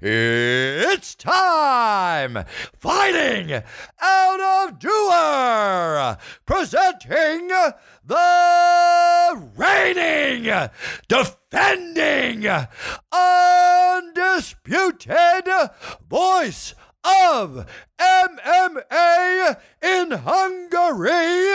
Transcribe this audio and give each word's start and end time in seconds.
it's 0.00 1.14
time! 1.14 2.44
Fighting 2.78 3.62
out 4.00 4.40
of 4.40 4.78
Doer! 4.78 6.16
Presenting 6.46 7.48
the 8.04 9.50
reigning, 9.56 10.44
defending, 11.08 12.46
undisputed 13.12 15.48
voice 16.08 16.74
of 17.04 17.66
MMA 17.98 19.56
in 19.82 20.10
Hungary, 20.10 21.50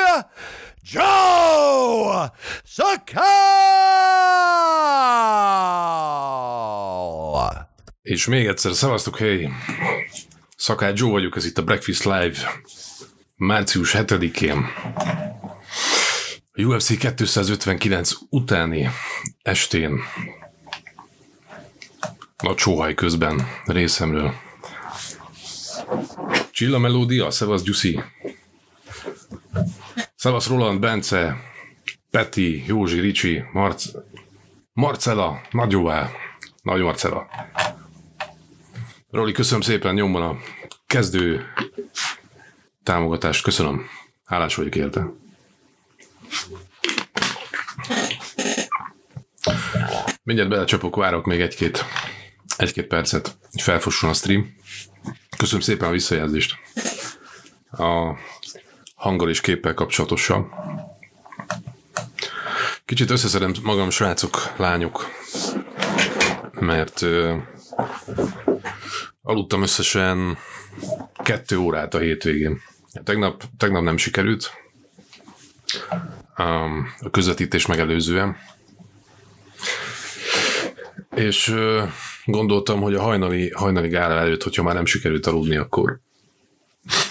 Joe 0.83 2.29
Sakal! 2.63 3.65
És 8.05 8.25
még 8.25 8.47
egyszer 8.47 8.73
szavaztok, 8.73 9.17
hely! 9.17 9.49
Szakács 10.57 10.99
Joe 10.99 11.09
vagyok, 11.09 11.35
ez 11.35 11.45
itt 11.45 11.57
a 11.57 11.63
Breakfast 11.63 12.03
Live 12.03 12.37
március 13.35 13.93
7-én. 13.97 14.65
A 16.51 16.61
UFC 16.61 16.97
259 16.97 18.11
utáni 18.29 18.89
estén 19.41 19.99
a 22.37 22.55
csóhaj 22.55 22.93
közben 22.93 23.47
részemről. 23.65 24.33
Csilla 26.51 26.77
Melódia, 26.77 27.31
Szevasz 27.31 27.63
Gyuszi. 27.63 28.03
Szevasz 30.15 30.47
Roland, 30.47 30.79
Bence, 30.79 31.37
Peti, 32.11 32.63
Józsi, 32.67 32.99
Ricsi, 32.99 33.43
Marc, 33.53 33.85
Marcela, 34.73 35.41
Nagyóvá, 35.51 36.09
Nagy 36.61 36.81
Marcela. 36.81 37.27
Roli, 39.15 39.31
köszönöm 39.31 39.61
szépen 39.61 39.93
nyomban 39.93 40.21
a 40.21 40.37
kezdő 40.87 41.45
támogatást. 42.83 43.43
Köszönöm. 43.43 43.87
Hálás 44.25 44.55
vagyok 44.55 44.75
érte. 44.75 45.11
Mindjárt 50.23 50.49
belecsapok, 50.49 50.95
várok 50.95 51.25
még 51.25 51.41
egy-két 51.41 51.85
egy-két 52.57 52.87
percet, 52.87 53.37
hogy 53.51 53.61
felfusson 53.61 54.09
a 54.09 54.13
stream. 54.13 54.55
Köszönöm 55.37 55.61
szépen 55.61 55.87
a 55.87 55.91
visszajelzést 55.91 56.55
a 57.71 58.17
hanggal 58.95 59.29
és 59.29 59.41
képpel 59.41 59.73
kapcsolatosan. 59.73 60.51
Kicsit 62.85 63.09
összeszedem 63.09 63.53
magam, 63.63 63.89
srácok, 63.89 64.53
lányok, 64.57 65.09
mert 66.59 67.05
aludtam 69.25 69.61
összesen 69.61 70.37
kettő 71.23 71.57
órát 71.57 71.93
a 71.93 71.99
hétvégén. 71.99 72.61
Tegnap, 73.03 73.43
tegnap 73.57 73.83
nem 73.83 73.97
sikerült, 73.97 74.51
um, 76.37 76.93
a 76.99 77.09
közvetítés 77.09 77.65
megelőzően. 77.65 78.37
És 81.15 81.55
gondoltam, 82.25 82.81
hogy 82.81 82.95
a 82.95 83.01
hajnali, 83.01 83.51
hajnali 83.51 83.87
gála 83.87 84.15
előtt, 84.15 84.43
hogyha 84.43 84.63
már 84.63 84.75
nem 84.75 84.85
sikerült 84.85 85.25
aludni, 85.25 85.55
akkor 85.55 85.99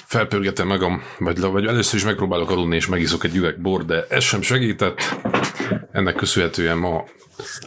felpörgetem 0.07 0.67
magam, 0.67 1.03
vagy, 1.19 1.41
vagy 1.41 1.67
először 1.67 1.95
is 1.95 2.05
megpróbálok 2.05 2.51
aludni, 2.51 2.77
és 2.77 2.87
megiszok 2.87 3.25
egy 3.25 3.37
üveg 3.37 3.61
bor, 3.61 3.85
de 3.85 4.07
ez 4.09 4.23
sem 4.23 4.43
segített. 4.43 5.17
Ennek 5.95 6.15
köszönhetően 6.15 6.79
ma 6.79 7.05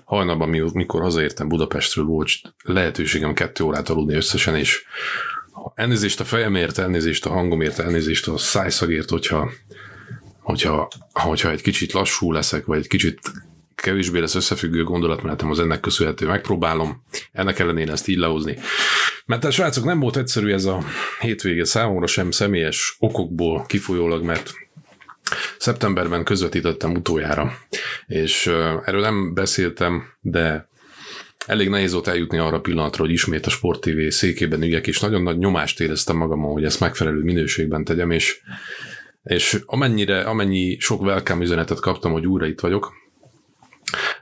hajnalban, 0.06 0.50
mikor 0.50 1.02
hazaértem 1.02 1.48
Budapestről, 1.48 2.06
volt 2.06 2.30
lehetőségem 2.64 3.34
kettő 3.34 3.64
órát 3.64 3.90
aludni 3.90 4.16
összesen, 4.16 4.56
és 4.56 4.84
elnézést 5.76 6.20
a 6.20 6.24
fejemért, 6.24 6.78
elnézést 6.78 7.26
a 7.26 7.30
hangomért, 7.30 7.80
elnézést 7.80 8.28
a 8.28 8.38
szájszagért, 8.38 9.10
hogyha, 9.10 9.52
hogyha, 10.40 10.88
hogyha 11.14 11.52
egy 11.52 11.62
kicsit 11.62 11.92
lassú 11.92 12.32
leszek, 12.32 12.66
vagy 12.66 12.78
egy 12.78 12.88
kicsit 12.88 13.20
kevésbé 13.76 14.20
lesz 14.20 14.36
összefüggő 14.36 14.84
gondolatmenetem, 14.84 15.50
az 15.50 15.60
ennek 15.60 15.80
köszönhető. 15.80 16.26
Megpróbálom 16.26 17.04
ennek 17.32 17.60
ellenére 17.60 17.92
ezt 17.92 18.08
így 18.08 18.18
lehozni. 18.18 18.58
Mert 19.26 19.44
a 19.44 19.52
srácok 19.52 19.84
nem 19.84 20.00
volt 20.00 20.18
egyszerű 20.18 20.52
ez 20.52 20.66
a 20.66 20.84
hétvége 21.20 21.66
számomra 21.66 22.08
sem 22.08 22.32
személyes 22.32 22.96
okokból 23.00 23.66
kifolyólag, 23.68 24.24
mert 24.24 24.54
szeptemberben 25.58 26.24
közvetítettem 26.24 26.92
utoljára, 26.92 27.58
és 28.08 28.48
erről 28.86 29.02
nem 29.02 29.34
beszéltem, 29.34 30.04
de 30.22 30.68
elég 31.46 31.70
nehéz 31.70 31.92
volt 31.92 32.08
eljutni 32.08 32.38
arra 32.38 32.56
a 32.56 32.62
pillanatra, 32.62 33.04
hogy 33.04 33.14
ismét 33.14 33.46
a 33.46 33.50
Sport 33.50 33.82
TV 33.82 34.08
székében 34.10 34.62
üljek, 34.62 34.88
és 34.88 35.00
nagyon 35.00 35.22
nagy 35.22 35.38
nyomást 35.38 35.80
éreztem 35.80 36.18
magamon, 36.18 36.52
hogy 36.52 36.64
ezt 36.64 36.80
megfelelő 36.80 37.22
minőségben 37.22 37.84
tegyem, 37.84 38.12
és, 38.12 38.42
és 39.24 39.60
amennyire, 39.66 40.22
amennyi 40.22 40.78
sok 40.80 41.02
welcome 41.02 41.44
üzenetet 41.44 41.80
kaptam, 41.80 42.12
hogy 42.12 42.26
újra 42.26 42.46
itt 42.46 42.60
vagyok, 42.60 42.94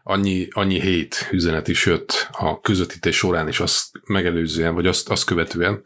annyi, 0.03 0.47
annyi 0.51 0.81
hét 0.81 1.27
üzenet 1.31 1.67
is 1.67 1.85
jött 1.85 2.27
a 2.31 2.61
közvetítés 2.61 3.15
során, 3.15 3.47
és 3.47 3.59
azt 3.59 3.85
megelőzően, 4.05 4.73
vagy 4.73 4.87
azt, 4.87 5.09
azt 5.09 5.25
követően. 5.25 5.83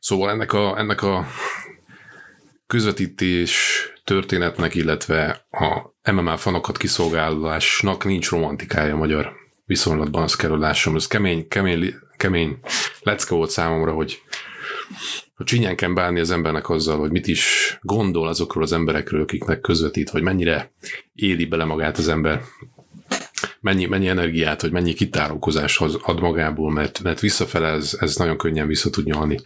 Szóval 0.00 0.30
ennek 0.30 0.52
a, 0.52 0.78
ennek 0.78 1.02
a 1.02 1.26
közvetítés 2.66 3.82
történetnek, 4.08 4.74
illetve 4.74 5.46
a 5.50 6.10
MMA 6.12 6.36
fanokat 6.36 6.76
kiszolgálásnak 6.76 8.04
nincs 8.04 8.30
romantikája 8.30 8.94
a 8.94 8.96
magyar 8.96 9.32
viszonylatban, 9.64 10.22
azt 10.22 10.36
kell, 10.36 10.58
lássam. 10.58 10.96
Ez 10.96 11.06
kemény, 11.06 11.48
kemény, 11.48 11.94
kemény 12.16 12.58
lecke 13.02 13.34
volt 13.34 13.50
számomra, 13.50 13.92
hogy 13.92 14.22
hogy 15.36 15.46
csinyán 15.46 15.76
kell 15.76 15.90
bánni 15.92 16.20
az 16.20 16.30
embernek 16.30 16.68
azzal, 16.68 16.98
hogy 16.98 17.10
mit 17.10 17.26
is 17.26 17.78
gondol 17.82 18.28
azokról 18.28 18.62
az 18.62 18.72
emberekről, 18.72 19.22
akiknek 19.22 19.60
közvetít, 19.60 20.10
vagy 20.10 20.22
mennyire 20.22 20.72
éli 21.14 21.44
bele 21.44 21.64
magát 21.64 21.98
az 21.98 22.08
ember 22.08 22.42
mennyi, 23.60 23.86
mennyi 23.86 24.08
energiát, 24.08 24.62
vagy 24.62 24.72
mennyi 24.72 24.92
kitárokozás 24.92 25.80
ad 26.02 26.20
magából, 26.20 26.72
mert, 26.72 27.02
mert 27.02 27.20
visszafele 27.20 27.68
ez, 27.68 27.96
ez 28.00 28.16
nagyon 28.16 28.36
könnyen 28.36 28.66
vissza 28.66 28.90
tud 28.90 29.04
nyalni. 29.04 29.40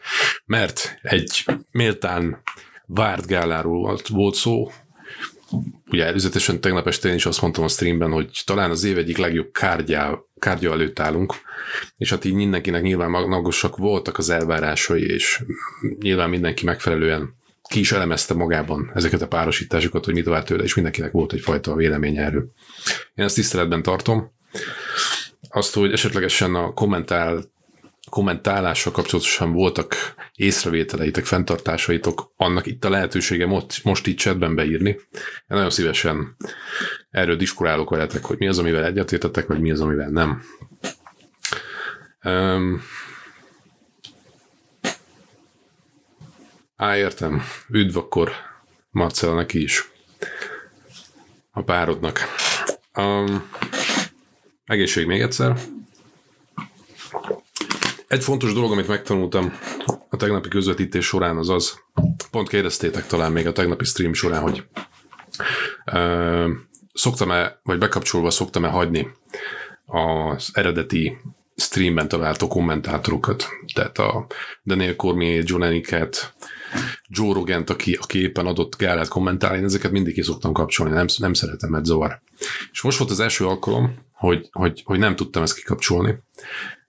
Mert 0.45 0.99
egy 1.03 1.45
méltán 1.71 2.43
várt 2.95 3.27
gáláról 3.27 3.99
volt, 4.09 4.35
szó, 4.35 4.71
ugye 5.91 6.07
előzetesen 6.07 6.61
tegnap 6.61 6.87
este 6.87 7.09
én 7.09 7.15
is 7.15 7.27
azt 7.27 7.41
mondtam 7.41 7.65
a 7.65 7.69
streamben, 7.69 8.11
hogy 8.11 8.43
talán 8.45 8.71
az 8.71 8.85
év 8.85 8.99
egyik 8.99 9.17
legjobb 9.17 9.53
kárgyá, 9.53 10.19
kárgya 10.39 10.73
előtt 10.73 10.99
állunk, 10.99 11.35
és 11.97 12.11
hát 12.11 12.25
így 12.25 12.33
mindenkinek 12.33 12.83
nyilván 12.83 13.11
magasak 13.11 13.77
voltak 13.77 14.19
az 14.19 14.31
elvárásai, 14.31 15.05
és 15.05 15.43
nyilván 15.99 16.31
mindenki 16.31 16.65
megfelelően 16.65 17.35
ki 17.69 17.79
is 17.79 17.93
elemezte 17.93 18.35
magában 18.35 18.91
ezeket 18.95 19.23
a 19.23 19.29
párosításokat, 19.29 20.05
hogy 20.05 20.15
mit 20.15 20.25
vár 20.25 20.45
tőle, 20.45 20.63
és 20.63 20.75
mindenkinek 20.75 21.13
volt 21.13 21.33
egyfajta 21.33 21.75
vélemény 21.75 22.17
erről. 22.17 22.53
Én 23.15 23.25
ezt 23.25 23.35
tiszteletben 23.35 23.83
tartom. 23.83 24.33
Azt, 25.49 25.75
hogy 25.75 25.93
esetlegesen 25.93 26.55
a 26.55 26.73
kommentál, 26.73 27.52
kommentálással 28.13 28.93
kapcsolatosan 28.93 29.53
voltak 29.53 29.95
észrevételeitek, 30.35 31.25
fenntartásaitok, 31.25 32.33
annak 32.37 32.67
itt 32.67 32.85
a 32.85 32.91
lehetősége 32.91 33.47
most, 33.47 33.85
most 33.85 34.07
itt 34.07 34.19
chatben 34.19 34.55
beírni. 34.55 34.89
Én 34.91 34.99
nagyon 35.47 35.71
szívesen 35.71 36.37
erről 37.11 37.37
diskurálok 37.37 37.91
veletek, 37.91 38.25
hogy 38.25 38.39
mi 38.39 38.49
az, 38.49 38.59
amivel 38.59 38.85
egyetértetek, 38.85 39.47
vagy 39.47 39.61
mi 39.61 39.71
az, 39.71 39.81
amivel 39.81 40.09
nem. 40.09 40.43
Um, 42.25 42.83
Á, 46.77 46.97
értem. 46.97 47.43
Üdv 47.69 47.97
akkor 47.97 48.33
Marcel 48.91 49.35
neki 49.35 49.63
is. 49.63 49.91
A 51.51 51.63
párodnak. 51.63 52.21
Um, 52.95 53.51
egészség 54.65 55.07
még 55.07 55.21
egyszer. 55.21 55.57
Egy 58.13 58.23
fontos 58.23 58.53
dolog, 58.53 58.73
amit 58.73 58.89
megtanultam 58.89 59.53
a 60.09 60.17
tegnapi 60.17 60.49
közvetítés 60.49 61.07
során, 61.07 61.37
az 61.37 61.49
az, 61.49 61.79
pont 62.31 62.49
kérdeztétek 62.49 63.07
talán 63.07 63.33
még 63.33 63.47
a 63.47 63.53
tegnapi 63.53 63.85
stream 63.85 64.13
során, 64.13 64.43
hogy 64.43 64.65
uh, 65.93 66.51
szoktam-e, 66.93 67.61
vagy 67.63 67.79
bekapcsolva 67.79 68.31
szoktam-e 68.31 68.69
hagyni 68.69 69.09
az 69.87 70.51
eredeti 70.53 71.17
streamben 71.57 72.09
található 72.09 72.49
kommentátorokat. 72.49 73.49
Tehát 73.75 73.99
a 73.99 74.27
Daniel 74.65 74.97
Cormier, 74.97 75.43
John 75.47 75.63
Eniket, 75.63 76.35
Joe 77.09 77.33
Rogent, 77.33 77.71
aki, 77.71 77.99
aki 78.01 78.21
éppen 78.21 78.47
adott 78.47 78.77
gálát 78.77 79.09
kommentálni, 79.09 79.59
én 79.59 79.65
ezeket 79.65 79.91
mindig 79.91 80.15
ki 80.15 80.23
szoktam 80.23 80.53
kapcsolni, 80.53 80.93
nem, 80.95 81.07
nem 81.19 81.33
szeretem, 81.33 81.71
mert 81.71 81.85
zavar. 81.85 82.23
És 82.73 82.83
most 82.83 82.99
volt 82.99 83.11
az 83.11 83.21
első 83.21 83.47
alkalom, 83.47 83.95
hogy, 84.13 84.49
hogy, 84.53 84.83
hogy 84.85 84.99
nem 84.99 85.17
tudtam 85.17 85.43
ezt 85.43 85.55
kikapcsolni. 85.55 86.15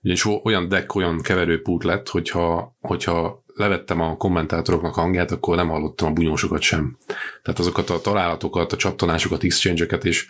Ugyanis 0.04 0.24
olyan 0.42 0.68
deck, 0.68 0.94
olyan 0.94 1.20
keverőpult 1.20 1.84
lett, 1.84 2.08
hogyha, 2.08 2.76
hogyha 2.80 3.44
levettem 3.54 4.00
a 4.00 4.16
kommentátoroknak 4.16 4.94
hangját, 4.94 5.30
akkor 5.30 5.56
nem 5.56 5.68
hallottam 5.68 6.08
a 6.08 6.12
bunyósokat 6.12 6.60
sem. 6.60 6.96
Tehát 7.42 7.60
azokat 7.60 7.90
a 7.90 8.00
találatokat, 8.00 8.72
a 8.72 8.76
csattanásokat, 8.76 9.42
exchange-eket 9.42 10.04
is. 10.04 10.26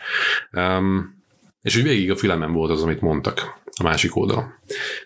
Um, 0.52 1.22
és 1.62 1.76
úgy 1.76 1.82
végig 1.82 2.10
a 2.10 2.16
filemen 2.16 2.52
volt 2.52 2.70
az, 2.70 2.82
amit 2.82 3.00
mondtak. 3.00 3.60
a 3.76 3.82
másik 3.82 4.16
oldalon. 4.16 4.54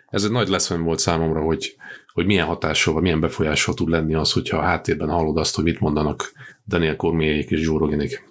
Ez 0.08 0.24
egy 0.24 0.30
nagy 0.30 0.48
leszven 0.48 0.82
volt 0.82 0.98
számomra, 0.98 1.40
hogy, 1.40 1.76
hogy 2.12 2.26
milyen 2.26 2.46
hatással, 2.46 2.94
vagy 2.94 3.02
milyen 3.02 3.20
befolyással 3.20 3.74
tud 3.74 3.88
lenni 3.88 4.14
az, 4.14 4.32
hogyha 4.32 4.56
a 4.56 4.62
háttérben 4.62 5.08
hallod 5.08 5.36
azt, 5.36 5.54
hogy 5.54 5.64
mit 5.64 5.80
mondanak 5.80 6.32
Daniel 6.66 6.96
Cormier 6.96 7.34
és 7.34 7.60
Joe 7.60 7.78
Roganik. 7.78 8.24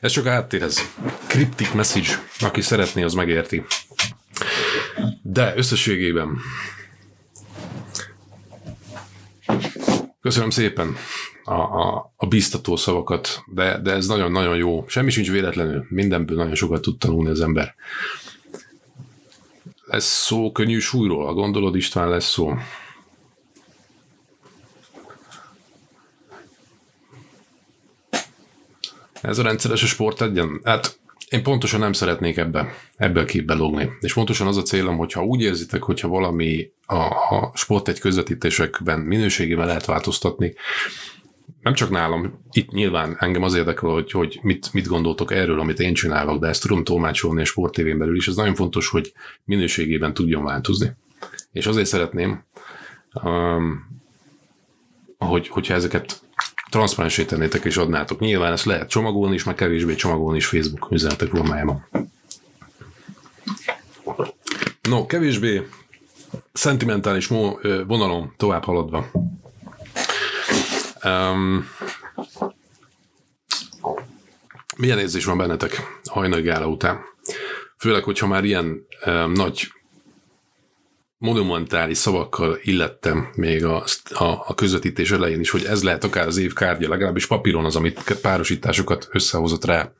Ez 0.00 0.12
csak 0.12 0.26
a 0.26 0.30
háttérhez. 0.30 0.96
Cryptic 1.26 1.72
message, 1.72 2.10
aki 2.40 2.60
szeretné, 2.60 3.02
az 3.02 3.14
megérti. 3.14 3.64
De 5.22 5.52
összességében 5.56 6.38
Köszönöm 10.20 10.50
szépen 10.50 10.96
a, 11.44 11.54
a, 11.54 12.12
a 12.16 12.26
biztató 12.26 12.76
szavakat, 12.76 13.42
de, 13.46 13.78
de 13.78 13.92
ez 13.92 14.06
nagyon-nagyon 14.06 14.56
jó. 14.56 14.84
Semmi 14.88 15.10
sincs 15.10 15.30
véletlenül, 15.30 15.86
mindenből 15.88 16.36
nagyon 16.36 16.54
sokat 16.54 16.82
tud 16.82 16.98
tanulni 16.98 17.30
az 17.30 17.40
ember. 17.40 17.74
Lesz 19.84 20.24
szó 20.24 20.52
könnyű 20.52 20.78
súlyról, 20.78 21.34
gondolod 21.34 21.76
István 21.76 22.08
lesz 22.08 22.30
szó? 22.30 22.54
Ez 29.20 29.38
a 29.38 29.42
rendszeres 29.42 29.82
a 29.82 29.86
sport 29.86 30.22
egyen? 30.22 30.60
Hát 30.64 30.99
én 31.30 31.42
pontosan 31.42 31.80
nem 31.80 31.92
szeretnék 31.92 32.36
ebbe, 32.36 32.74
a 32.96 33.24
képbe 33.24 33.54
lógni. 33.54 33.90
És 34.00 34.12
pontosan 34.12 34.46
az 34.46 34.56
a 34.56 34.62
célom, 34.62 34.96
hogyha 34.96 35.24
úgy 35.24 35.42
érzitek, 35.42 35.82
hogyha 35.82 36.08
valami 36.08 36.70
a, 36.86 37.02
a 37.34 37.52
sport 37.54 37.88
egy 37.88 37.98
közvetítésekben 37.98 39.00
minőségével 39.00 39.66
lehet 39.66 39.84
változtatni, 39.84 40.54
nem 41.60 41.74
csak 41.74 41.90
nálam, 41.90 42.42
itt 42.50 42.70
nyilván 42.70 43.16
engem 43.18 43.42
az 43.42 43.54
érdekel, 43.54 43.90
hogy, 43.90 44.10
hogy 44.10 44.38
mit, 44.42 44.72
mit 44.72 44.86
gondoltok 44.86 45.32
erről, 45.32 45.60
amit 45.60 45.80
én 45.80 45.94
csinálok, 45.94 46.40
de 46.40 46.48
ezt 46.48 46.62
tudom 46.62 46.84
tolmácsolni 46.84 47.40
a 47.40 47.44
sportévén 47.44 47.98
belül 47.98 48.16
is. 48.16 48.28
Ez 48.28 48.36
nagyon 48.36 48.54
fontos, 48.54 48.88
hogy 48.88 49.12
minőségében 49.44 50.14
tudjon 50.14 50.44
változni. 50.44 50.92
És 51.52 51.66
azért 51.66 51.86
szeretném, 51.86 52.44
um, 53.22 54.00
hogy, 55.18 55.48
hogyha 55.48 55.74
ezeket 55.74 56.22
transzparensé 56.70 57.24
tennétek 57.24 57.64
és 57.64 57.76
adnátok. 57.76 58.18
Nyilván 58.18 58.52
ezt 58.52 58.64
lehet 58.64 58.88
csomagolni 58.88 59.34
is, 59.34 59.44
meg 59.44 59.54
kevésbé 59.54 59.94
csomagolni 59.94 60.36
is 60.36 60.46
Facebook 60.46 60.90
üzenetek 60.90 61.28
formájában. 61.28 61.88
No, 64.82 65.06
kevésbé 65.06 65.68
szentimentális 66.52 67.26
vonalon 67.86 68.34
tovább 68.36 68.64
haladva. 68.64 69.10
Um, 71.04 71.68
milyen 74.76 74.98
érzés 74.98 75.24
van 75.24 75.36
bennetek 75.36 76.00
hajnali 76.10 76.42
gála 76.42 76.66
után? 76.66 77.00
Főleg, 77.78 78.04
hogyha 78.04 78.26
már 78.26 78.44
ilyen 78.44 78.86
um, 79.06 79.32
nagy 79.32 79.72
monumentális 81.20 81.98
szavakkal 81.98 82.58
illettem 82.62 83.28
még 83.34 83.64
a, 83.64 83.84
a, 84.08 84.24
a 84.24 84.54
közvetítés 84.54 85.10
elején 85.10 85.40
is, 85.40 85.50
hogy 85.50 85.64
ez 85.64 85.82
lehet 85.82 86.04
akár 86.04 86.26
az 86.26 86.36
év 86.36 86.52
kártya, 86.52 86.88
legalábbis 86.88 87.26
papíron 87.26 87.64
az, 87.64 87.76
amit 87.76 88.18
párosításokat 88.20 89.08
összehozott 89.12 89.64
rá 89.64 89.92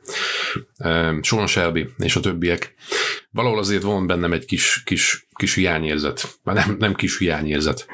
um, 0.79 1.23
Sean 1.23 1.47
Shelby 1.47 1.89
és 1.99 2.17
a 2.17 2.21
többiek. 2.21 2.75
Valahol 3.31 3.59
azért 3.59 3.83
van 3.83 4.07
bennem 4.07 4.33
egy 4.33 4.45
kis, 4.45 4.83
kis, 4.85 5.27
kis 5.35 5.55
hiányérzet, 5.55 6.39
már 6.43 6.57
nem, 6.57 6.77
nem 6.79 6.95
kis 6.95 7.19
hiányérzet, 7.19 7.87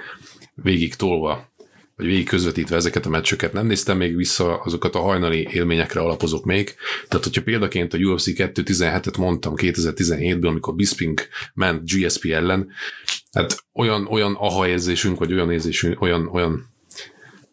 végig 0.54 0.94
tolva 0.94 1.50
vagy 1.96 2.06
végig 2.06 2.28
közvetítve 2.28 2.76
ezeket 2.76 3.06
a 3.06 3.08
meccseket. 3.08 3.52
Nem 3.52 3.66
néztem 3.66 3.96
még 3.96 4.16
vissza 4.16 4.60
azokat 4.60 4.94
a 4.94 5.00
hajnali 5.00 5.48
élményekre 5.50 6.00
alapozok 6.00 6.44
még. 6.44 6.74
Tehát, 7.08 7.24
hogyha 7.24 7.42
példaként 7.42 7.94
a 7.94 7.98
UFC 7.98 8.26
217-et 8.26 9.18
mondtam 9.18 9.54
2017-ből, 9.56 10.48
amikor 10.48 10.74
Bisping 10.74 11.20
ment 11.54 11.90
GSP 11.90 12.24
ellen, 12.24 12.68
hát 13.32 13.64
olyan, 13.72 14.06
olyan 14.06 14.34
aha 14.34 14.68
érzésünk, 14.68 15.18
vagy 15.18 15.32
olyan 15.32 15.50
érzésünk, 15.50 16.00
olyan, 16.00 16.26
olyan 16.26 16.68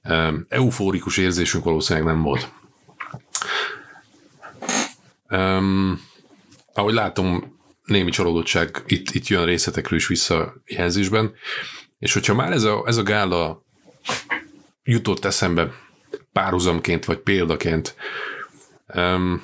um, 0.04 0.46
eufórikus 0.50 1.18
érzésünk 1.18 1.64
valószínűleg 1.64 2.08
nem 2.08 2.22
volt. 2.22 2.52
Um, 5.30 6.02
ahogy 6.74 6.94
látom, 6.94 7.58
némi 7.86 8.12
csalódottság 8.12 8.84
itt, 8.88 9.10
itt 9.10 9.28
jön 9.28 9.46
részletekről 9.46 10.00
is 10.00 10.08
vissza 10.08 10.54
jelzésben, 10.66 11.34
és 12.00 12.14
hogyha 12.14 12.34
már 12.34 12.52
ez 12.52 12.64
a, 12.64 12.84
ez 12.86 12.98
a 12.98 13.04
gála 13.04 13.64
jutott 14.84 15.26
eszembe 15.26 15.72
párhuzamként 16.32 17.06
vagy 17.06 17.18
példaként. 17.18 17.96
Um, 18.96 19.44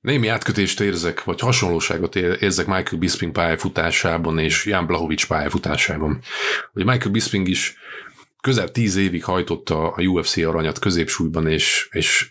némi 0.00 0.28
átkötést 0.28 0.80
érzek, 0.80 1.24
vagy 1.24 1.40
hasonlóságot 1.40 2.16
érzek 2.16 2.66
Michael 2.66 2.98
Bisping 2.98 3.32
pályafutásában 3.32 4.38
és 4.38 4.66
Jan 4.66 4.86
Blahovics 4.86 5.26
pályafutásában. 5.26 6.20
Hogy 6.72 6.84
Michael 6.84 7.10
Bisping 7.10 7.48
is 7.48 7.76
közel 8.40 8.70
tíz 8.70 8.96
évig 8.96 9.24
hajtotta 9.24 9.90
a 9.90 10.02
UFC 10.02 10.36
aranyat 10.36 10.78
középsúlyban, 10.78 11.46
és, 11.48 11.88
és 11.90 12.30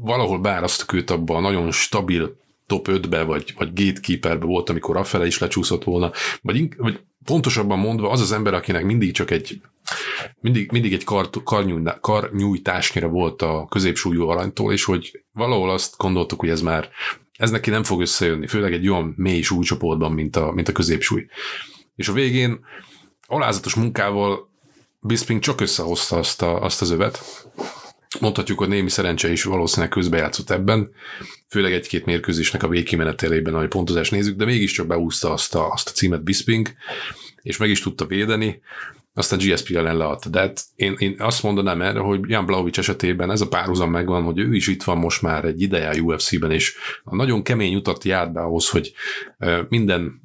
valahol 0.00 0.38
beárasztok 0.38 0.92
őt 0.92 1.10
abba 1.10 1.36
a 1.36 1.40
nagyon 1.40 1.70
stabil 1.72 2.40
top 2.66 2.88
5-be, 2.90 3.22
vagy, 3.22 3.54
vagy 3.56 3.72
gatekeeperbe 3.74 4.44
volt, 4.44 4.70
amikor 4.70 4.96
afele 4.96 5.26
is 5.26 5.38
lecsúszott 5.38 5.84
volna, 5.84 6.10
vagy, 6.42 6.76
vagy 6.76 7.00
pontosabban 7.24 7.78
mondva 7.78 8.10
az 8.10 8.20
az 8.20 8.32
ember, 8.32 8.54
akinek 8.54 8.84
mindig 8.84 9.12
csak 9.12 9.30
egy 9.30 9.60
mindig, 10.40 10.70
mindig 10.72 10.92
egy 10.92 11.04
kar, 11.04 11.30
karnyújtásnyira 12.00 13.06
kar 13.06 13.16
volt 13.16 13.42
a 13.42 13.66
középsúlyú 13.70 14.28
aranytól, 14.28 14.72
és 14.72 14.84
hogy 14.84 15.24
valahol 15.32 15.70
azt 15.70 15.96
gondoltuk, 15.96 16.40
hogy 16.40 16.48
ez 16.48 16.60
már 16.60 16.88
ez 17.32 17.50
neki 17.50 17.70
nem 17.70 17.82
fog 17.82 18.00
összejönni, 18.00 18.46
főleg 18.46 18.72
egy 18.72 18.88
olyan 18.88 19.14
mély 19.16 19.40
súlycsoportban, 19.40 20.12
mint 20.12 20.36
a, 20.36 20.52
mint 20.52 20.68
a 20.68 20.72
középsúly. 20.72 21.26
És 21.96 22.08
a 22.08 22.12
végén 22.12 22.64
alázatos 23.26 23.74
munkával 23.74 24.50
Bisping 25.00 25.40
csak 25.40 25.60
összehozta 25.60 26.16
azt, 26.16 26.42
a, 26.42 26.62
azt 26.62 26.80
az 26.80 26.90
övet. 26.90 27.46
Mondhatjuk, 28.20 28.58
hogy 28.58 28.68
némi 28.68 28.90
szerencse 28.90 29.30
is 29.30 29.42
valószínűleg 29.44 29.90
közbejátszott 29.90 30.50
ebben, 30.50 30.90
főleg 31.48 31.72
egy-két 31.72 32.04
mérkőzésnek 32.04 32.62
a 32.62 32.68
végkimenetelében, 32.68 33.54
ahogy 33.54 33.68
pontozást 33.68 34.10
nézzük, 34.10 34.36
de 34.36 34.44
mégiscsak 34.44 34.86
beúszta 34.86 35.32
azt 35.32 35.54
a, 35.54 35.70
azt 35.70 35.88
a 35.88 35.92
címet 35.92 36.24
Bisping, 36.24 36.68
és 37.42 37.56
meg 37.56 37.70
is 37.70 37.80
tudta 37.80 38.06
védeni 38.06 38.60
aztán 39.14 39.38
GSP 39.38 39.76
ellen 39.76 39.96
leadta. 39.96 40.28
De 40.28 40.40
hát 40.40 40.64
én, 40.74 40.94
én 40.98 41.14
azt 41.18 41.42
mondanám 41.42 41.82
erre, 41.82 41.98
hogy 41.98 42.20
Jan 42.22 42.46
Blaovic 42.46 42.78
esetében 42.78 43.30
ez 43.30 43.40
a 43.40 43.48
párhuzam 43.48 43.90
megvan, 43.90 44.22
hogy 44.22 44.38
ő 44.38 44.54
is 44.54 44.66
itt 44.66 44.82
van 44.82 44.98
most 44.98 45.22
már 45.22 45.44
egy 45.44 45.60
ideje 45.60 45.88
a 45.88 45.98
UFC-ben, 45.98 46.50
és 46.50 46.76
a 47.04 47.14
nagyon 47.16 47.42
kemény 47.42 47.74
utat 47.74 48.04
járt 48.04 48.32
be 48.32 48.40
ahhoz, 48.40 48.68
hogy 48.68 48.92
minden 49.68 50.20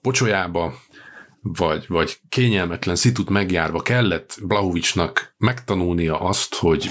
pocsolyába 0.00 0.74
vagy, 1.42 1.84
vagy 1.88 2.18
kényelmetlen 2.28 2.96
szitut 2.96 3.28
megjárva 3.28 3.82
kellett 3.82 4.38
Blahovicnak 4.42 5.34
megtanulnia 5.38 6.20
azt, 6.20 6.54
hogy 6.54 6.90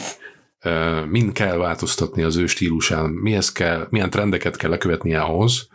uh, 0.63 1.05
mind 1.05 1.31
kell 1.31 1.57
változtatni 1.57 2.23
az 2.23 2.35
ő 2.35 2.45
stílusán, 2.45 3.09
mihez 3.09 3.51
kell, 3.51 3.87
milyen 3.89 4.09
trendeket 4.09 4.57
kell 4.57 4.69
lekövetnie 4.69 5.21
ahhoz, 5.21 5.69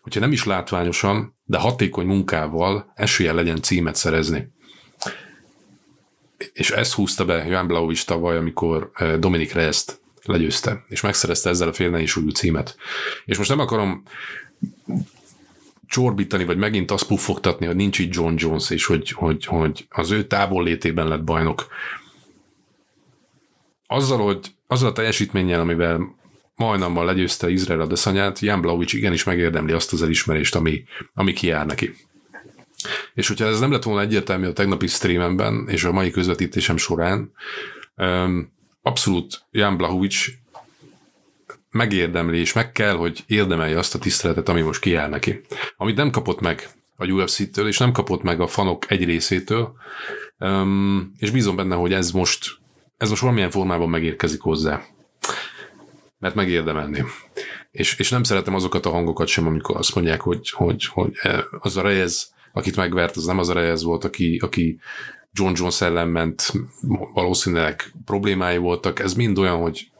hogyha 0.00 0.20
nem 0.20 0.32
is 0.32 0.44
látványosan, 0.44 1.36
de 1.44 1.58
hatékony 1.58 2.06
munkával 2.06 2.92
esélye 2.94 3.32
legyen 3.32 3.62
címet 3.62 3.96
szerezni. 3.96 4.52
És 6.52 6.70
ezt 6.70 6.92
húzta 6.92 7.24
be 7.24 7.46
Jan 7.46 7.66
Blaovic 7.66 8.04
tavaly, 8.04 8.36
amikor 8.36 8.90
Dominik 9.18 9.52
Reyes-t 9.52 10.00
legyőzte, 10.22 10.84
és 10.88 11.00
megszerezte 11.00 11.50
ezzel 11.50 11.68
a 11.68 11.72
félnei 11.72 12.06
súlyú 12.06 12.28
címet. 12.28 12.76
És 13.24 13.36
most 13.38 13.48
nem 13.48 13.58
akarom 13.58 14.02
csorbítani, 15.88 16.44
vagy 16.44 16.56
megint 16.56 16.90
azt 16.90 17.06
puffogtatni, 17.06 17.66
hogy 17.66 17.76
nincs 17.76 17.98
itt 17.98 18.14
John 18.14 18.34
Jones, 18.36 18.70
és 18.70 18.86
hogy, 18.86 19.10
hogy, 19.10 19.44
hogy 19.44 19.86
az 19.88 20.10
ő 20.10 20.26
távol 20.26 20.64
létében 20.64 21.08
lett 21.08 21.24
bajnok. 21.24 21.66
Azzal, 23.86 24.18
hogy 24.18 24.46
azzal 24.66 24.88
a 24.88 24.92
teljesítménnyel, 24.92 25.60
amivel 25.60 26.16
majdnem 26.56 27.04
legyőzte 27.04 27.50
Izrael 27.50 27.80
Adesanyát, 27.80 28.38
Jan 28.38 28.60
Blaovic 28.60 28.92
igenis 28.92 29.24
megérdemli 29.24 29.72
azt 29.72 29.92
az 29.92 30.02
elismerést, 30.02 30.54
ami, 30.54 30.84
ami 31.14 31.32
kijár 31.32 31.66
neki. 31.66 31.94
És 33.14 33.28
hogyha 33.28 33.46
ez 33.46 33.60
nem 33.60 33.72
lett 33.72 33.82
volna 33.82 34.00
egyértelmű 34.00 34.46
a 34.46 34.52
tegnapi 34.52 34.86
streamemben 34.86 35.68
és 35.68 35.84
a 35.84 35.92
mai 35.92 36.10
közvetítésem 36.10 36.76
során, 36.76 37.32
abszolút 38.82 39.42
Jan 39.50 39.76
Blahovic 39.76 40.26
megérdemli, 41.78 42.38
és 42.38 42.52
meg 42.52 42.72
kell, 42.72 42.94
hogy 42.94 43.24
érdemelje 43.26 43.78
azt 43.78 43.94
a 43.94 43.98
tiszteletet, 43.98 44.48
ami 44.48 44.60
most 44.60 44.80
kijár 44.80 45.08
neki. 45.08 45.40
Amit 45.76 45.96
nem 45.96 46.10
kapott 46.10 46.40
meg 46.40 46.68
a 46.96 47.06
UFC-től, 47.06 47.66
és 47.66 47.78
nem 47.78 47.92
kapott 47.92 48.22
meg 48.22 48.40
a 48.40 48.46
fanok 48.46 48.90
egy 48.90 49.04
részétől, 49.04 49.76
és 51.18 51.30
bízom 51.30 51.56
benne, 51.56 51.74
hogy 51.74 51.92
ez 51.92 52.10
most, 52.10 52.58
ez 52.96 53.08
most 53.08 53.22
valamilyen 53.22 53.50
formában 53.50 53.88
megérkezik 53.88 54.40
hozzá 54.40 54.82
mert 56.18 56.34
megérdemelni. 56.34 57.04
És, 57.70 57.98
és 57.98 58.10
nem 58.10 58.22
szeretem 58.22 58.54
azokat 58.54 58.86
a 58.86 58.90
hangokat 58.90 59.26
sem, 59.26 59.46
amikor 59.46 59.76
azt 59.76 59.94
mondják, 59.94 60.20
hogy, 60.20 60.50
hogy, 60.50 60.86
hogy 60.86 61.12
e, 61.22 61.44
az 61.58 61.76
a 61.76 61.82
Reyes, 61.82 62.28
akit 62.52 62.76
megvert, 62.76 63.16
az 63.16 63.24
nem 63.24 63.38
az 63.38 63.48
a 63.48 63.52
Reyes 63.52 63.82
volt, 63.82 64.04
aki, 64.04 64.38
aki 64.42 64.78
John 65.32 65.52
Jones 65.56 65.80
ellen 65.80 66.08
ment, 66.08 66.52
valószínűleg 67.14 67.92
problémái 68.04 68.56
voltak. 68.56 68.98
Ez 68.98 69.14
mind 69.14 69.38
olyan, 69.38 69.60
hogy 69.60 69.90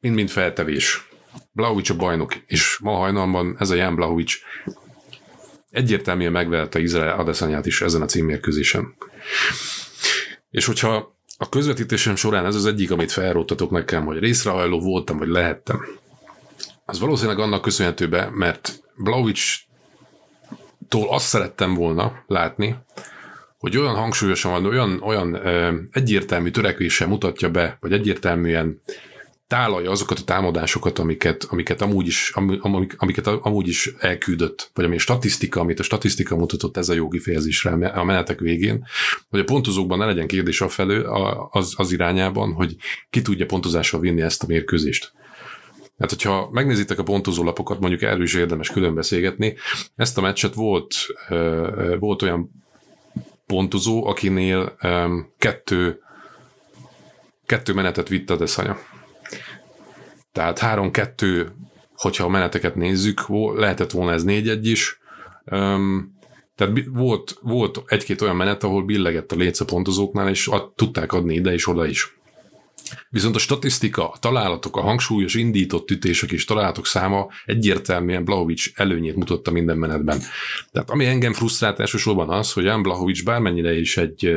mind-mind 0.00 0.28
feltevés. 0.28 1.08
Blahovic 1.52 1.90
a 1.90 1.96
bajnok, 1.96 2.34
és 2.46 2.78
ma 2.82 2.96
hajnalban 2.96 3.56
ez 3.58 3.70
a 3.70 3.74
Jan 3.74 3.94
Blahovic 3.94 4.32
egyértelműen 5.70 6.32
megverte 6.32 6.80
Izrael 6.80 7.18
Adesanyát 7.18 7.66
is 7.66 7.80
ezen 7.80 8.02
a 8.02 8.06
címmérkőzésen. 8.06 8.94
És 10.50 10.66
hogyha 10.66 11.16
a 11.38 11.48
közvetítésem 11.48 12.16
során 12.16 12.46
ez 12.46 12.54
az 12.54 12.66
egyik, 12.66 12.90
amit 12.90 13.12
felróttatok 13.12 13.70
nekem, 13.70 14.04
hogy 14.04 14.18
részrehajló 14.18 14.80
voltam, 14.80 15.18
vagy 15.18 15.28
lehettem, 15.28 15.84
az 16.84 17.00
valószínűleg 17.00 17.38
annak 17.38 17.62
köszönhető 17.62 18.08
be, 18.08 18.30
mert 18.32 18.82
Blaovic 18.96 19.40
tól 20.88 21.08
azt 21.08 21.26
szerettem 21.26 21.74
volna 21.74 22.24
látni, 22.26 22.76
hogy 23.58 23.76
olyan 23.76 23.94
hangsúlyosan 23.94 24.50
van, 24.50 24.66
olyan, 24.66 25.02
olyan 25.02 25.34
ö, 25.34 25.74
egyértelmű 25.90 26.50
törekvése 26.50 27.06
mutatja 27.06 27.50
be, 27.50 27.76
vagy 27.80 27.92
egyértelműen 27.92 28.80
tálalja 29.46 29.90
azokat 29.90 30.18
a 30.18 30.24
támadásokat, 30.24 30.98
amiket, 30.98 31.44
amiket, 31.44 31.80
amúgy, 31.80 32.06
is, 32.06 32.30
am, 32.34 32.60
amiket 32.96 33.26
amúgy 33.26 33.68
is 33.68 33.94
elküldött, 33.98 34.70
vagy 34.74 34.84
ami 34.84 34.94
a 34.94 34.98
statisztika, 34.98 35.60
amit 35.60 35.78
a 35.78 35.82
statisztika 35.82 36.36
mutatott 36.36 36.76
ez 36.76 36.88
a 36.88 36.94
jó 36.94 37.08
kifejezésre 37.08 37.70
a 37.88 38.04
menetek 38.04 38.40
végén, 38.40 38.84
hogy 39.28 39.40
a 39.40 39.44
pontozókban 39.44 39.98
ne 39.98 40.04
legyen 40.04 40.26
kérdés 40.26 40.60
a 40.60 40.68
felő 40.68 41.02
az, 41.50 41.74
az 41.76 41.92
irányában, 41.92 42.52
hogy 42.52 42.76
ki 43.10 43.22
tudja 43.22 43.46
pontozással 43.46 44.00
vinni 44.00 44.22
ezt 44.22 44.42
a 44.42 44.46
mérkőzést. 44.46 45.12
Hát, 45.98 46.10
hogyha 46.10 46.48
megnézitek 46.52 46.98
a 46.98 47.02
pontozó 47.02 47.42
lapokat, 47.44 47.80
mondjuk 47.80 48.02
erről 48.02 48.22
is 48.22 48.34
érdemes 48.34 48.70
külön 48.70 48.94
beszélgetni, 48.94 49.56
ezt 49.94 50.18
a 50.18 50.20
meccset 50.20 50.54
volt, 50.54 50.94
volt 51.98 52.22
olyan 52.22 52.50
pontozó, 53.46 54.06
akinél 54.06 54.76
kettő, 55.38 56.00
kettő 57.46 57.72
menetet 57.72 58.08
vitt 58.08 58.30
a 58.30 58.36
deszanya. 58.36 58.78
Tehát 60.36 60.60
3-2, 60.62 61.46
hogyha 61.94 62.24
a 62.24 62.28
meneteket 62.28 62.74
nézzük, 62.74 63.20
lehetett 63.54 63.90
volna 63.90 64.12
ez 64.12 64.22
4-1 64.26 64.58
is. 64.62 64.98
tehát 66.54 66.78
volt, 66.92 67.38
volt 67.42 67.82
egy-két 67.86 68.20
olyan 68.20 68.36
menet, 68.36 68.62
ahol 68.64 68.84
billegett 68.84 69.32
a 69.32 69.36
a 69.58 69.64
pontozóknál, 69.64 70.28
és 70.28 70.46
ad, 70.46 70.72
tudták 70.74 71.12
adni 71.12 71.34
ide 71.34 71.52
és 71.52 71.66
oda 71.66 71.86
is. 71.86 72.16
Viszont 73.08 73.34
a 73.34 73.38
statisztika, 73.38 74.08
a 74.08 74.16
találatok, 74.20 74.76
a 74.76 74.80
hangsúlyos 74.80 75.34
indított 75.34 75.90
ütések 75.90 76.32
és 76.32 76.44
találatok 76.44 76.86
száma 76.86 77.28
egyértelműen 77.44 78.24
Blahovic 78.24 78.64
előnyét 78.74 79.16
mutatta 79.16 79.50
minden 79.50 79.78
menetben. 79.78 80.20
Tehát 80.72 80.90
ami 80.90 81.04
engem 81.06 81.32
frusztrált 81.32 81.80
elsősorban 81.80 82.30
az, 82.30 82.52
hogy 82.52 82.64
Jan 82.64 82.82
Blahovic 82.82 83.22
bármennyire 83.22 83.78
is 83.78 83.96
egy, 83.96 84.36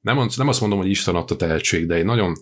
nem, 0.00 0.28
nem 0.36 0.48
azt 0.48 0.60
mondom, 0.60 0.78
hogy 0.78 0.90
Isten 0.90 1.14
adta 1.14 1.36
tehetség, 1.36 1.86
de 1.86 1.94
egy 1.94 2.04
nagyon 2.04 2.34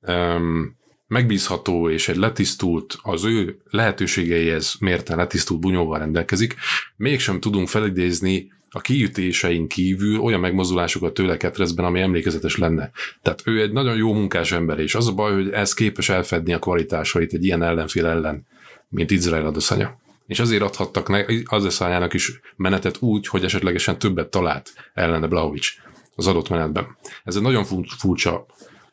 um, 0.00 0.76
megbízható 1.06 1.90
és 1.90 2.08
egy 2.08 2.16
letisztult, 2.16 2.98
az 3.02 3.24
ő 3.24 3.60
lehetőségeihez 3.70 4.74
mérten 4.80 5.16
letisztult 5.16 5.60
bunyóval 5.60 5.98
rendelkezik, 5.98 6.54
mégsem 6.96 7.40
tudunk 7.40 7.68
felidézni 7.68 8.54
a 8.70 8.80
kiütéseink 8.80 9.68
kívül 9.68 10.20
olyan 10.20 10.40
megmozdulásokat 10.40 11.14
tőle 11.14 11.36
ketrezben, 11.36 11.84
ami 11.84 12.00
emlékezetes 12.00 12.56
lenne. 12.56 12.90
Tehát 13.22 13.42
ő 13.44 13.60
egy 13.60 13.72
nagyon 13.72 13.96
jó 13.96 14.12
munkás 14.12 14.52
ember, 14.52 14.78
és 14.78 14.94
az 14.94 15.08
a 15.08 15.12
baj, 15.12 15.32
hogy 15.32 15.50
ez 15.50 15.74
képes 15.74 16.08
elfedni 16.08 16.52
a 16.52 16.58
kvalitásait 16.58 17.32
egy 17.32 17.44
ilyen 17.44 17.62
ellenfél 17.62 18.06
ellen, 18.06 18.46
mint 18.88 19.10
Izrael 19.10 19.46
Adesanya. 19.46 19.98
És 20.26 20.40
azért 20.40 20.62
adhattak 20.62 21.08
ne, 21.08 21.24
Adesanyának 21.44 22.14
is 22.14 22.40
menetet 22.56 23.02
úgy, 23.02 23.26
hogy 23.26 23.44
esetlegesen 23.44 23.98
többet 23.98 24.28
talált 24.28 24.72
ellene 24.94 25.26
Blaovic 25.26 25.66
az 26.14 26.26
adott 26.26 26.48
menetben. 26.48 26.96
Ez 27.24 27.36
egy 27.36 27.42
nagyon 27.42 27.64
furcsa 27.98 28.46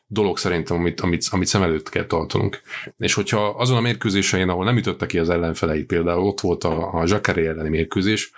dolog 0.06 0.38
szerintem, 0.38 0.76
amit, 0.76 1.00
amit, 1.00 1.26
amit 1.30 1.46
szem 1.46 1.62
előtt 1.62 1.88
kell 1.88 2.06
tartanunk. 2.06 2.62
És 2.98 3.14
hogyha 3.14 3.46
azon 3.46 3.76
a 3.76 3.80
mérkőzésein, 3.80 4.48
ahol 4.48 4.64
nem 4.64 4.76
ütötte 4.76 5.06
ki 5.06 5.18
az 5.18 5.30
ellenfeleit, 5.30 5.86
például 5.86 6.26
ott 6.26 6.40
volt 6.40 6.64
a, 6.64 6.92
a 6.92 7.06
Zsakaré 7.06 7.46
elleni 7.46 7.68
mérkőzés, 7.68 8.30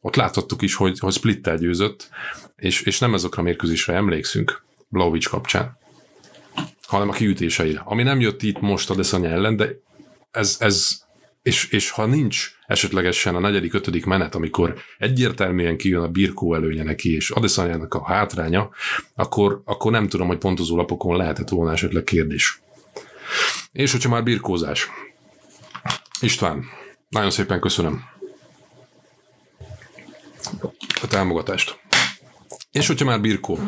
ott 0.00 0.16
láthattuk 0.16 0.62
is, 0.62 0.74
hogy, 0.74 0.98
hogy 0.98 1.12
Splittel 1.12 1.56
győzött, 1.56 2.08
és, 2.56 2.82
és 2.82 2.98
nem 2.98 3.12
azokra 3.12 3.40
a 3.40 3.44
mérkőzésre 3.44 3.94
emlékszünk 3.94 4.64
Blaovic 4.88 5.26
kapcsán, 5.26 5.78
hanem 6.86 7.08
a 7.08 7.12
kiütéseire. 7.12 7.82
Ami 7.84 8.02
nem 8.02 8.20
jött 8.20 8.42
itt 8.42 8.60
most 8.60 8.90
a 8.90 8.94
Deszanya 8.94 9.28
ellen, 9.28 9.56
de 9.56 9.80
ez, 10.30 10.56
ez 10.60 11.05
és, 11.46 11.68
és 11.68 11.90
ha 11.90 12.06
nincs 12.06 12.50
esetlegesen 12.66 13.34
a 13.34 13.38
negyedik, 13.38 13.74
ötödik 13.74 14.04
menet, 14.04 14.34
amikor 14.34 14.74
egyértelműen 14.98 15.76
kijön 15.76 16.02
a 16.02 16.08
birkó 16.08 16.54
előnye 16.54 16.82
neki, 16.82 17.14
és 17.14 17.30
Adesanyának 17.30 17.94
a 17.94 18.04
hátránya, 18.04 18.70
akkor, 19.14 19.62
akkor 19.64 19.92
nem 19.92 20.08
tudom, 20.08 20.26
hogy 20.26 20.38
pontozó 20.38 20.76
lapokon 20.76 21.16
lehetett 21.16 21.48
volna 21.48 21.72
esetleg 21.72 22.04
kérdés. 22.04 22.60
És 23.72 23.92
hogyha 23.92 24.08
már 24.08 24.22
birkózás. 24.22 24.88
István, 26.20 26.64
nagyon 27.08 27.30
szépen 27.30 27.60
köszönöm 27.60 28.04
a 31.02 31.06
támogatást. 31.08 31.78
És 32.70 32.86
hogyha 32.86 33.04
már 33.04 33.20
birkó. 33.20 33.58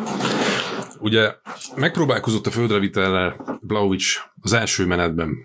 Ugye 1.01 1.35
megpróbálkozott 1.77 2.47
a 2.47 2.51
földrevitelre 2.51 3.37
Blaovic 3.61 4.05
az 4.41 4.53
első 4.53 4.87
menetben, 4.87 5.37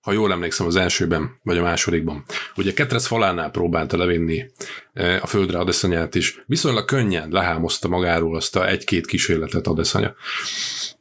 ha 0.00 0.12
jól 0.12 0.32
emlékszem, 0.32 0.66
az 0.66 0.76
elsőben, 0.76 1.40
vagy 1.42 1.58
a 1.58 1.62
másodikban. 1.62 2.24
Ugye 2.56 2.72
Ketrec 2.72 3.06
falánál 3.06 3.50
próbálta 3.50 3.96
levinni 3.96 4.50
e, 4.92 5.18
a 5.22 5.26
földre 5.26 5.58
Adeszanyát 5.58 6.14
is. 6.14 6.42
Viszonylag 6.46 6.84
könnyen 6.84 7.28
lehámozta 7.30 7.88
magáról 7.88 8.36
azt 8.36 8.56
a 8.56 8.68
egy-két 8.68 9.06
kísérletet 9.06 9.66
Adeszanya. 9.66 10.14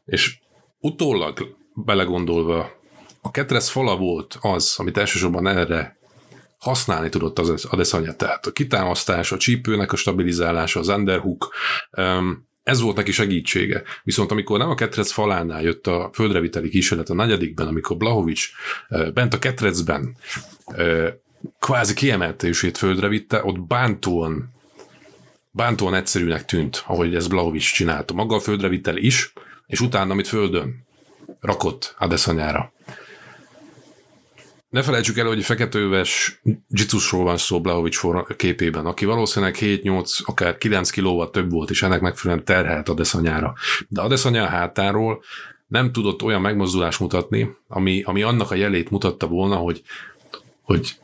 És 0.06 0.40
utólag 0.80 1.56
belegondolva, 1.74 2.78
a 3.22 3.32
Ketrec 3.32 3.70
fala 3.70 3.98
volt 3.98 4.38
az, 4.42 4.76
amit 4.78 4.98
elsősorban 4.98 5.48
erre 5.48 5.98
használni 6.60 7.10
tudott 7.10 7.40
az 7.40 7.66
Adesanya. 7.66 8.16
Tehát 8.16 8.46
a 8.46 8.52
kitámasztás, 8.52 9.32
a 9.32 9.38
csípőnek 9.38 9.92
a 9.92 9.96
stabilizálása, 9.96 10.80
az 10.80 10.88
underhook, 10.88 11.54
ez 12.70 12.82
volt 12.82 12.96
neki 12.96 13.12
segítsége. 13.12 13.84
Viszont 14.04 14.32
amikor 14.32 14.60
nem 14.60 14.70
a 14.70 14.76
ketrec 14.76 15.12
falánál 15.12 15.62
jött 15.62 15.88
a 15.88 16.10
földreviteli 16.14 16.70
kísérlet 16.70 17.10
a 17.10 17.14
negyedikben, 17.14 17.68
amikor 17.68 17.98
Blahovics 17.98 18.52
bent 19.14 19.34
a 19.34 19.40
ketrecben 19.40 20.18
kvázi 21.60 21.94
kiemeltését 21.94 22.78
földre 22.78 23.08
vitte, 23.08 23.44
ott 23.44 23.60
bántóan 23.60 24.58
bántóan 25.52 25.94
egyszerűnek 25.94 26.46
tűnt, 26.46 26.84
ahogy 26.88 27.16
ez 27.16 27.28
Blahovics 27.28 27.74
csinálta. 27.74 28.14
Maga 28.14 28.36
a 28.36 28.40
földrevitel 28.40 28.98
is, 28.98 29.34
és 29.68 29.80
utána, 29.80 30.12
amit 30.12 30.28
földön 30.28 30.86
rakott 31.40 31.96
Adesanyára. 32.00 32.72
Ne 34.70 34.82
felejtsük 34.82 35.18
el, 35.18 35.26
hogy 35.26 35.44
feketőves 35.44 36.42
Jitsusról 36.70 37.24
van 37.24 37.38
szó 37.38 37.62
Blahovic 37.62 38.00
képében, 38.36 38.86
aki 38.86 39.06
valószínűleg 39.06 39.56
7-8, 39.60 40.24
akár 40.26 40.58
9 40.58 40.90
kilóval 40.90 41.30
több 41.30 41.52
volt, 41.52 41.70
és 41.70 41.84
ennek 41.84 42.02
megfelelően 42.02 42.46
terhelt 42.46 42.90
Adesanyára. 42.90 43.54
De 43.88 44.02
Adesanya 44.02 44.46
hátáról 44.46 45.24
nem 45.68 45.92
tudott 45.92 46.22
olyan 46.22 46.42
megmozdulást 46.42 47.00
mutatni, 47.00 47.56
ami, 47.68 48.02
ami 48.06 48.22
annak 48.22 48.52
a 48.52 48.56
jelét 48.56 48.90
mutatta 48.90 49.28
volna, 49.28 49.56
hogy, 49.56 49.82
hogy 50.62 50.96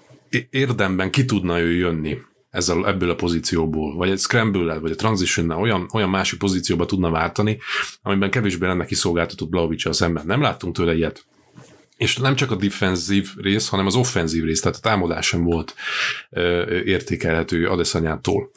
érdemben 0.50 1.12
ki 1.12 1.26
tudna 1.26 1.60
ő 1.60 1.72
jönni 1.72 2.18
ezzel, 2.50 2.88
ebből 2.88 3.10
a 3.10 3.16
pozícióból, 3.16 3.96
vagy 3.96 4.10
egy 4.10 4.20
scramble 4.20 4.80
vagy 4.80 4.92
a 4.92 4.96
transition 4.96 5.50
olyan, 5.50 5.90
olyan 5.94 6.10
másik 6.10 6.40
pozícióba 6.40 6.86
tudna 6.86 7.10
váltani, 7.10 7.60
amiben 8.02 8.30
kevésbé 8.30 8.66
lenne 8.66 8.86
kiszolgáltatott 8.86 9.50
Blahovic 9.50 9.96
szemben. 9.96 10.26
Nem 10.26 10.42
láttunk 10.42 10.76
tőle 10.76 10.96
ilyet 10.96 11.26
és 11.98 12.18
nem 12.18 12.36
csak 12.36 12.52
a 12.52 12.56
defenzív 12.56 13.30
rész, 13.38 13.68
hanem 13.68 13.86
az 13.86 13.96
offenzív 13.96 14.44
rész, 14.44 14.62
tehát 14.62 14.78
a 14.78 14.82
támadás 14.82 15.26
sem 15.26 15.44
volt 15.44 15.76
ö, 16.30 16.80
értékelhető 16.80 17.68
Adesanyától. 17.68 18.52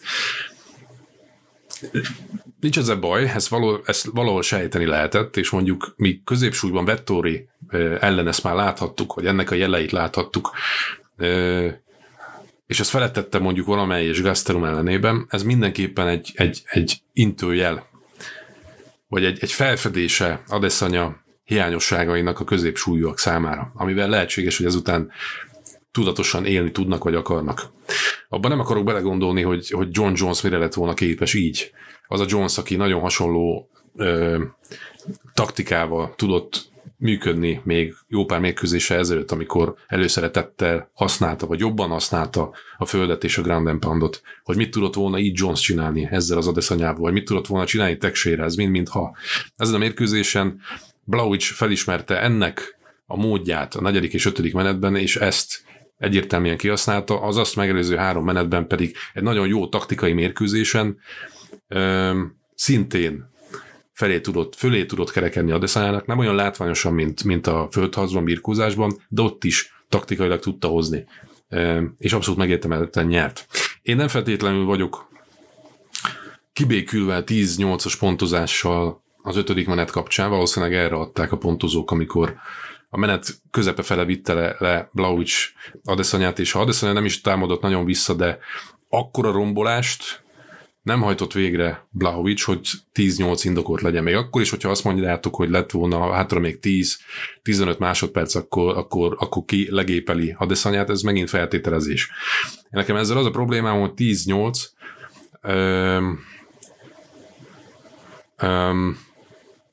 Nincs 2.61 2.79
ez 2.79 2.89
a 2.89 2.99
baj, 2.99 3.25
ezt, 3.25 3.49
való, 3.49 3.81
ezt 3.85 4.05
valahol 4.05 4.43
sejteni 4.43 4.87
lehetett, 4.87 5.37
és 5.37 5.51
mondjuk 5.51 5.95
mi 5.97 6.21
középsúlyban 6.25 6.85
Vettori 6.85 7.49
ellen 8.01 8.29
ezt 8.29 8.43
már 8.43 8.55
láthattuk, 8.55 9.15
vagy 9.15 9.27
ennek 9.27 9.51
a 9.51 9.55
jeleit 9.55 9.91
láthattuk, 9.91 10.51
és 12.67 12.81
ezt 12.81 12.91
felettette 12.91 13.39
mondjuk 13.39 13.67
valamely 13.67 14.07
és 14.07 14.23
Gastelum 14.23 14.65
ellenében, 14.65 15.27
ez 15.29 15.43
mindenképpen 15.43 16.09
egy, 16.09 16.33
egy, 16.35 16.63
egy 16.67 17.03
intőjel, 17.13 17.87
vagy 19.09 19.25
egy, 19.25 19.39
egy 19.41 19.53
felfedése 19.53 20.43
Adesanya 20.49 21.27
hiányosságainak 21.49 22.41
a 22.41 22.45
középsúlyúak 22.45 23.19
számára, 23.19 23.73
amivel 23.75 24.09
lehetséges, 24.09 24.57
hogy 24.57 24.67
ezután 24.67 25.11
tudatosan 25.91 26.45
élni 26.45 26.71
tudnak, 26.71 27.05
vagy 27.05 27.15
akarnak. 27.15 27.63
Abban 28.29 28.51
nem 28.51 28.61
akarok 28.61 28.85
belegondolni, 28.85 29.43
hogy, 29.43 29.71
hogy 29.71 29.89
John 29.91 30.13
Jones 30.15 30.43
mire 30.43 30.59
lett 30.59 30.75
volna 30.75 30.95
képes 30.95 31.35
így. 31.35 31.71
Az 32.09 32.21
a 32.21 32.27
Jones, 32.29 32.59
aki 32.59 32.77
nagyon 32.77 33.01
hasonló 33.01 33.69
ö, 33.97 34.43
taktikával 35.35 36.15
tudott 36.17 36.71
működni 36.97 37.61
még 37.65 37.95
jó 38.09 38.25
pár 38.25 38.41
mérkőzése 38.41 38.95
ezelőtt, 38.95 39.31
amikor 39.31 39.75
előszeretettel 39.87 40.91
használta, 40.93 41.47
vagy 41.47 41.59
jobban 41.59 41.89
használta 41.89 42.55
a 42.79 42.87
földet 42.87 43.25
és 43.25 43.39
a 43.39 43.43
Grand 43.43 43.79
Poundot, 43.79 44.23
hogy 44.43 44.57
mit 44.57 44.71
tudott 44.71 44.95
volna 44.95 45.19
így 45.19 45.39
Jones 45.39 45.61
csinálni 45.61 46.09
ezzel 46.11 46.39
az 46.39 46.47
adeszanyával, 46.47 47.01
vagy 47.01 47.13
mit 47.13 47.25
tudott 47.25 47.47
volna 47.47 47.67
csinálni 47.67 47.97
Texére, 47.97 48.45
ez 48.45 48.55
mind-mind 48.55 48.89
ha. 48.89 49.17
Ezen 49.57 49.75
a 49.75 49.79
mérkőzésen 49.79 50.61
Blauics 51.09 51.53
felismerte 51.53 52.23
ennek 52.23 52.79
a 53.07 53.17
módját 53.17 53.75
a 53.75 53.81
negyedik 53.81 54.13
és 54.13 54.27
ötödik 54.27 54.55
menetben, 54.55 54.97
és 54.97 55.17
ezt 55.17 55.63
egyértelműen 55.99 56.57
kihasználta, 56.57 57.21
az 57.21 57.37
azt 57.37 57.57
megelőző 57.57 57.97
három 57.97 58.25
menetben 58.25 58.67
pedig 58.67 58.97
egy 59.13 59.23
nagyon 59.23 59.47
jó 59.47 59.69
taktikai 59.69 60.13
mérkőzésen 60.13 60.99
ö, 61.69 62.21
szintén 62.55 63.31
felé 63.93 64.21
tudott, 64.21 64.55
fölé 64.55 64.87
tudott 64.87 65.11
kerekedni 65.11 65.51
a 65.51 65.59
Deszájának, 65.59 66.07
nem 66.07 66.19
olyan 66.19 66.35
látványosan, 66.35 66.95
mint, 66.95 67.25
mint 67.25 67.47
a 67.47 67.69
földharcban, 67.71 68.25
birkózásban, 68.25 69.03
de 69.09 69.23
ott 69.23 69.45
is 69.45 69.73
taktikailag 69.89 70.41
tudta 70.41 70.69
hozni. 70.69 71.05
És 71.99 72.13
abszolút 72.13 72.39
megértemelten 72.39 73.07
nyert. 73.07 73.47
Én 73.83 73.97
nem 73.97 74.09
feltétlenül 74.09 74.65
vagyok 74.65 75.09
kibékülve 76.53 77.23
10-8-as 77.27 77.95
pontozással 77.99 79.03
az 79.23 79.37
ötödik 79.37 79.67
menet 79.67 79.91
kapcsán, 79.91 80.31
valószínűleg 80.31 80.75
erre 80.75 80.95
adták 80.95 81.33
a 81.33 81.37
pontozók, 81.37 81.91
amikor 81.91 82.35
a 82.91 82.99
menet 82.99 83.27
közepe 83.51 83.83
fele 83.83 84.05
vitte 84.05 84.33
le, 84.33 84.57
le 84.59 84.91
Blauics 84.93 85.53
Adeszanyát, 85.85 86.39
és 86.39 86.53
ha 86.53 86.61
Adeszanya 86.61 86.93
nem 86.93 87.05
is 87.05 87.21
támadott 87.21 87.63
nagyon 87.63 87.85
vissza, 87.85 88.15
de 88.15 88.39
akkora 88.89 89.33
rombolást 89.33 90.23
nem 90.89 91.01
hajtott 91.01 91.33
végre 91.33 91.89
Blahovics, 91.91 92.45
hogy 92.45 92.69
10-8 92.95 93.41
indokolt 93.45 93.81
legyen. 93.81 94.03
Még 94.03 94.15
akkor 94.15 94.41
is, 94.41 94.51
hogyha 94.51 94.69
azt 94.71 94.85
mondjátok, 94.85 95.35
hogy 95.35 95.51
lett 95.51 95.71
volna 95.71 96.13
hátra 96.13 96.41
még 96.41 96.59
10-15 96.63 97.79
másodperc, 97.79 98.35
akkor, 98.35 98.77
akkor, 98.77 99.17
akkor 99.19 99.45
ki 99.45 99.67
legépeli 99.71 100.35
Adeszanyát, 100.39 100.91
ez 100.91 101.03
megint 101.03 101.29
feltételezés. 101.29 102.11
Nekem 102.71 102.97
ezzel 102.97 103.17
az 103.17 103.27
a 103.27 103.31
problémám, 103.31 103.81
hogy 103.81 103.93
10-8 103.97 104.65
öm, 105.41 106.21
öm, 108.37 108.99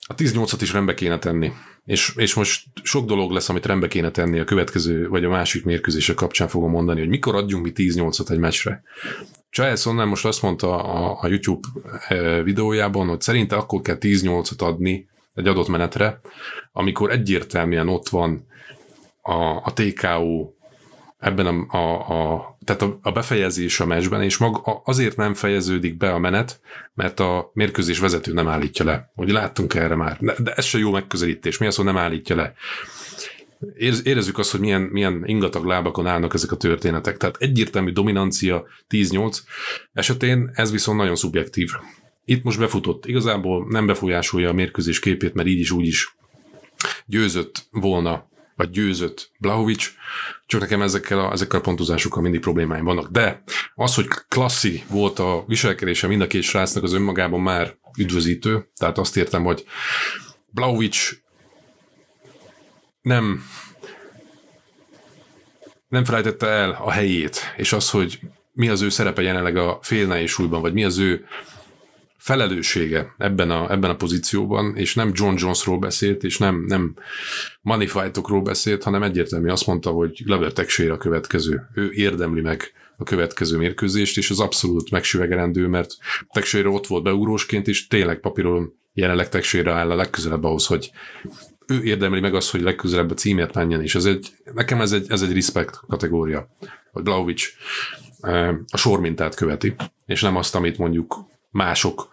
a 0.08 0.16
18-at 0.16 0.58
is 0.62 0.74
rendbe 0.74 0.94
kéne 0.94 1.20
tenni. 1.20 1.52
És, 1.86 2.14
és 2.16 2.34
most 2.34 2.66
sok 2.84 3.06
dolog 3.06 3.32
lesz, 3.32 3.50
amit 3.50 3.66
rendbe 3.66 3.88
kéne 3.88 4.12
tenni 4.12 4.40
a 4.40 4.44
következő, 4.44 5.08
vagy 5.08 5.24
a 5.24 5.30
másik 5.30 5.66
mérkőzése 5.66 6.14
kapcsán 6.14 6.48
fogom 6.48 6.72
mondani, 6.72 7.00
hogy 7.00 7.10
mikor 7.10 7.36
adjunk 7.36 7.64
mi 7.64 7.72
10-8-at 7.76 8.30
egy 8.30 8.40
meccsre. 8.40 8.84
Giles 9.50 9.86
onnan 9.86 10.08
most 10.08 10.26
azt 10.26 10.42
mondta 10.42 10.84
a, 10.84 11.18
a 11.22 11.28
YouTube 11.28 11.68
eh, 12.08 12.44
videójában, 12.44 13.08
hogy 13.08 13.22
szerinte 13.22 13.56
akkor 13.56 13.82
kell 13.82 13.98
10-8-at 14.00 14.58
adni 14.58 15.08
egy 15.34 15.48
adott 15.48 15.68
menetre, 15.68 16.20
amikor 16.72 17.12
egyértelműen 17.12 17.90
ott 17.90 18.10
van 18.10 18.46
a, 19.22 19.34
a 19.44 19.74
TKO 19.74 20.54
ebben 21.18 21.46
a, 21.46 21.78
a, 21.78 22.34
a 22.34 22.55
tehát 22.65 22.81
a, 22.81 23.00
a 23.01 23.12
befejezés 23.12 23.79
a 23.79 23.86
meccsben, 23.86 24.24
és 24.24 24.38
maga 24.38 24.81
azért 24.86 25.17
nem 25.17 25.34
fejeződik 25.34 25.98
be 25.98 26.13
a 26.13 26.19
menet, 26.19 26.60
mert 26.93 27.19
a 27.19 27.51
mérkőzés 27.53 28.00
vezető 28.00 28.34
nem 28.34 28.48
állítja 28.48 28.86
le. 28.86 29.12
Hogy 29.15 29.29
láttunk 29.29 29.74
erre 29.74 29.95
már. 29.95 30.17
De, 30.19 30.53
ez 30.53 30.65
se 30.65 30.77
jó 30.77 30.91
megközelítés. 30.91 31.57
Mi 31.57 31.65
az, 31.65 31.75
hogy 31.75 31.86
nem 31.86 31.98
állítja 31.98 32.36
le? 32.36 32.53
érezzük 34.03 34.38
azt, 34.38 34.51
hogy 34.51 34.60
milyen, 34.60 34.81
milyen 34.81 35.24
ingatag 35.25 35.65
lábakon 35.65 36.07
állnak 36.07 36.34
ezek 36.34 36.51
a 36.51 36.57
történetek. 36.57 37.17
Tehát 37.17 37.38
egyértelmű 37.39 37.91
dominancia 37.91 38.65
10-8 38.89 39.38
esetén 39.93 40.51
ez 40.53 40.72
viszont 40.72 40.98
nagyon 40.98 41.15
szubjektív. 41.15 41.72
Itt 42.25 42.43
most 42.43 42.60
befutott. 42.60 43.05
Igazából 43.05 43.65
nem 43.69 43.86
befolyásolja 43.86 44.50
a 44.50 44.53
mérkőzés 44.53 45.00
képét, 45.00 45.34
mert 45.34 45.48
így 45.48 45.60
is 45.60 45.72
úgy 45.72 45.88
is 45.88 46.15
győzött 47.05 47.67
volna 47.72 48.27
vagy 48.56 48.70
győzött 48.70 49.32
Blahovic, 49.40 49.92
csak 50.46 50.62
nekem 50.62 50.82
ezekkel 50.82 51.20
a, 51.20 51.32
ezekkel 51.32 51.60
a 51.60 51.64
pontozásokkal 51.64 52.22
mindig 52.22 52.40
problémáim 52.40 52.84
vannak. 52.84 53.10
De 53.10 53.44
az, 53.76 53.96
hogy 53.96 54.08
klasszi 54.28 54.84
volt 54.90 55.20
a 55.20 55.44
viselkedése 55.48 56.08
mind 56.08 56.22
a 56.22 56.28
két 56.28 56.44
srácnak 56.44 56.84
az 56.84 56.94
önmagában 56.94 57.40
már 57.40 57.78
üdvözítő, 57.98 58.70
tehát 58.76 58.98
azt 58.98 59.18
értem, 59.18 59.44
hogy 59.44 59.66
Blahovic 60.48 61.10
nem 63.02 63.44
nem 65.88 66.06
felejtette 66.06 66.48
el 66.48 66.72
a 66.72 66.92
helyét, 66.92 67.54
és 67.58 67.74
az, 67.74 67.90
hogy 67.90 68.20
mi 68.52 68.70
az 68.70 68.82
ő 68.82 68.89
szerepe 68.89 69.22
jelenleg 69.22 69.58
a 69.58 69.80
félnehéz 69.82 70.30
súlyban, 70.30 70.62
vagy 70.62 70.74
mi 70.74 70.84
az 70.84 70.98
ő 70.98 71.26
felelőssége 72.26 73.16
ebben 73.18 73.52
a, 73.52 73.72
ebben 73.72 73.90
a 73.90 73.96
pozícióban, 73.96 74.76
és 74.76 74.96
nem 74.96 75.12
John 75.14 75.36
Jonesról 75.38 75.80
beszélt, 75.80 76.24
és 76.24 76.38
nem, 76.38 76.64
nem 76.68 76.94
money 77.62 77.88
fightokról 77.88 78.42
beszélt, 78.42 78.84
hanem 78.84 79.04
egyértelmű 79.04 79.50
azt 79.50 79.68
mondta, 79.68 79.90
hogy 79.90 80.24
Glover 80.24 80.52
Texera 80.52 80.94
a 80.94 80.98
következő. 80.98 81.70
Ő 81.74 81.92
érdemli 81.92 82.42
meg 82.42 82.72
a 82.98 83.04
következő 83.04 83.58
mérkőzést, 83.58 84.18
és 84.18 84.30
az 84.30 84.40
abszolút 84.40 84.92
megsüvegelendő, 84.92 85.68
mert 85.68 85.98
Texera 86.32 86.70
ott 86.70 86.88
volt 86.88 87.04
beugrósként, 87.04 87.68
és 87.68 87.88
tényleg 87.88 88.20
papíron 88.20 88.74
jelenleg 88.94 89.30
Texera 89.30 89.74
áll 89.74 89.92
a 89.92 89.96
legközelebb 89.96 90.44
ahhoz, 90.44 90.66
hogy 90.66 90.92
ő 91.68 91.84
érdemli 91.84 92.20
meg 92.20 92.36
azt, 92.36 92.52
hogy 92.52 92.62
legközelebb 92.62 93.12
a 93.12 93.14
címért 93.14 93.54
menjen, 93.54 93.82
és 93.82 93.96
ez 93.96 94.06
egy, 94.06 94.28
nekem 94.54 94.82
ez 94.82 94.92
egy, 94.92 95.06
ez 95.10 95.22
egy 95.22 95.34
respect 95.34 95.80
kategória, 95.88 96.50
hogy 96.92 97.04
Blaovic 97.04 97.44
eh, 98.20 98.56
a 98.72 98.78
sormintát 98.78 99.36
követi, 99.36 99.76
és 100.06 100.22
nem 100.22 100.36
azt, 100.36 100.56
amit 100.56 100.78
mondjuk 100.78 101.34
mások 101.56 102.08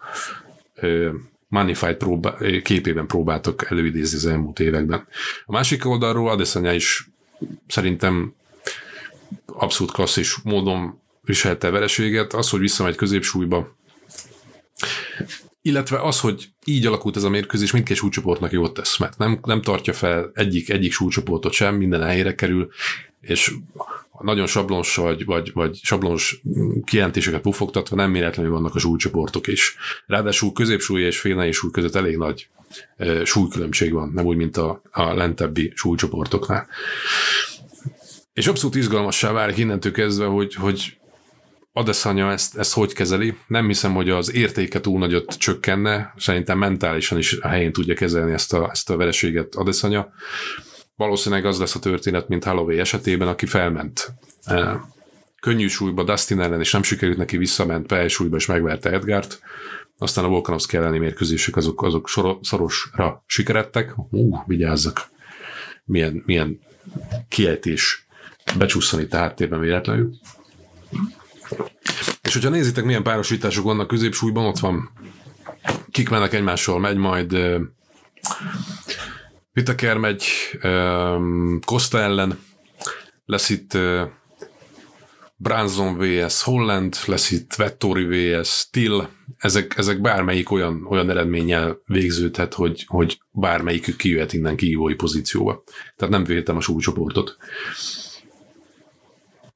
Manified 1.47 1.95
próbá- 1.97 2.61
képében 2.61 3.07
próbáltak 3.07 3.67
előidézni 3.69 4.17
az 4.17 4.25
elmúlt 4.25 4.59
években. 4.59 5.07
A 5.45 5.51
másik 5.51 5.85
oldalról 5.85 6.29
Adesanya 6.29 6.73
is 6.73 7.09
szerintem 7.67 8.33
abszolút 9.45 9.93
klasszis 9.93 10.37
módon 10.43 10.99
viselte 11.21 11.69
vereséget. 11.69 12.33
Az, 12.33 12.49
hogy 12.49 12.59
visszamegy 12.59 12.95
középsúlyba, 12.95 13.75
illetve 15.61 16.01
az, 16.01 16.19
hogy 16.19 16.49
így 16.65 16.85
alakult 16.85 17.15
ez 17.15 17.23
a 17.23 17.29
mérkőzés, 17.29 17.71
mindkét 17.71 17.97
súlycsoportnak 17.97 18.51
jót 18.51 18.73
tesz, 18.73 18.97
mert 18.97 19.17
nem, 19.17 19.39
nem 19.43 19.61
tartja 19.61 19.93
fel 19.93 20.31
egyik, 20.33 20.69
egyik 20.69 20.91
súlycsoportot 20.91 21.51
sem, 21.53 21.75
minden 21.75 22.03
helyére 22.03 22.35
kerül, 22.35 22.69
és 23.21 23.53
nagyon 24.19 24.47
sablons 24.47 24.95
vagy, 24.95 25.25
vagy, 25.25 25.51
vagy 25.53 25.79
sablons 25.83 26.41
kijelentéseket 26.85 27.41
pufogtatva 27.41 27.95
nem 27.95 28.11
méletlenül 28.11 28.51
vannak 28.51 28.75
a 28.75 28.79
súlycsoportok 28.79 29.47
is. 29.47 29.75
Ráadásul 30.05 30.51
középsúly 30.51 31.01
és 31.01 31.19
félnei 31.19 31.51
súly 31.51 31.71
között 31.71 31.95
elég 31.95 32.17
nagy 32.17 32.47
e, 32.97 33.25
súlykülönbség 33.25 33.93
van, 33.93 34.11
nem 34.13 34.25
úgy, 34.25 34.37
mint 34.37 34.57
a, 34.57 34.81
a 34.91 35.13
lentebbi 35.13 35.71
súlycsoportoknál. 35.75 36.67
És 38.33 38.47
abszolút 38.47 38.75
izgalmassá 38.75 39.31
válik 39.31 39.57
innentől 39.57 39.91
kezdve, 39.91 40.25
hogy, 40.25 40.53
hogy 40.53 40.97
Adesanya 41.75 42.31
ezt, 42.31 42.57
ezt 42.57 42.73
hogy 42.73 42.93
kezeli. 42.93 43.37
Nem 43.47 43.67
hiszem, 43.67 43.93
hogy 43.93 44.09
az 44.09 44.33
értéke 44.33 44.81
túl 44.81 44.99
nagyot 44.99 45.37
csökkenne, 45.37 46.13
szerintem 46.17 46.57
mentálisan 46.57 47.17
is 47.17 47.33
a 47.33 47.47
helyén 47.47 47.73
tudja 47.73 47.93
kezelni 47.93 48.33
ezt 48.33 48.53
a, 48.53 48.69
ezt 48.71 48.89
a 48.89 48.97
vereséget 48.97 49.55
Adesanya 49.55 50.13
valószínűleg 50.95 51.45
az 51.45 51.59
lesz 51.59 51.75
a 51.75 51.79
történet, 51.79 52.27
mint 52.27 52.43
Holloway 52.43 52.79
esetében, 52.79 53.27
aki 53.27 53.45
felment 53.45 54.13
eh, 54.43 54.79
könnyű 55.41 55.67
súlyba 55.67 56.03
Dustin 56.03 56.39
ellen, 56.39 56.59
és 56.59 56.71
nem 56.71 56.83
sikerült 56.83 57.17
neki 57.17 57.37
visszament 57.37 57.87
PL 57.87 58.07
súlyba, 58.07 58.35
és 58.35 58.45
megverte 58.45 58.89
Edgárt. 58.89 59.39
Aztán 59.97 60.23
a 60.23 60.27
Volkanovszki 60.27 60.77
elleni 60.77 60.97
mérkőzések 60.97 61.55
azok, 61.55 61.83
azok 61.83 62.09
szorosra 62.41 63.23
sikerettek. 63.25 63.93
Ú, 64.09 64.43
vigyázzak. 64.45 65.11
Milyen, 65.85 66.23
milyen 66.25 66.59
kiejtés 67.29 68.07
becsúszani 68.57 69.03
itt 69.03 69.13
a 69.13 69.17
háttérben 69.17 69.59
véletlenül. 69.59 70.13
És 72.21 72.33
hogyha 72.33 72.49
nézitek, 72.49 72.83
milyen 72.83 73.03
párosítások 73.03 73.63
vannak 73.63 73.87
középsúlyban, 73.87 74.45
ott 74.45 74.59
van 74.59 74.91
kik 75.91 76.09
mennek 76.09 76.33
egymással, 76.33 76.79
megy 76.79 76.97
majd 76.97 77.37
eh, 79.53 79.63
Whittaker 79.63 79.97
megy 79.97 80.23
um, 80.63 81.59
Costa 81.65 81.99
ellen, 81.99 82.39
lesz 83.25 83.49
itt 83.49 83.73
uh, 83.73 84.01
Branson 85.43 85.97
vs. 85.97 86.41
Holland, 86.41 86.95
lesz 87.05 87.31
itt 87.31 87.53
Vettori 87.53 88.05
vs. 88.05 88.69
Till, 88.69 89.07
ezek, 89.37 89.77
ezek 89.77 90.01
bármelyik 90.01 90.51
olyan, 90.51 90.85
olyan 90.89 91.09
eredménnyel 91.09 91.81
végződhet, 91.85 92.53
hogy, 92.53 92.83
hogy 92.87 93.19
bármelyikük 93.31 93.95
kijöhet 93.95 94.33
innen 94.33 94.55
kihívói 94.55 94.93
pozícióba. 94.93 95.63
Tehát 95.95 96.13
nem 96.13 96.23
véltem 96.23 96.57
a 96.57 96.61
súlycsoportot. 96.61 97.37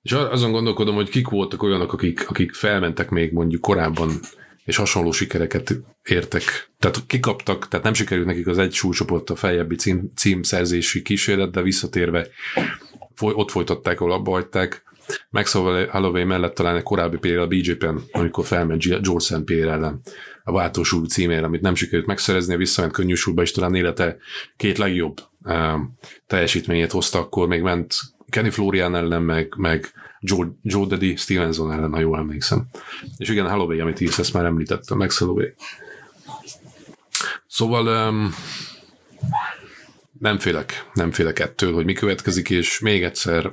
És 0.01 0.11
azon 0.11 0.51
gondolkodom, 0.51 0.95
hogy 0.95 1.09
kik 1.09 1.27
voltak 1.27 1.63
olyanok, 1.63 1.93
akik, 1.93 2.29
akik 2.29 2.53
felmentek 2.53 3.09
még 3.09 3.31
mondjuk 3.31 3.61
korábban 3.61 4.19
és 4.67 4.75
hasonló 4.75 5.11
sikereket 5.11 5.73
értek. 6.03 6.43
Tehát 6.79 7.05
kikaptak, 7.05 7.67
tehát 7.67 7.85
nem 7.85 7.93
sikerült 7.93 8.27
nekik 8.27 8.47
az 8.47 8.57
egy 8.57 8.73
súlycsoport 8.73 9.29
a 9.29 9.35
feljebbi 9.35 9.75
cím, 9.75 10.11
címszerzési 10.15 11.01
kísérlet, 11.01 11.51
de 11.51 11.61
visszatérve 11.61 12.27
foly, 13.15 13.33
ott 13.35 13.51
folytatták, 13.51 14.01
ahol 14.01 14.13
abba 14.13 14.31
hagyták. 14.31 14.83
Maxwell 15.29 15.87
Holloway 15.87 16.25
mellett 16.25 16.53
talán 16.53 16.75
egy 16.75 16.83
korábbi 16.83 17.17
példa 17.17 17.41
a 17.41 17.47
BJ-pen, 17.47 18.01
amikor 18.11 18.45
felment 18.45 18.81
George 18.81 19.19
St. 19.19 19.43
Pierre 19.43 19.71
ellen 19.71 20.01
a 20.43 20.51
váltósúly 20.51 21.07
címére, 21.07 21.45
amit 21.45 21.61
nem 21.61 21.75
sikerült 21.75 22.07
megszerezni, 22.07 22.55
visszament 22.55 22.93
könnyű 22.93 23.13
súlyba, 23.13 23.41
és 23.41 23.51
talán 23.51 23.75
élete 23.75 24.17
két 24.57 24.77
legjobb 24.77 25.17
uh, 25.43 25.79
teljesítményét 26.27 26.91
hozta, 26.91 27.19
akkor 27.19 27.47
még 27.47 27.61
ment 27.61 27.95
Kenny 28.29 28.49
Florian 28.49 28.95
ellen, 28.95 29.21
meg, 29.21 29.53
meg 29.57 29.91
Joe, 30.19 30.47
Joe 30.61 30.85
Daddy 30.85 31.15
Stevenson 31.15 31.71
ellen, 31.71 31.91
ha 31.91 31.99
jól 31.99 32.17
emlékszem. 32.17 32.67
És 33.17 33.29
igen, 33.29 33.49
Holloway, 33.49 33.79
amit 33.79 33.99
írsz, 33.99 34.19
ezt 34.19 34.33
már 34.33 34.45
említettem, 34.45 34.97
Max 34.97 35.17
Holloway. 35.17 35.49
Szóval 37.47 38.09
um, 38.09 38.33
nem 40.19 40.37
félek, 40.37 40.89
nem 40.93 41.11
félek 41.11 41.39
ettől, 41.39 41.73
hogy 41.73 41.85
mi 41.85 41.93
következik, 41.93 42.49
és 42.49 42.79
még 42.79 43.03
egyszer 43.03 43.51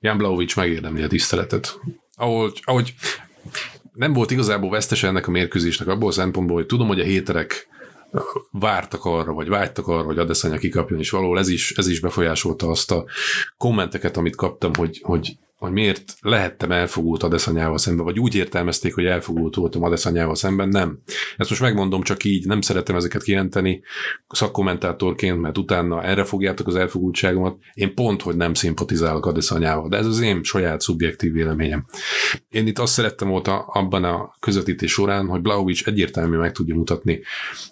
Jan 0.00 0.18
Blaovic 0.18 0.54
megérdemli 0.54 1.02
a 1.02 1.06
tiszteletet. 1.06 1.78
Ahogy, 2.14 2.60
ahogy 2.64 2.94
nem 3.92 4.12
volt 4.12 4.30
igazából 4.30 4.70
vesztes 4.70 5.02
ennek 5.02 5.26
a 5.26 5.30
mérkőzésnek 5.30 5.88
abból 5.88 6.08
a 6.08 6.12
szempontból, 6.12 6.56
hogy 6.56 6.66
tudom, 6.66 6.86
hogy 6.86 7.00
a 7.00 7.04
héterek 7.04 7.68
vártak 8.50 9.04
arra, 9.04 9.32
vagy 9.32 9.48
vágytak 9.48 9.88
arra, 9.88 10.04
hogy 10.04 10.18
Adesanya 10.18 10.56
kikapjon, 10.56 10.98
és 10.98 11.10
valahol 11.10 11.38
ez 11.38 11.48
is, 11.48 11.72
ez 11.72 11.88
is 11.88 12.00
befolyásolta 12.00 12.68
azt 12.68 12.90
a 12.90 13.04
kommenteket, 13.56 14.16
amit 14.16 14.36
kaptam, 14.36 14.70
hogy, 14.74 15.00
hogy 15.02 15.36
hogy 15.64 15.72
miért 15.72 16.16
lehettem 16.20 16.72
elfogult 16.72 17.22
Adeszanyával 17.22 17.78
szemben, 17.78 18.04
vagy 18.04 18.18
úgy 18.18 18.34
értelmezték, 18.34 18.94
hogy 18.94 19.04
elfogult 19.04 19.54
voltam 19.54 19.82
Adeszanyával 19.82 20.34
szemben, 20.34 20.68
nem. 20.68 20.98
Ezt 21.36 21.48
most 21.48 21.60
megmondom 21.60 22.02
csak 22.02 22.24
így, 22.24 22.46
nem 22.46 22.60
szeretem 22.60 22.96
ezeket 22.96 23.22
kijelenteni 23.22 23.82
szakkommentátorként, 24.28 25.40
mert 25.40 25.58
utána 25.58 26.02
erre 26.02 26.24
fogjátok 26.24 26.66
az 26.66 26.74
elfogultságomat. 26.74 27.56
Én 27.74 27.94
pont, 27.94 28.22
hogy 28.22 28.36
nem 28.36 28.54
szimpatizálok 28.54 29.26
Adeszanyával, 29.26 29.88
de 29.88 29.96
ez 29.96 30.06
az 30.06 30.20
én 30.20 30.42
saját 30.42 30.80
szubjektív 30.80 31.32
véleményem. 31.32 31.84
Én 32.48 32.66
itt 32.66 32.78
azt 32.78 32.92
szerettem 32.92 33.28
volt 33.28 33.48
abban 33.66 34.04
a 34.04 34.34
közvetítés 34.40 34.92
során, 34.92 35.26
hogy 35.26 35.40
Blaovic 35.40 35.86
egyértelműen 35.86 36.40
meg 36.40 36.52
tudja 36.52 36.74
mutatni, 36.74 37.20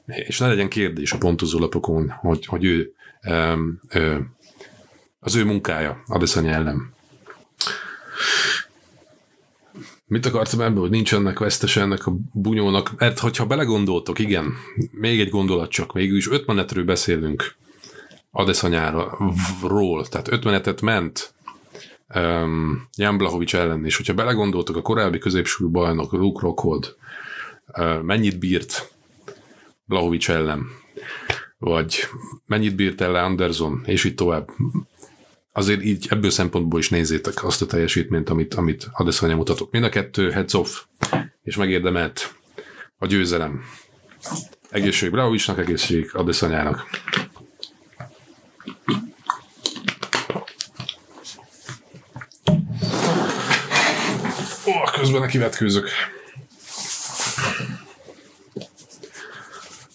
és 0.06 0.38
ne 0.38 0.46
legyen 0.46 0.68
kérdés 0.68 1.12
a 1.12 1.18
pontozólapokon, 1.18 2.10
hogy, 2.10 2.46
hogy 2.46 2.64
ő, 2.64 2.92
ő, 3.22 3.78
ő 3.94 4.26
az 5.20 5.34
ő 5.34 5.44
munkája 5.44 6.02
Adesanya 6.06 6.50
ellen 6.50 7.00
Mit 10.06 10.26
akartam 10.26 10.60
ebből, 10.60 10.80
hogy 10.80 10.90
nincs 10.90 11.14
ennek 11.14 11.38
vesztes 11.38 11.76
ennek 11.76 12.06
a 12.06 12.14
bunyónak? 12.32 12.92
Mert 12.98 13.18
hogyha 13.18 13.46
belegondoltok, 13.46 14.18
igen, 14.18 14.54
még 14.90 15.20
egy 15.20 15.30
gondolat 15.30 15.70
csak, 15.70 15.92
is 15.94 16.28
öt 16.28 16.46
menetről 16.46 16.84
beszélünk 16.84 17.54
Adeszanyáról, 18.30 20.06
tehát 20.08 20.32
öt 20.32 20.44
menetet 20.44 20.80
ment 20.80 21.34
um, 22.14 22.88
Jan 22.96 23.18
Blahovics 23.18 23.54
ellen, 23.54 23.84
és 23.84 23.96
hogyha 23.96 24.14
belegondoltok, 24.14 24.76
a 24.76 24.82
korábbi 24.82 25.18
középsúlyú 25.18 25.70
bajnok 25.70 26.12
Luke 26.12 26.40
Rockhold 26.40 26.96
uh, 27.66 28.02
mennyit 28.02 28.38
bírt 28.38 28.92
Blahovics 29.84 30.30
ellen, 30.30 30.66
vagy 31.58 32.08
mennyit 32.46 32.74
bírt 32.74 33.00
ellen 33.00 33.24
Anderson, 33.24 33.82
és 33.86 34.04
így 34.04 34.14
tovább 34.14 34.50
azért 35.52 35.82
így 35.82 36.06
ebből 36.10 36.30
szempontból 36.30 36.80
is 36.80 36.90
nézzétek 36.90 37.44
azt 37.44 37.62
a 37.62 37.66
teljesítményt, 37.66 38.28
amit, 38.28 38.54
amit 38.54 38.88
Adesanya 38.92 39.36
mutatott. 39.36 39.72
Mind 39.72 39.84
a 39.84 39.88
kettő 39.88 40.30
heads 40.30 40.54
off, 40.54 40.82
és 41.42 41.56
megérdemelt 41.56 42.34
a 42.98 43.06
győzelem. 43.06 43.62
Egészség 44.70 45.10
Brauvicsnak, 45.10 45.58
egészség 45.58 46.10
Adesanyának. 46.12 46.86
Ó, 54.66 54.72
közben 54.92 55.20
neki 55.20 55.38
vetkőzök. 55.38 55.88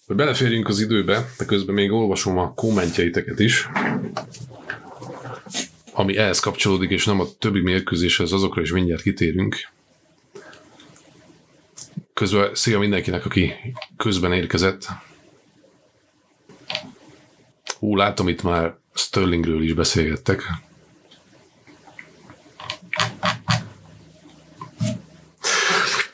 Hogy 0.05 0.15
beleférjünk 0.15 0.67
az 0.67 0.79
időbe, 0.79 1.29
de 1.37 1.45
közben 1.45 1.75
még 1.75 1.91
olvasom 1.91 2.37
a 2.37 2.53
kommentjeiteket 2.53 3.39
is 3.39 3.69
ami 5.99 6.17
ehhez 6.17 6.39
kapcsolódik, 6.39 6.89
és 6.89 7.05
nem 7.05 7.19
a 7.19 7.25
többi 7.39 7.61
mérkőzéshez, 7.61 8.31
azokra 8.31 8.61
is 8.61 8.71
mindjárt 8.71 9.01
kitérünk. 9.01 9.55
Közben 12.13 12.55
szia 12.55 12.79
mindenkinek, 12.79 13.25
aki 13.25 13.53
közben 13.97 14.33
érkezett. 14.33 14.87
Ú, 17.79 17.95
látom 17.95 18.27
itt 18.27 18.43
már 18.43 18.77
Sterlingről 18.93 19.63
is 19.63 19.73
beszélgettek. 19.73 20.43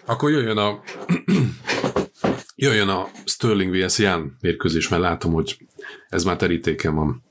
Akkor 0.06 0.32
jöjjön 0.32 0.58
a 0.58 0.82
jöjjön 2.56 2.90
a 2.90 3.10
Sterling 3.26 3.76
vs. 3.76 3.98
Jan 3.98 4.38
mérkőzés, 4.42 4.88
mert 4.88 5.02
látom, 5.02 5.34
hogy 5.34 5.58
ez 6.10 6.24
már 6.24 6.36
terítéken 6.36 6.96
van 6.96 7.24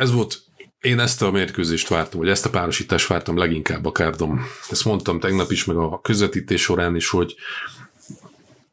ez 0.00 0.12
volt 0.12 0.42
én 0.80 0.98
ezt 0.98 1.22
a 1.22 1.30
mérkőzést 1.30 1.88
vártam, 1.88 2.20
vagy 2.20 2.28
ezt 2.28 2.46
a 2.46 2.50
párosítást 2.50 3.06
vártam 3.06 3.36
leginkább 3.36 3.84
a 3.84 3.92
kárdom. 3.92 4.46
Ezt 4.70 4.84
mondtam 4.84 5.20
tegnap 5.20 5.50
is, 5.50 5.64
meg 5.64 5.76
a 5.76 6.00
közvetítés 6.00 6.62
során 6.62 6.96
is, 6.96 7.08
hogy 7.08 7.34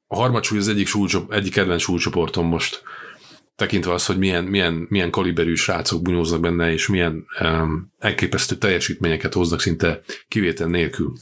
a 0.08 0.16
harmadsúly 0.16 0.58
az 0.58 0.68
egyik, 0.68 0.88
súlycsop, 0.88 1.32
egyik 1.32 1.54
kedvenc 1.54 1.82
súlycsoportom 1.82 2.48
most, 2.48 2.82
tekintve 3.56 3.94
az, 3.94 4.06
hogy 4.06 4.18
milyen, 4.18 4.44
milyen, 4.44 4.86
milyen 4.90 5.10
kaliberű 5.10 5.56
srácok 5.56 6.02
bunyóznak 6.02 6.40
benne, 6.40 6.72
és 6.72 6.88
milyen 6.88 7.26
um, 7.42 7.94
elképesztő 8.00 8.56
teljesítményeket 8.56 9.34
hoznak 9.34 9.62
szinte 9.62 10.02
kivétel 10.28 10.68
nélkül 10.68 11.14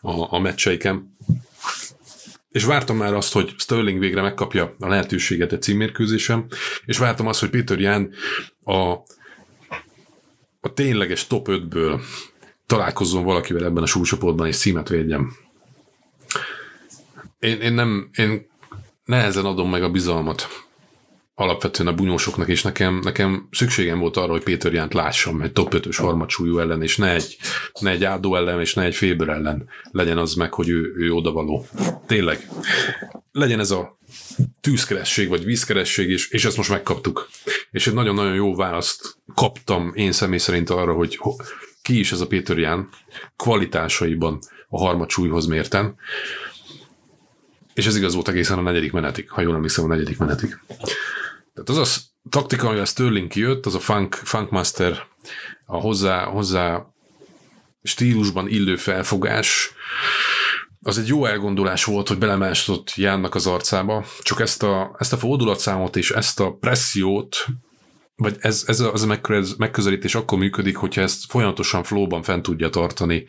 a, 0.00 0.34
a 0.34 0.38
meccseiken. 0.38 1.16
És 2.48 2.64
vártam 2.64 2.96
már 2.96 3.14
azt, 3.14 3.32
hogy 3.32 3.54
Sterling 3.58 3.98
végre 3.98 4.22
megkapja 4.22 4.76
a 4.78 4.88
lehetőséget 4.88 5.52
egy 5.52 5.62
címmérkőzésem, 5.62 6.46
és 6.84 6.98
vártam 6.98 7.26
azt, 7.26 7.40
hogy 7.40 7.50
Peter 7.50 7.80
Jan 7.80 8.10
a 8.64 8.96
a 10.60 10.72
tényleges 10.72 11.26
top 11.26 11.46
5-ből 11.50 12.00
találkozzon 12.66 13.24
valakivel 13.24 13.64
ebben 13.64 13.82
a 13.82 13.86
súlycsoportban, 13.86 14.46
és 14.46 14.56
címet 14.56 14.88
védjem. 14.88 15.36
Én, 17.38 17.60
én 17.60 17.72
nem, 17.72 18.10
én 18.16 18.46
nehezen 19.04 19.44
adom 19.44 19.70
meg 19.70 19.82
a 19.82 19.90
bizalmat 19.90 20.48
alapvetően 21.38 21.88
a 21.88 21.94
bunyósoknak, 21.94 22.48
és 22.48 22.62
nekem, 22.62 23.00
nekem 23.02 23.48
szükségem 23.50 23.98
volt 23.98 24.16
arra, 24.16 24.30
hogy 24.30 24.42
Péter 24.42 24.72
Jánt 24.72 24.94
lássam 24.94 25.40
egy 25.40 25.52
top 25.52 25.74
5-ös 25.74 25.96
harmadsúlyú 25.98 26.58
ellen, 26.58 26.82
és 26.82 26.96
ne 26.96 27.14
egy, 27.14 27.36
ne 27.80 27.90
egy 27.90 28.04
Ádó 28.04 28.36
ellen, 28.36 28.60
és 28.60 28.74
ne 28.74 28.82
egy 28.82 28.94
Féber 28.94 29.28
ellen 29.28 29.68
legyen 29.90 30.18
az 30.18 30.34
meg, 30.34 30.54
hogy 30.54 30.68
ő, 30.68 30.94
ő 30.96 31.12
odavaló. 31.12 31.66
Tényleg. 32.06 32.48
Legyen 33.32 33.60
ez 33.60 33.70
a 33.70 33.95
tűzkeresség, 34.60 35.28
vagy 35.28 35.44
vízkeresség, 35.44 36.10
és, 36.10 36.28
és 36.30 36.44
ezt 36.44 36.56
most 36.56 36.70
megkaptuk. 36.70 37.28
És 37.70 37.86
egy 37.86 37.94
nagyon-nagyon 37.94 38.34
jó 38.34 38.54
választ 38.54 39.16
kaptam 39.34 39.92
én 39.94 40.12
személy 40.12 40.38
szerint 40.38 40.70
arra, 40.70 40.92
hogy 40.92 41.20
ki 41.82 41.98
is 41.98 42.12
ez 42.12 42.20
a 42.20 42.26
Péter 42.26 42.58
Ján 42.58 42.88
kvalitásaiban 43.36 44.38
a 44.68 44.78
harmadsúlyhoz 44.78 45.46
mérten. 45.46 45.94
És 47.74 47.86
ez 47.86 47.96
igaz 47.96 48.14
volt 48.14 48.28
egészen 48.28 48.58
a 48.58 48.62
negyedik 48.62 48.92
menetig, 48.92 49.30
ha 49.30 49.40
jól 49.40 49.54
emlékszem, 49.54 49.84
a 49.84 49.88
negyedik 49.88 50.18
menetig. 50.18 50.58
Tehát 51.54 51.68
az 51.68 51.78
a 51.78 52.28
taktika, 52.30 52.68
ami 52.68 52.78
a 52.78 52.84
Sterling 52.84 53.28
kijött, 53.28 53.66
az 53.66 53.74
a 53.74 53.78
Funk, 53.78 54.14
Funkmaster, 54.14 55.06
a 55.64 55.76
hozzá, 55.76 56.24
hozzá 56.24 56.86
stílusban 57.82 58.48
illő 58.48 58.76
felfogás, 58.76 59.70
az 60.86 60.98
egy 60.98 61.08
jó 61.08 61.24
elgondolás 61.24 61.84
volt, 61.84 62.08
hogy 62.08 62.18
belemástott 62.18 62.92
Jánnak 62.94 63.34
az 63.34 63.46
arcába, 63.46 64.04
csak 64.22 64.40
ezt 64.40 64.62
a, 64.62 64.96
ezt 64.98 65.12
a 65.12 65.16
fordulatszámot 65.16 65.96
és 65.96 66.10
ezt 66.10 66.40
a 66.40 66.52
pressziót, 66.52 67.46
vagy 68.16 68.36
ez, 68.40 68.64
ez 68.66 68.80
az 68.80 69.02
a 69.02 69.18
megközelítés 69.58 70.14
akkor 70.14 70.38
működik, 70.38 70.76
hogyha 70.76 71.00
ezt 71.00 71.30
folyamatosan 71.30 71.82
flóban 71.82 72.22
fent 72.22 72.42
tudja 72.42 72.70
tartani 72.70 73.26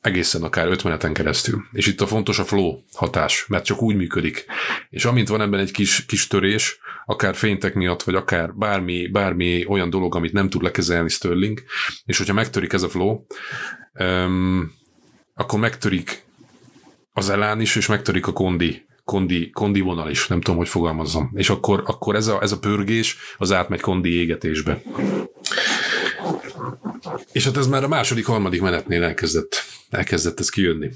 egészen 0.00 0.42
akár 0.42 0.68
öt 0.68 0.84
meneten 0.84 1.12
keresztül. 1.12 1.62
És 1.72 1.86
itt 1.86 2.00
a 2.00 2.06
fontos 2.06 2.38
a 2.38 2.44
flow 2.44 2.78
hatás, 2.92 3.46
mert 3.48 3.64
csak 3.64 3.82
úgy 3.82 3.96
működik. 3.96 4.44
És 4.90 5.04
amint 5.04 5.28
van 5.28 5.40
ebben 5.40 5.60
egy 5.60 5.70
kis, 5.70 6.06
kis 6.06 6.26
törés, 6.26 6.78
akár 7.06 7.34
fénytek 7.34 7.74
miatt, 7.74 8.02
vagy 8.02 8.14
akár 8.14 8.54
bármi, 8.54 9.06
bármi 9.06 9.66
olyan 9.66 9.90
dolog, 9.90 10.14
amit 10.14 10.32
nem 10.32 10.48
tud 10.48 10.62
lekezelni 10.62 11.08
Sterling, 11.08 11.62
és 12.04 12.18
hogyha 12.18 12.34
megtörik 12.34 12.72
ez 12.72 12.82
a 12.82 12.88
flow, 12.88 13.20
um, 13.98 14.76
akkor 15.38 15.58
megtörik 15.58 16.24
az 17.12 17.28
elán 17.28 17.60
is, 17.60 17.76
és 17.76 17.86
megtörik 17.86 18.26
a 18.26 18.32
kondi, 18.32 18.86
kondi, 19.04 19.50
kondi 19.50 19.80
vonal 19.80 20.10
is, 20.10 20.26
nem 20.26 20.40
tudom, 20.40 20.56
hogy 20.56 20.68
fogalmazzam. 20.68 21.30
És 21.34 21.50
akkor, 21.50 21.82
akkor 21.86 22.14
ez, 22.14 22.26
a, 22.26 22.42
ez 22.42 22.52
a 22.52 22.58
pörgés 22.58 23.16
az 23.36 23.52
átmegy 23.52 23.80
kondi 23.80 24.10
égetésbe. 24.10 24.82
És 27.32 27.44
hát 27.44 27.56
ez 27.56 27.66
már 27.66 27.84
a 27.84 27.88
második, 27.88 28.26
harmadik 28.26 28.60
menetnél 28.60 29.02
elkezdett, 29.02 29.54
elkezdett 29.90 30.40
ez 30.40 30.48
kijönni. 30.48 30.90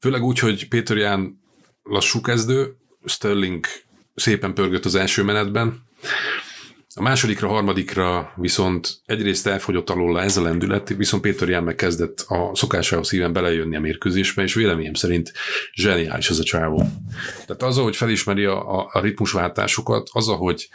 Főleg 0.00 0.22
úgy, 0.22 0.38
hogy 0.38 0.68
Péter 0.68 0.96
Ján 0.96 1.40
lassú 1.82 2.20
kezdő, 2.20 2.76
Sterling 3.04 3.66
szépen 4.14 4.54
pörgött 4.54 4.84
az 4.84 4.94
első 4.94 5.22
menetben, 5.22 5.82
a 6.98 7.02
másodikra, 7.02 7.48
harmadikra 7.48 8.32
viszont 8.36 9.00
egyrészt 9.06 9.46
elfogyott 9.46 9.90
alól 9.90 10.20
ez 10.20 10.36
a 10.36 10.42
lendület, 10.42 10.88
viszont 10.88 11.22
Péter 11.22 11.48
Ján 11.48 11.62
megkezdett 11.62 12.24
a 12.28 12.50
szokásához 12.54 13.06
szíven 13.06 13.32
belejönni 13.32 13.76
a 13.76 13.80
mérkőzésbe, 13.80 14.42
és 14.42 14.54
véleményem 14.54 14.94
szerint 14.94 15.32
zseniális 15.74 16.30
ez 16.30 16.38
a 16.38 16.42
csávó. 16.42 16.82
Tehát 17.46 17.62
az, 17.62 17.76
hogy 17.76 17.96
felismeri 17.96 18.44
a, 18.44 18.78
a, 18.78 18.90
a 18.92 19.00
ritmusváltásokat, 19.00 20.08
az, 20.12 20.28
ahogy 20.28 20.68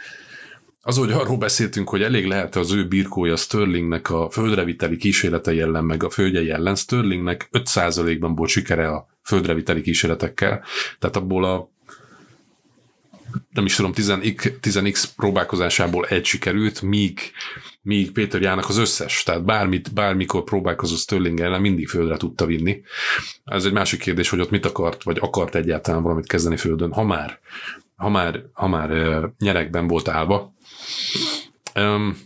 az, 0.86 0.96
hogy 0.96 1.12
arról 1.12 1.36
beszéltünk, 1.36 1.88
hogy 1.88 2.02
elég 2.02 2.26
lehet 2.26 2.56
az 2.56 2.72
ő 2.72 2.88
birkója 2.88 3.36
Sterlingnek 3.36 4.10
a 4.10 4.30
földreviteli 4.30 4.96
kísérletei 4.96 5.60
ellen, 5.60 5.84
meg 5.84 6.02
a 6.02 6.10
földjei 6.10 6.50
ellen, 6.50 6.74
Sterlingnek 6.74 7.48
5%-ban 7.52 8.34
volt 8.34 8.50
sikere 8.50 8.88
a 8.88 9.06
földreviteli 9.22 9.82
kísérletekkel, 9.82 10.62
tehát 10.98 11.16
abból 11.16 11.44
a 11.44 11.72
nem 13.50 13.64
is 13.64 13.74
tudom, 13.74 13.92
10x, 13.94 14.52
10x 14.62 15.04
próbálkozásából 15.16 16.06
egy 16.06 16.24
sikerült, 16.24 16.82
míg, 16.82 17.20
míg 17.82 18.12
Péter 18.12 18.40
Jának 18.40 18.68
az 18.68 18.76
összes, 18.76 19.22
tehát 19.22 19.44
bármit, 19.44 19.92
bármikor 19.92 20.44
próbálkozott 20.44 20.98
Sterling 20.98 21.40
ellen 21.40 21.60
mindig 21.60 21.88
földre 21.88 22.16
tudta 22.16 22.46
vinni. 22.46 22.82
Ez 23.44 23.64
egy 23.64 23.72
másik 23.72 24.00
kérdés, 24.00 24.28
hogy 24.28 24.40
ott 24.40 24.50
mit 24.50 24.66
akart, 24.66 25.02
vagy 25.02 25.18
akart 25.20 25.54
egyáltalán 25.54 26.02
valamit 26.02 26.26
kezdeni 26.26 26.56
földön, 26.56 26.92
ha 26.92 27.02
már, 27.02 27.38
ha 27.96 28.08
már, 28.08 28.44
ha 28.52 28.68
már 28.68 29.20
nyerekben 29.38 29.86
volt 29.86 30.08
állva. 30.08 30.54
Um, 31.74 32.18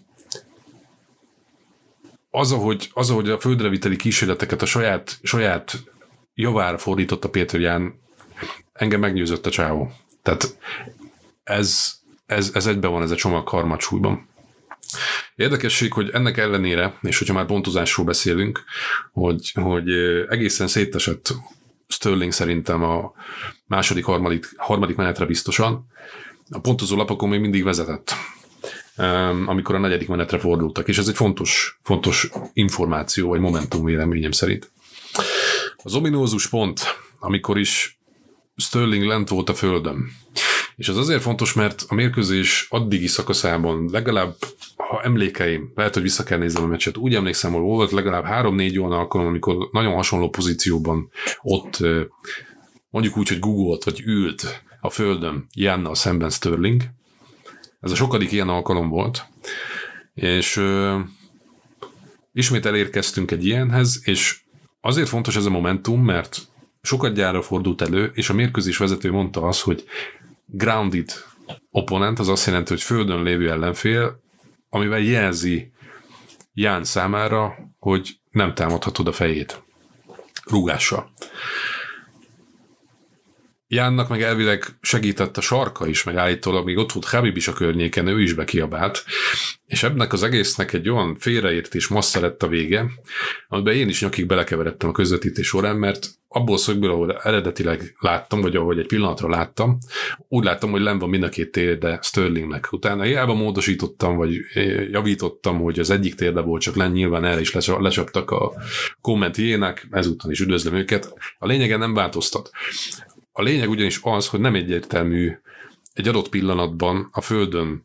az, 2.31 2.53
ahogy, 2.53 2.91
az, 2.93 3.11
ahogy 3.11 3.31
a 3.31 3.39
földreviteli 3.39 3.97
kísérleteket 3.97 4.63
a 4.63 4.67
saját, 4.67 5.19
saját 5.23 5.83
javára 6.35 6.79
fordította 6.79 7.29
Péter 7.29 7.61
Ján, 7.61 8.01
engem 8.73 9.01
meggyőzött 9.01 9.47
a 9.47 9.51
csávó. 9.51 9.93
Tehát 10.23 10.59
ez, 11.49 11.93
ez, 12.27 12.51
ez 12.55 12.67
egyben 12.67 12.91
van 12.91 13.03
ez 13.03 13.11
a 13.11 13.17
csomag 13.17 13.49
harmadsúlyban. 13.49 14.29
Érdekesség, 15.37 15.93
hogy 15.93 16.11
ennek 16.13 16.37
ellenére, 16.37 16.99
és 17.03 17.19
hogyha 17.19 17.35
már 17.35 17.47
pontozásról 17.47 18.07
beszélünk, 18.07 18.65
hogy, 19.13 19.53
hogy 19.55 19.89
egészen 20.29 20.69
szétesett 20.69 21.35
Sterling 21.89 22.33
szerintem 22.33 22.83
a 22.83 23.13
második, 23.67 24.05
harmadik, 24.05 24.47
harmadik 24.57 24.97
menetre 24.97 25.25
biztosan, 25.25 25.87
a 26.51 26.61
pontozó 26.61 26.97
lapokon 26.97 27.29
még 27.29 27.41
mindig 27.41 27.65
vezetett 27.65 28.15
amikor 29.47 29.75
a 29.75 29.79
negyedik 29.79 30.09
menetre 30.09 30.39
fordultak, 30.39 30.89
és 30.89 30.99
ez 30.99 31.09
egy 31.09 31.15
fontos, 31.15 31.79
fontos 31.83 32.31
információ, 32.53 33.29
vagy 33.29 33.41
momentum 33.41 33.85
véleményem 33.85 34.31
szerint. 34.31 34.71
Az 35.83 35.95
ominózus 35.95 36.49
pont, 36.49 36.81
amikor 37.19 37.59
is 37.59 37.99
Sterling 38.57 39.05
lent 39.05 39.29
volt 39.29 39.49
a 39.49 39.55
földön, 39.55 40.11
és 40.79 40.89
az 40.89 40.97
azért 40.97 41.23
fontos, 41.23 41.53
mert 41.53 41.85
a 41.89 41.95
mérkőzés 41.95 42.67
addigi 42.71 43.07
szakaszában 43.07 43.89
legalább, 43.93 44.37
ha 44.77 45.03
emlékeim, 45.03 45.73
lehet, 45.75 45.95
hogy 45.95 46.03
vissza 46.03 46.23
kell 46.23 46.39
néznem 46.39 46.63
a 46.63 46.67
meccset, 46.67 46.97
úgy 46.97 47.15
emlékszem, 47.15 47.53
hogy 47.53 47.61
volt 47.61 47.91
legalább 47.91 48.25
három-négy 48.25 48.79
olyan 48.79 48.93
alkalom, 48.93 49.27
amikor 49.27 49.69
nagyon 49.73 49.95
hasonló 49.95 50.29
pozícióban 50.29 51.11
ott 51.43 51.79
mondjuk 52.91 53.17
úgy, 53.17 53.29
hogy 53.29 53.39
googolt, 53.39 53.85
vagy 53.85 54.03
ült 54.07 54.63
a 54.81 54.91
földön 54.91 55.47
Jánnal 55.55 55.95
szemben 55.95 56.31
Sterling, 56.31 56.83
ez 57.81 57.91
a 57.91 57.95
sokadik 57.95 58.33
ilyen 58.33 58.49
alkalom 58.49 58.89
volt, 58.89 59.27
és 60.15 60.57
ö, 60.57 60.99
ismét 62.33 62.67
elérkeztünk 62.67 63.31
egy 63.31 63.47
ilyenhez, 63.47 64.01
és 64.05 64.41
azért 64.81 65.09
fontos 65.09 65.37
ez 65.37 65.45
a 65.45 65.51
momentum, 65.51 66.05
mert 66.05 66.41
sokat 66.83 67.15
gyára 67.15 67.43
fordult 67.43 67.83
elő, 67.83 68.11
és 68.15 68.31
a 68.31 68.35
mérkőzés 68.35 68.77
vezető 68.77 69.11
mondta 69.11 69.43
azt, 69.43 69.61
hogy 69.61 69.85
grounded 70.51 71.11
opponent, 71.71 72.19
az 72.19 72.29
azt 72.29 72.47
jelenti, 72.47 72.69
hogy 72.69 72.83
földön 72.83 73.23
lévő 73.23 73.51
ellenfél, 73.51 74.21
amivel 74.69 74.99
jelzi 74.99 75.73
Ján 76.53 76.85
számára, 76.85 77.55
hogy 77.79 78.21
nem 78.31 78.55
támadhatod 78.55 79.07
a 79.07 79.13
fejét 79.13 79.63
rúgással. 80.45 81.11
Jánnak 83.71 84.09
meg 84.09 84.23
elvileg 84.23 84.65
segített 84.81 85.37
a 85.37 85.41
sarka 85.41 85.87
is, 85.87 86.05
meg 86.05 86.17
állítólag 86.17 86.65
még 86.65 86.77
ott 86.77 86.93
volt 86.93 87.07
Habib 87.07 87.37
is 87.37 87.49
a 87.49 87.53
környéken, 87.53 88.07
ő 88.07 88.23
is 88.23 88.33
bekiabált, 88.33 89.05
és 89.67 89.83
ebnek 89.83 90.13
az 90.13 90.23
egésznek 90.23 90.73
egy 90.73 90.89
olyan 90.89 91.17
félreértés 91.19 91.89
massza 91.89 92.21
lett 92.21 92.43
a 92.43 92.49
vége, 92.49 92.91
amiben 93.49 93.75
én 93.75 93.89
is 93.89 94.01
nyakig 94.01 94.27
belekeveredtem 94.27 94.89
a 94.89 94.93
közvetítés 94.93 95.47
során, 95.47 95.77
mert 95.77 96.09
abból 96.29 96.59
szögből, 96.59 96.91
ahol 96.91 97.21
eredetileg 97.23 97.97
láttam, 97.99 98.41
vagy 98.41 98.57
ahogy 98.57 98.79
egy 98.79 98.87
pillanatra 98.87 99.29
láttam, 99.29 99.79
úgy 100.29 100.45
láttam, 100.45 100.71
hogy 100.71 100.81
len 100.81 100.99
van 100.99 101.09
mind 101.09 101.23
a 101.23 101.29
két 101.29 101.53
térde 101.53 101.99
Sterlingnek. 102.03 102.73
Utána 102.73 103.03
hiába 103.03 103.35
módosítottam, 103.35 104.17
vagy 104.17 104.37
javítottam, 104.91 105.61
hogy 105.61 105.79
az 105.79 105.91
egyik 105.91 106.15
térde 106.15 106.41
volt, 106.41 106.63
csak 106.63 106.77
len 106.77 106.91
nyilván 106.91 107.25
el 107.25 107.41
is 107.41 107.53
lecsaptak 107.67 108.31
a 108.31 108.53
kommentjének, 109.01 109.87
ezúttal 109.91 110.31
is 110.31 110.41
üdvözlöm 110.41 110.75
őket. 110.75 111.13
A 111.39 111.47
lényegen 111.47 111.79
nem 111.79 111.95
változtat. 111.95 112.51
A 113.39 113.43
lényeg 113.43 113.69
ugyanis 113.69 114.01
az, 114.03 114.29
hogy 114.29 114.41
nem 114.41 114.55
egyértelmű 114.55 115.39
egy 115.95 116.09
adott 116.09 116.29
pillanatban 116.29 117.09
a 117.13 117.21
Földön 117.21 117.85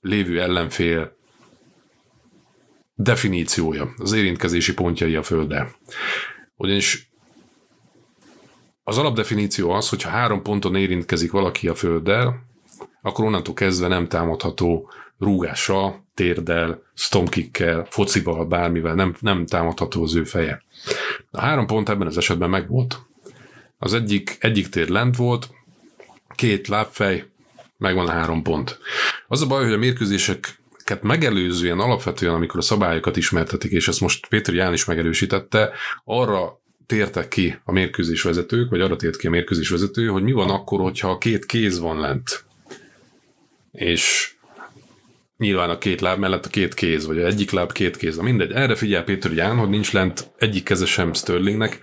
lévő 0.00 0.40
ellenfél 0.40 1.16
definíciója, 2.94 3.94
az 3.98 4.12
érintkezési 4.12 4.74
pontjai 4.74 5.14
a 5.16 5.22
Földdel. 5.22 5.70
Ugyanis 6.56 7.10
az 8.84 8.98
alapdefiníció 8.98 9.70
az, 9.70 9.88
hogyha 9.88 10.10
három 10.10 10.42
ponton 10.42 10.74
érintkezik 10.74 11.30
valaki 11.30 11.68
a 11.68 11.74
Földdel, 11.74 12.44
akkor 13.02 13.24
onnantól 13.24 13.54
kezdve 13.54 13.88
nem 13.88 14.08
támadható 14.08 14.90
rúgással, 15.18 16.06
térdel, 16.14 16.82
stomkikkel, 16.94 17.86
focival, 17.90 18.44
bármivel 18.44 18.94
nem, 18.94 19.14
nem 19.20 19.46
támadható 19.46 20.02
az 20.02 20.14
ő 20.14 20.24
feje. 20.24 20.62
A 21.30 21.40
három 21.40 21.66
pont 21.66 21.88
ebben 21.88 22.06
az 22.06 22.16
esetben 22.16 22.50
megvolt. 22.50 23.06
Az 23.78 23.94
egyik, 23.94 24.36
egyik 24.40 24.68
tér 24.68 24.88
lent 24.88 25.16
volt, 25.16 25.48
két 26.34 26.68
lábfej, 26.68 27.24
megvan 27.76 28.08
a 28.08 28.10
három 28.10 28.42
pont. 28.42 28.78
Az 29.28 29.42
a 29.42 29.46
baj, 29.46 29.64
hogy 29.64 29.72
a 29.72 29.78
mérkőzéseket 29.78 31.02
megelőzően 31.02 31.78
alapvetően, 31.78 32.34
amikor 32.34 32.58
a 32.58 32.62
szabályokat 32.62 33.16
ismertetik, 33.16 33.70
és 33.70 33.88
ezt 33.88 34.00
most 34.00 34.26
Péter 34.26 34.54
Ján 34.54 34.72
is 34.72 34.84
megerősítette, 34.84 35.70
arra 36.04 36.60
tértek 36.86 37.28
ki 37.28 37.58
a 37.64 37.72
mérkőzés 37.72 38.22
vezetők, 38.22 38.70
vagy 38.70 38.80
arra 38.80 38.96
tért 38.96 39.16
ki 39.16 39.26
a 39.26 39.30
mérkőzés 39.30 39.68
vezető, 39.68 40.06
hogy 40.06 40.22
mi 40.22 40.32
van 40.32 40.50
akkor, 40.50 40.80
hogyha 40.80 41.10
a 41.10 41.18
két 41.18 41.46
kéz 41.46 41.78
van 41.78 42.00
lent. 42.00 42.44
És 43.72 44.32
nyilván 45.36 45.70
a 45.70 45.78
két 45.78 46.00
láb 46.00 46.18
mellett 46.18 46.44
a 46.44 46.48
két 46.48 46.74
kéz, 46.74 47.06
vagy 47.06 47.18
a 47.18 47.26
egyik 47.26 47.50
láb, 47.50 47.72
két 47.72 47.96
kéz. 47.96 48.16
Na 48.16 48.22
mindegy, 48.22 48.52
erre 48.52 48.74
figyel 48.74 49.04
Péter 49.04 49.32
Ján, 49.32 49.56
hogy 49.56 49.68
nincs 49.68 49.92
lent 49.92 50.30
egyik 50.38 50.64
keze 50.64 50.86
sem 50.86 51.12
Sterlingnek. 51.12 51.80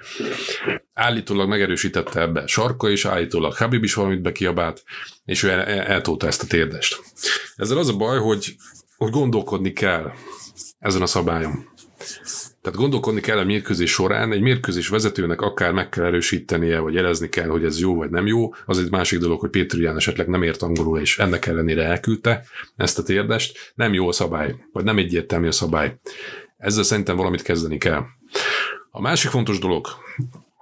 Állítólag 0.98 1.48
megerősítette 1.48 2.22
ebbe 2.22 2.48
Sarka 2.48 2.90
is, 2.90 3.06
állítólag 3.06 3.56
Habib 3.56 3.84
is 3.84 3.94
valamit 3.94 4.22
bekiabált, 4.22 4.84
és 5.26 5.44
ő 5.44 5.50
el, 5.50 5.64
el, 5.64 5.80
eltolta 5.80 6.28
ezt 6.28 6.44
a 6.44 6.48
térdest. 6.48 7.02
Ezzel 7.56 7.78
az 7.78 7.90
a 7.90 7.96
baj, 7.96 8.20
hogy, 8.20 8.56
hogy 8.98 9.10
gondolkodni 9.10 9.74
kell 9.74 10.12
ezen 10.80 11.02
a 11.02 11.06
szabályon. 11.06 11.70
Tehát 12.62 12.80
gondolkodni 12.80 13.22
kell 13.22 13.38
a 13.38 13.44
mérkőzés 13.44 13.92
során, 13.92 14.32
egy 14.32 14.42
mérkőzés 14.42 14.88
vezetőnek 14.88 15.42
akár 15.42 15.72
meg 15.72 15.90
kell 15.90 16.06
erősítenie, 16.06 16.80
vagy 16.80 16.94
jelezni 16.94 17.30
kell, 17.30 17.48
hogy 17.48 17.66
ez 17.66 17.80
jó 17.80 17.96
vagy 17.96 18.10
nem 18.10 18.28
jó. 18.28 18.54
Az 18.66 18.80
egy 18.80 18.92
másik 18.92 19.20
dolog, 19.20 19.40
hogy 19.40 19.50
Péter 19.50 19.80
Ján 19.80 19.96
esetleg 19.96 20.28
nem 20.28 20.44
ért 20.44 20.62
angolul, 20.62 21.00
és 21.00 21.20
ennek 21.20 21.46
ellenére 21.46 21.84
elküldte 21.84 22.46
ezt 22.76 23.00
a 23.00 23.04
térdest. 23.04 23.74
Nem 23.76 23.94
jó 23.94 24.08
a 24.08 24.12
szabály, 24.12 24.56
vagy 24.72 24.84
nem 24.84 24.98
egyértelmű 24.98 25.48
a 25.48 25.52
szabály. 25.52 25.98
Ezzel 26.58 26.84
szerintem 26.84 27.16
valamit 27.16 27.42
kezdeni 27.42 27.78
kell. 27.78 28.04
A 28.92 29.02
másik 29.02 29.30
fontos 29.30 29.60
dolog, 29.60 29.88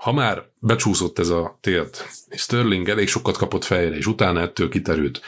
ha 0.03 0.11
már 0.11 0.49
becsúszott 0.59 1.19
ez 1.19 1.29
a 1.29 1.57
térd, 1.61 1.95
és 2.27 2.41
Sterling 2.41 2.89
elég 2.89 3.07
sokat 3.07 3.37
kapott 3.37 3.63
fejre, 3.63 3.95
és 3.95 4.05
utána 4.05 4.41
ettől 4.41 4.69
kiterült, 4.69 5.21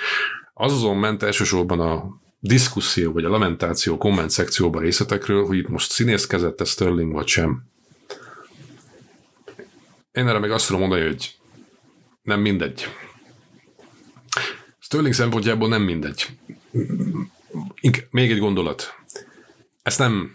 az 0.54 0.74
azon 0.74 0.98
ment 0.98 1.24
elsősorban 1.24 1.80
a 1.80 2.22
diszkuszió, 2.40 3.12
vagy 3.12 3.24
a 3.24 3.30
lamentáció 3.30 3.98
komment 3.98 4.30
szekcióban 4.30 4.82
részletekről, 4.82 5.46
hogy 5.46 5.58
itt 5.58 5.68
most 5.68 5.92
színészkezett 5.92 6.62
ez 6.62 6.70
Sterling 6.70 7.14
vagy 7.14 7.28
sem. 7.28 7.64
Én 10.12 10.28
erre 10.28 10.40
még 10.40 10.52
azt 10.52 10.66
tudom 10.66 10.82
mondani, 10.82 11.06
hogy 11.06 11.36
nem 12.22 12.40
mindegy. 12.40 12.90
Sterling 14.80 15.14
szempontjából 15.14 15.68
nem 15.68 15.82
mindegy. 15.82 16.28
Még 18.10 18.32
egy 18.32 18.40
gondolat. 18.40 18.96
Ezt 19.84 20.00
nem 20.00 20.32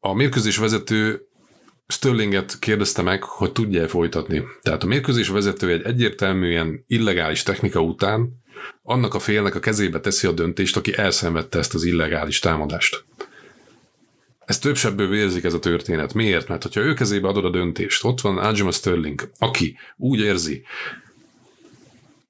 a 0.00 0.12
mérkőzés 0.12 0.56
vezető 0.56 1.26
Sterlinget 1.92 2.58
kérdezte 2.58 3.02
meg, 3.02 3.22
hogy 3.22 3.52
tudja-e 3.52 3.88
folytatni. 3.88 4.42
Tehát 4.62 4.82
a 4.82 4.86
mérkőzés 4.86 5.28
vezető 5.28 5.70
egy 5.70 5.82
egyértelműen 5.82 6.84
illegális 6.86 7.42
technika 7.42 7.80
után 7.80 8.42
annak 8.82 9.14
a 9.14 9.18
félnek 9.18 9.54
a 9.54 9.60
kezébe 9.60 10.00
teszi 10.00 10.26
a 10.26 10.32
döntést, 10.32 10.76
aki 10.76 10.96
elszenvedte 10.96 11.58
ezt 11.58 11.74
az 11.74 11.84
illegális 11.84 12.38
támadást. 12.38 13.04
Ez 14.44 14.58
több 14.58 14.76
sebből 14.76 15.08
vérzik 15.08 15.44
ez 15.44 15.54
a 15.54 15.58
történet. 15.58 16.14
Miért? 16.14 16.48
Mert 16.48 16.62
hogyha 16.62 16.80
ő 16.80 16.94
kezébe 16.94 17.28
adod 17.28 17.44
a 17.44 17.50
döntést, 17.50 18.04
ott 18.04 18.20
van 18.20 18.38
Aljama 18.38 18.70
Sterling, 18.70 19.30
aki 19.38 19.76
úgy 19.96 20.20
érzi, 20.20 20.64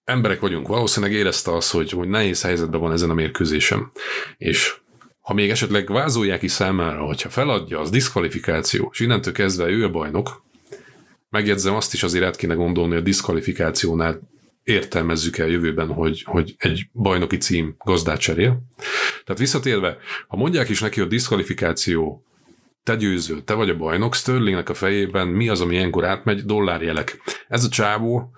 emberek 0.04 0.40
vagyunk, 0.40 0.68
valószínűleg 0.68 1.14
érezte 1.14 1.54
azt, 1.54 1.70
hogy, 1.70 1.90
hogy 1.90 2.08
nehéz 2.08 2.42
helyzetben 2.42 2.80
van 2.80 2.92
ezen 2.92 3.10
a 3.10 3.14
mérkőzésem. 3.14 3.92
És 4.38 4.74
ha 5.22 5.34
még 5.34 5.50
esetleg 5.50 5.92
vázolják 5.92 6.42
is 6.42 6.50
számára, 6.50 7.04
hogyha 7.04 7.28
feladja, 7.28 7.80
az 7.80 7.90
diszkvalifikáció, 7.90 8.88
és 8.92 9.00
innentől 9.00 9.32
kezdve 9.32 9.68
ő 9.68 9.84
a 9.84 9.90
bajnok, 9.90 10.44
megjegyzem 11.30 11.74
azt 11.74 11.94
is 11.94 12.02
azért 12.02 12.24
át 12.24 12.36
kéne 12.36 12.54
gondolni, 12.54 12.96
a 12.96 13.00
diszkvalifikációnál 13.00 14.20
értelmezzük 14.64 15.38
el 15.38 15.48
jövőben, 15.48 15.88
hogy, 15.88 16.22
hogy 16.22 16.54
egy 16.58 16.88
bajnoki 16.92 17.36
cím 17.36 17.74
gazdát 17.78 18.20
cserél. 18.20 18.62
Tehát 19.24 19.40
visszatérve, 19.40 19.96
ha 20.28 20.36
mondják 20.36 20.68
is 20.68 20.80
neki, 20.80 21.00
hogy 21.00 21.08
diszkvalifikáció, 21.08 22.24
te 22.82 22.96
győző, 22.96 23.40
te 23.40 23.54
vagy 23.54 23.70
a 23.70 23.76
bajnok, 23.76 24.14
Sterlingnek 24.14 24.68
a 24.68 24.74
fejében 24.74 25.28
mi 25.28 25.48
az, 25.48 25.60
ami 25.60 25.74
ilyenkor 25.74 26.04
átmegy? 26.04 26.44
Dollárjelek. 26.44 27.20
Ez 27.48 27.64
a 27.64 27.68
csávó 27.68 28.30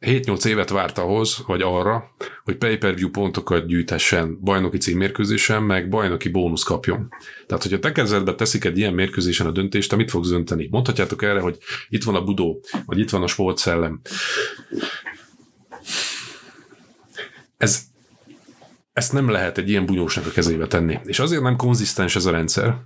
7-8 0.00 0.44
évet 0.44 0.70
várt 0.70 0.98
ahhoz, 0.98 1.42
vagy 1.46 1.62
arra, 1.62 2.10
hogy 2.44 2.56
pay-per-view 2.56 3.10
pontokat 3.10 3.66
gyűjtessen 3.66 4.38
bajnoki 4.40 4.78
címmérkőzésen, 4.78 5.62
meg 5.62 5.88
bajnoki 5.88 6.28
bónusz 6.28 6.62
kapjon. 6.62 7.08
Tehát, 7.46 7.62
hogyha 7.62 7.78
te 7.78 7.92
kezedbe 7.92 8.34
teszik 8.34 8.64
egy 8.64 8.78
ilyen 8.78 8.94
mérkőzésen 8.94 9.46
a 9.46 9.50
döntést, 9.50 9.90
te 9.90 9.96
mit 9.96 10.10
fogsz 10.10 10.28
dönteni? 10.28 10.68
Mondhatjátok 10.70 11.22
erre, 11.22 11.40
hogy 11.40 11.58
itt 11.88 12.04
van 12.04 12.14
a 12.14 12.24
Budó, 12.24 12.60
vagy 12.86 12.98
itt 12.98 13.10
van 13.10 13.22
a 13.22 13.26
sportszellem. 13.26 14.00
Ez, 17.56 17.82
ezt 18.92 19.12
nem 19.12 19.28
lehet 19.28 19.58
egy 19.58 19.68
ilyen 19.68 19.86
bunyósnak 19.86 20.26
a 20.26 20.30
kezébe 20.30 20.66
tenni. 20.66 20.98
És 21.04 21.18
azért 21.18 21.42
nem 21.42 21.56
konzisztens 21.56 22.16
ez 22.16 22.24
a 22.24 22.30
rendszer, 22.30 22.76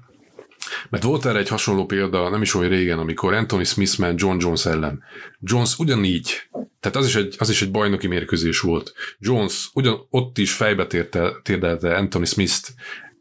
mert 0.91 1.03
volt 1.03 1.27
erre 1.27 1.39
egy 1.39 1.49
hasonló 1.49 1.87
példa 1.87 2.29
nem 2.29 2.43
is 2.43 2.55
olyan 2.55 2.71
régen, 2.71 2.99
amikor 2.99 3.35
Anthony 3.35 3.65
Smith 3.65 3.99
ment 3.99 4.21
John 4.21 4.37
Jones 4.41 4.67
ellen. 4.67 5.03
Jones 5.41 5.79
ugyanígy, 5.79 6.49
tehát 6.81 6.97
az 6.97 7.07
is 7.07 7.15
egy, 7.15 7.35
az 7.39 7.51
is 7.51 7.63
egy 7.63 7.71
bajnoki 7.71 8.07
mérkőzés 8.07 8.61
volt. 8.61 8.93
Jones 9.19 9.71
ugyan 9.73 10.07
ott 10.11 10.39
is 10.39 10.53
fejbe 10.53 10.87
térte, 10.87 11.33
térdelte 11.43 11.97
Anthony 11.97 12.25
Smith-t 12.25 12.75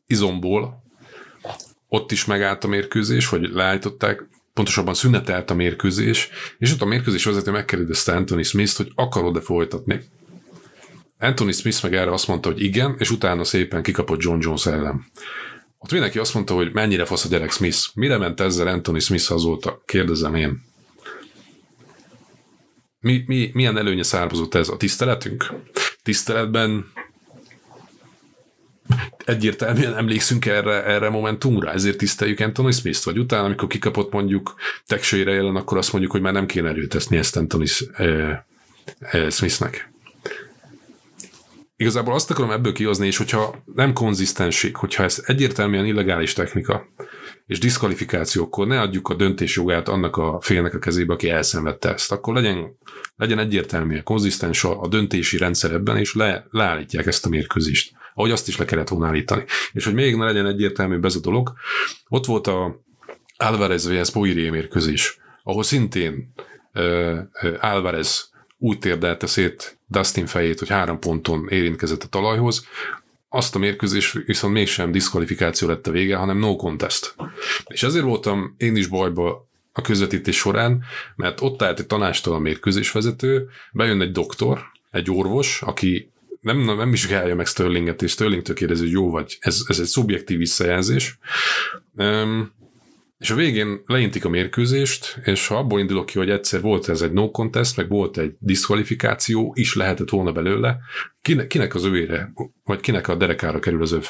izomból, 0.07 0.83
ott 1.87 2.11
is 2.11 2.25
megállt 2.25 2.63
a 2.63 2.67
mérkőzés, 2.67 3.29
vagy 3.29 3.49
leállították, 3.51 4.27
pontosabban 4.53 4.93
szünetelt 4.93 5.49
a 5.49 5.53
mérkőzés, 5.53 6.29
és 6.57 6.71
ott 6.71 6.81
a 6.81 6.85
mérkőzés 6.85 7.23
vezető 7.23 7.51
megkérdezte 7.51 8.15
Anthony 8.15 8.43
Smith-t, 8.43 8.77
hogy 8.77 8.91
akarod-e 8.95 9.41
folytatni. 9.41 10.01
Anthony 11.19 11.51
Smith 11.51 11.83
meg 11.83 11.95
erre 11.95 12.11
azt 12.11 12.27
mondta, 12.27 12.49
hogy 12.49 12.63
igen, 12.63 12.95
és 12.97 13.11
utána 13.11 13.43
szépen 13.43 13.83
kikapott 13.83 14.21
John 14.21 14.39
Jones 14.41 14.65
ellen. 14.65 15.05
Ott 15.79 15.91
mindenki 15.91 16.19
azt 16.19 16.33
mondta, 16.33 16.53
hogy 16.53 16.73
mennyire 16.73 17.05
fasz 17.05 17.25
a 17.25 17.27
gyerek 17.27 17.51
Smith. 17.51 17.77
Mire 17.93 18.17
ment 18.17 18.39
ezzel 18.39 18.67
Anthony 18.67 18.99
Smith 18.99 19.31
azóta? 19.31 19.81
Kérdezem 19.85 20.35
én. 20.35 20.67
Mi, 22.99 23.23
mi, 23.27 23.49
milyen 23.53 23.77
előnye 23.77 24.03
származott 24.03 24.53
ez? 24.53 24.69
A 24.69 24.77
tiszteletünk? 24.77 25.53
Tiszteletben 26.03 26.91
egyértelműen 29.25 29.97
emlékszünk 29.97 30.45
erre, 30.45 30.83
erre 30.83 31.09
momentumra, 31.09 31.71
ezért 31.71 31.97
tiszteljük 31.97 32.39
Anthony 32.39 32.71
Smith-t, 32.71 33.03
vagy 33.03 33.17
utána, 33.17 33.45
amikor 33.45 33.67
kikapott 33.67 34.11
mondjuk 34.11 34.55
tegsőire 34.85 35.31
jelen, 35.31 35.55
akkor 35.55 35.77
azt 35.77 35.91
mondjuk, 35.91 36.11
hogy 36.11 36.21
már 36.21 36.33
nem 36.33 36.45
kéne 36.45 36.69
erőteszni 36.69 37.17
ezt 37.17 37.35
Anthony 37.35 37.67
eh, 37.93 38.39
eh, 38.99 39.29
igazából 41.79 42.13
azt 42.13 42.31
akarom 42.31 42.51
ebből 42.51 42.73
kihozni, 42.73 43.07
és 43.07 43.17
hogyha 43.17 43.63
nem 43.75 43.93
konzisztenség, 43.93 44.75
hogyha 44.75 45.03
ez 45.03 45.23
egyértelműen 45.25 45.85
illegális 45.85 46.33
technika, 46.33 46.87
és 47.45 47.59
diszkvalifikáció, 47.59 48.43
akkor 48.43 48.67
ne 48.67 48.81
adjuk 48.81 49.09
a 49.09 49.13
döntésjogát 49.13 49.87
annak 49.87 50.17
a 50.17 50.39
félnek 50.41 50.73
a 50.73 50.79
kezébe, 50.79 51.13
aki 51.13 51.29
elszenvedte 51.29 51.93
ezt. 51.93 52.11
Akkor 52.11 52.33
legyen, 52.33 52.77
legyen 53.15 53.39
egyértelműen 53.39 54.03
konzisztens 54.03 54.63
a, 54.63 54.81
a 54.81 54.87
döntési 54.87 55.37
rendszer 55.37 55.71
ebben, 55.71 55.97
és 55.97 56.13
le, 56.15 56.45
leállítják 56.49 57.05
ezt 57.05 57.25
a 57.25 57.29
mérkőzést. 57.29 57.91
Ahogy 58.13 58.31
azt 58.31 58.47
is 58.47 58.57
le 58.57 58.65
kellett 58.65 58.87
volna 58.87 59.07
állítani. 59.07 59.43
És 59.71 59.85
hogy 59.85 59.93
még 59.93 60.15
ne 60.15 60.25
legyen 60.25 60.47
egyértelmű 60.47 60.99
ez 61.01 61.15
a 61.15 61.19
dolog, 61.19 61.53
ott 62.07 62.25
volt 62.25 62.47
a 62.47 62.81
Alvarez 63.37 63.89
vs. 63.89 64.11
Poirier 64.11 64.51
mérkőzés, 64.51 65.19
ahol 65.43 65.63
szintén 65.63 66.33
uh, 66.73 67.19
Alvarez 67.59 68.29
úgy 68.59 68.79
térdelte 68.79 69.27
szét 69.27 69.77
Dustin 69.87 70.25
fejét, 70.25 70.59
hogy 70.59 70.69
három 70.69 70.99
ponton 70.99 71.47
érintkezett 71.49 72.03
a 72.03 72.07
talajhoz, 72.07 72.67
azt 73.29 73.55
a 73.55 73.59
mérkőzés 73.59 74.17
viszont 74.25 74.53
mégsem 74.53 74.91
diszkvalifikáció 74.91 75.67
lett 75.67 75.87
a 75.87 75.91
vége, 75.91 76.15
hanem 76.15 76.37
no 76.37 76.55
contest. 76.55 77.15
És 77.67 77.83
ezért 77.83 78.03
voltam 78.03 78.55
én 78.57 78.75
is 78.75 78.87
bajba 78.87 79.47
a 79.73 79.81
közvetítés 79.81 80.37
során, 80.37 80.83
mert 81.15 81.41
ott 81.41 81.61
állt 81.61 81.79
egy 81.79 81.87
tanástalan 81.87 82.41
mérkőzésvezető, 82.41 83.49
bejön 83.71 84.01
egy 84.01 84.11
doktor, 84.11 84.61
egy 84.91 85.11
orvos, 85.11 85.61
aki 85.61 86.11
nem, 86.41 86.59
nem 86.59 86.89
vizsgálja 86.91 87.35
meg 87.35 87.45
Sterlinget, 87.45 88.01
és 88.01 88.11
Sterlingtől 88.11 88.55
kérdezi, 88.55 88.81
hogy 88.81 88.91
jó 88.91 89.09
vagy. 89.09 89.37
Ez, 89.39 89.61
ez 89.67 89.79
egy 89.79 89.85
szubjektív 89.85 90.37
visszajelzés. 90.37 91.17
És 93.19 93.29
a 93.29 93.35
végén 93.35 93.83
leintik 93.85 94.25
a 94.25 94.29
mérkőzést, 94.29 95.19
és 95.23 95.47
ha 95.47 95.57
abból 95.57 95.79
indulok 95.79 96.05
ki, 96.05 96.17
hogy 96.17 96.29
egyszer 96.29 96.61
volt 96.61 96.89
ez 96.89 97.01
egy 97.01 97.11
no 97.11 97.31
contest, 97.31 97.77
meg 97.77 97.89
volt 97.89 98.17
egy 98.17 98.35
diszkvalifikáció, 98.39 99.51
is 99.55 99.75
lehetett 99.75 100.09
volna 100.09 100.31
belőle, 100.31 100.77
kinek, 101.47 101.75
az 101.75 101.83
övére, 101.83 102.31
vagy 102.63 102.79
kinek 102.79 103.07
a 103.07 103.15
derekára 103.15 103.59
kerül 103.59 103.81
az 103.81 103.91
öv? 103.91 104.07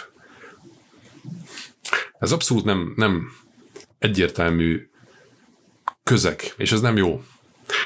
Ez 2.19 2.31
abszolút 2.31 2.63
nem, 2.63 2.93
nem 2.95 3.31
egyértelmű 3.99 4.89
közeg, 6.03 6.41
és 6.57 6.71
ez 6.71 6.81
nem 6.81 6.97
jó. 6.97 7.23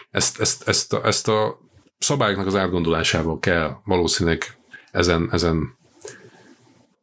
Ezt, 0.10 0.40
ezt, 0.40 0.68
ezt, 0.68 0.94
a, 0.94 1.06
ezt 1.06 1.28
a 1.28 1.60
szabályoknak 1.98 2.48
az 2.48 2.56
átgondolásával 2.56 3.40
kell 3.40 3.76
valószínűleg 3.86 4.58
ezen, 4.92 5.30
ezen, 5.32 5.78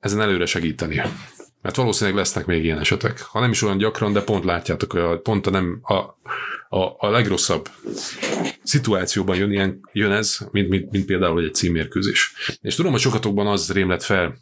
ezen 0.00 0.20
előre 0.20 0.46
segíteni. 0.46 1.02
Mert 1.62 1.77
valószínűleg 1.77 2.18
lesznek 2.18 2.46
még 2.46 2.64
ilyen 2.64 2.79
esetek. 2.79 3.20
Ha 3.20 3.40
nem 3.40 3.51
is 3.51 3.62
olyan 3.62 3.79
gyakran, 3.79 4.12
de 4.12 4.23
pont 4.23 4.44
látjátok, 4.44 4.92
hogy 4.92 5.20
pont 5.20 5.46
a, 5.46 5.51
nem, 5.51 5.79
a, 5.83 5.94
a, 6.77 6.94
a 6.99 7.11
legrosszabb 7.11 7.68
szituációban 8.62 9.37
jön, 9.37 9.53
ilyen, 9.53 9.81
jön 9.92 10.12
ez, 10.12 10.38
mint, 10.51 10.68
mint, 10.68 10.90
mint 10.90 11.05
például 11.05 11.44
egy 11.44 11.55
címmérkőzés. 11.55 12.33
És 12.61 12.75
tudom, 12.75 12.92
hogy 12.92 13.01
sokatokban 13.01 13.46
az 13.46 13.73
rémlet 13.73 14.05
fel, 14.05 14.38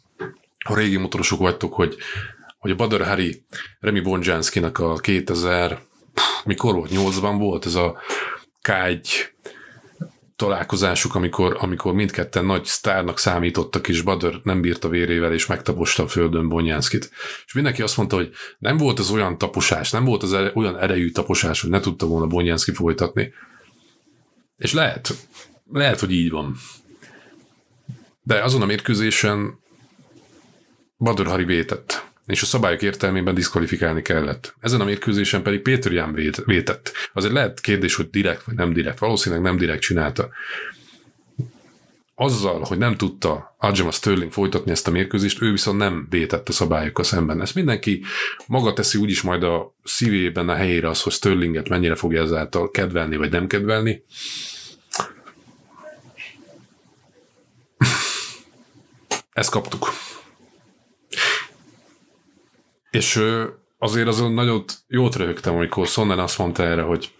ha 0.65 0.75
régi 0.75 0.97
motorosok 0.97 1.39
vagytok, 1.39 1.73
hogy, 1.73 1.97
hogy 2.57 2.71
a 2.71 2.75
Badr 2.75 3.01
Hari 3.01 3.43
Remy 3.79 3.99
Bonjanskinak 3.99 4.79
a 4.79 4.95
2000 4.95 5.79
mikor 6.45 6.75
volt? 6.75 6.91
8-ban 6.93 7.35
volt 7.37 7.65
ez 7.65 7.75
a 7.75 7.97
K1 8.63 9.07
találkozásuk, 10.39 11.15
amikor, 11.15 11.57
amikor 11.59 11.93
mindketten 11.93 12.45
nagy 12.45 12.65
sztárnak 12.65 13.17
számítottak, 13.19 13.87
és 13.87 14.01
Badr 14.01 14.35
nem 14.43 14.61
bírta 14.61 14.89
vérével, 14.89 15.33
és 15.33 15.45
megtaposta 15.45 16.03
a 16.03 16.07
földön 16.07 16.49
Bonyánszkit. 16.49 17.11
És 17.45 17.53
mindenki 17.53 17.81
azt 17.81 17.97
mondta, 17.97 18.15
hogy 18.15 18.31
nem 18.57 18.77
volt 18.77 18.99
az 18.99 19.11
olyan 19.11 19.37
taposás, 19.37 19.91
nem 19.91 20.05
volt 20.05 20.23
az 20.23 20.33
ere, 20.33 20.51
olyan 20.55 20.77
erejű 20.77 21.11
taposás, 21.11 21.61
hogy 21.61 21.69
ne 21.69 21.79
tudta 21.79 22.05
volna 22.05 22.27
Bonyánszki 22.27 22.71
folytatni. 22.73 23.33
És 24.57 24.73
lehet, 24.73 25.13
lehet, 25.71 25.99
hogy 25.99 26.11
így 26.11 26.29
van. 26.29 26.55
De 28.23 28.43
azon 28.43 28.61
a 28.61 28.65
mérkőzésen 28.65 29.59
Badr 30.97 31.25
Hari 31.25 31.43
vétett 31.43 32.08
és 32.29 32.41
a 32.41 32.45
szabályok 32.45 32.81
értelmében 32.81 33.33
diszkvalifikálni 33.33 34.01
kellett. 34.01 34.55
Ezen 34.59 34.81
a 34.81 34.85
mérkőzésen 34.85 35.41
pedig 35.41 35.61
Péter 35.61 35.91
Ján 35.91 36.13
vétett. 36.45 36.91
Azért 37.13 37.33
lehet 37.33 37.59
kérdés, 37.59 37.95
hogy 37.95 38.09
direkt 38.09 38.43
vagy 38.43 38.55
nem 38.55 38.73
direkt. 38.73 38.99
Valószínűleg 38.99 39.43
nem 39.43 39.57
direkt 39.57 39.81
csinálta. 39.81 40.29
Azzal, 42.15 42.59
hogy 42.63 42.77
nem 42.77 42.97
tudta 42.97 43.55
Adjama 43.57 43.91
Sterling 43.91 44.31
folytatni 44.31 44.71
ezt 44.71 44.87
a 44.87 44.91
mérkőzést, 44.91 45.41
ő 45.41 45.51
viszont 45.51 45.77
nem 45.77 46.07
vétett 46.09 46.49
a 46.49 46.51
szabályokkal 46.51 47.03
szemben. 47.03 47.41
Ezt 47.41 47.55
mindenki 47.55 48.03
maga 48.47 48.73
teszi 48.73 48.97
úgyis 48.97 49.21
majd 49.21 49.43
a 49.43 49.75
szívében 49.83 50.49
a 50.49 50.55
helyére 50.55 50.89
az, 50.89 51.01
hogy 51.01 51.13
Sterlinget 51.13 51.69
mennyire 51.69 51.95
fogja 51.95 52.21
ezáltal 52.21 52.71
kedvelni 52.71 53.15
vagy 53.15 53.31
nem 53.31 53.47
kedvelni. 53.47 54.03
Ezt 59.33 59.49
kaptuk. 59.51 59.87
És 62.91 63.21
azért 63.77 64.07
azon 64.07 64.33
nagyot 64.33 64.73
jót 64.87 65.15
röhögtem, 65.15 65.55
amikor 65.55 65.87
Sonnen 65.87 66.19
azt 66.19 66.37
mondta 66.37 66.63
erre, 66.63 66.81
hogy, 66.81 67.11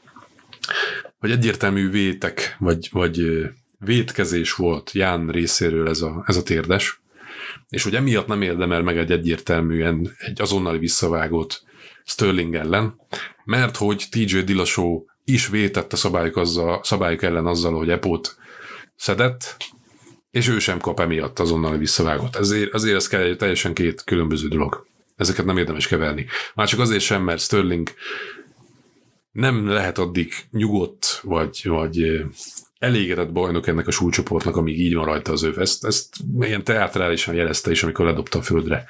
hogy 1.20 1.32
egyértelmű 1.32 1.90
vétek, 1.90 2.56
vagy, 2.60 2.90
vagy 2.92 3.50
vétkezés 3.80 4.54
volt 4.54 4.92
Ján 4.92 5.28
részéről 5.28 5.90
ez 5.90 6.02
a, 6.02 6.24
ez 6.28 6.38
a 6.38 6.44
térdes, 6.44 7.02
és 7.70 7.84
hogy 7.84 7.96
emiatt 7.96 8.28
nem 8.28 8.42
érdemel 8.42 8.82
meg 8.82 8.98
egy 8.98 9.12
egyértelműen 9.12 10.16
egy 10.18 10.42
azonnali 10.42 10.78
visszavágót 10.78 11.64
Sterling 12.04 12.56
ellen, 12.56 13.00
mert 13.44 13.78
hogy 13.78 14.06
TJ 14.12 14.40
Dillashaw 14.40 15.04
is 15.24 15.48
vétett 15.48 15.94
a 15.94 15.96
szabályok, 15.96 16.38
azzal, 16.38 16.84
szabályok 16.84 17.22
ellen 17.22 17.46
azzal, 17.46 17.74
hogy 17.74 17.90
Epót 17.90 18.38
szedett, 18.96 19.58
és 20.32 20.48
ő 20.48 20.60
sem 20.60 20.80
kap 20.80 21.00
emiatt 21.00 21.40
azonnali 21.40 21.78
visszavágót. 21.78 22.36
Ezért, 22.36 22.74
azért 22.74 22.96
ez 22.96 23.08
kell 23.08 23.36
teljesen 23.36 23.74
két 23.74 24.04
különböző 24.04 24.48
dolog. 24.48 24.88
Ezeket 25.20 25.46
nem 25.46 25.58
érdemes 25.58 25.88
keverni. 25.88 26.26
Már 26.56 26.68
csak 26.68 26.80
azért 26.80 27.04
sem, 27.04 27.24
mert 27.24 27.42
Sterling 27.42 27.90
nem 29.32 29.68
lehet 29.68 29.98
addig 29.98 30.34
nyugodt, 30.52 31.20
vagy, 31.24 31.62
vagy 31.64 32.26
elégedett 32.78 33.32
bajnok 33.32 33.68
ennek 33.68 33.88
a 33.88 33.92
súlycsoportnak, 33.92 34.56
amíg 34.56 34.80
így 34.80 34.94
van 34.94 35.06
rajta 35.06 35.32
az 35.32 35.44
öv. 35.44 35.60
Ezt, 35.60 35.86
ezt 35.86 36.16
ilyen 36.40 36.64
teatrálisan 36.64 37.36
jelezte 37.36 37.72
is, 37.72 37.84
amikor 37.84 38.06
ledobta 38.06 38.40
a 38.40 38.42
földre. 38.42 38.86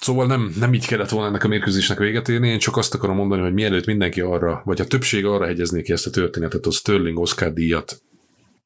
Szóval 0.00 0.26
nem, 0.26 0.54
nem 0.58 0.74
így 0.74 0.86
kellett 0.86 1.08
volna 1.08 1.28
ennek 1.28 1.44
a 1.44 1.48
mérkőzésnek 1.48 1.98
véget 1.98 2.28
érni, 2.28 2.48
én 2.48 2.58
csak 2.58 2.76
azt 2.76 2.94
akarom 2.94 3.16
mondani, 3.16 3.42
hogy 3.42 3.52
mielőtt 3.52 3.86
mindenki 3.86 4.20
arra, 4.20 4.62
vagy 4.64 4.80
a 4.80 4.86
többség 4.86 5.24
arra 5.24 5.46
hegyezné 5.46 5.82
ki 5.82 5.92
ezt 5.92 6.06
a 6.06 6.10
történetet, 6.10 6.64
hogy 6.64 6.72
Sterling 6.72 7.18
Oscar 7.18 7.52
díjat 7.52 8.02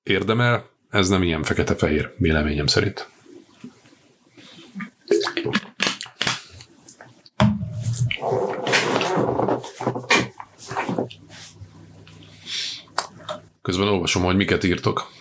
érdemel, 0.03 0.71
ez 0.91 1.09
nem 1.09 1.23
ilyen 1.23 1.43
fekete-fehér, 1.43 2.13
véleményem 2.19 2.67
szerint. 2.67 3.09
Közben 13.63 13.89
olvasom, 13.89 14.23
hogy 14.23 14.37
miket 14.37 14.65
írtok. 14.65 15.15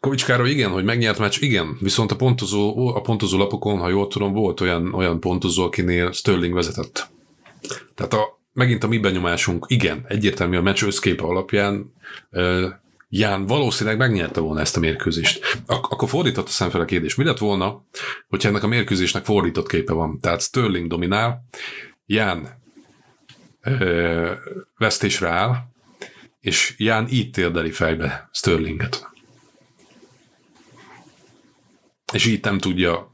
Kovics 0.00 0.24
Károly, 0.24 0.50
igen, 0.50 0.70
hogy 0.70 0.84
megnyert 0.84 1.18
meccs, 1.18 1.40
igen, 1.40 1.76
viszont 1.80 2.10
a 2.10 2.16
pontozó, 2.16 2.94
a 2.94 3.00
pontozó 3.00 3.38
lapokon, 3.38 3.78
ha 3.78 3.88
jól 3.88 4.08
tudom, 4.08 4.32
volt 4.32 4.60
olyan, 4.60 4.94
olyan 4.94 5.20
pontozó, 5.20 5.64
akinél 5.64 6.12
Sterling 6.12 6.54
vezetett. 6.54 7.08
Tehát 7.94 8.12
a, 8.12 8.40
megint 8.52 8.84
a 8.84 8.88
mi 8.88 8.98
benyomásunk, 8.98 9.66
igen, 9.68 10.04
egyértelmű 10.08 10.56
a 10.56 10.62
meccs 10.62 10.82
összképe 10.82 11.24
alapján 11.24 11.92
Ján 13.16 13.46
valószínűleg 13.46 13.98
megnyerte 13.98 14.40
volna 14.40 14.60
ezt 14.60 14.76
a 14.76 14.80
mérkőzést. 14.80 15.62
Ak- 15.66 15.92
akkor 15.92 16.08
fordított 16.08 16.46
a 16.46 16.70
fel 16.70 16.80
a 16.80 16.84
kérdés. 16.84 17.14
Mi 17.14 17.24
lett 17.24 17.38
volna, 17.38 17.84
hogyha 18.28 18.48
ennek 18.48 18.62
a 18.62 18.66
mérkőzésnek 18.66 19.24
fordított 19.24 19.68
képe 19.68 19.92
van? 19.92 20.20
Tehát 20.20 20.40
Sterling 20.40 20.88
dominál, 20.88 21.44
Ján 22.06 22.62
ö, 23.60 24.32
vesztésre 24.76 25.28
áll, 25.28 25.54
és 26.40 26.74
Ján 26.78 27.08
így 27.10 27.30
térdeli 27.30 27.70
fejbe 27.70 28.28
Sterlinget. 28.32 29.10
És 32.12 32.26
így 32.26 32.44
nem 32.44 32.58
tudja 32.58 33.13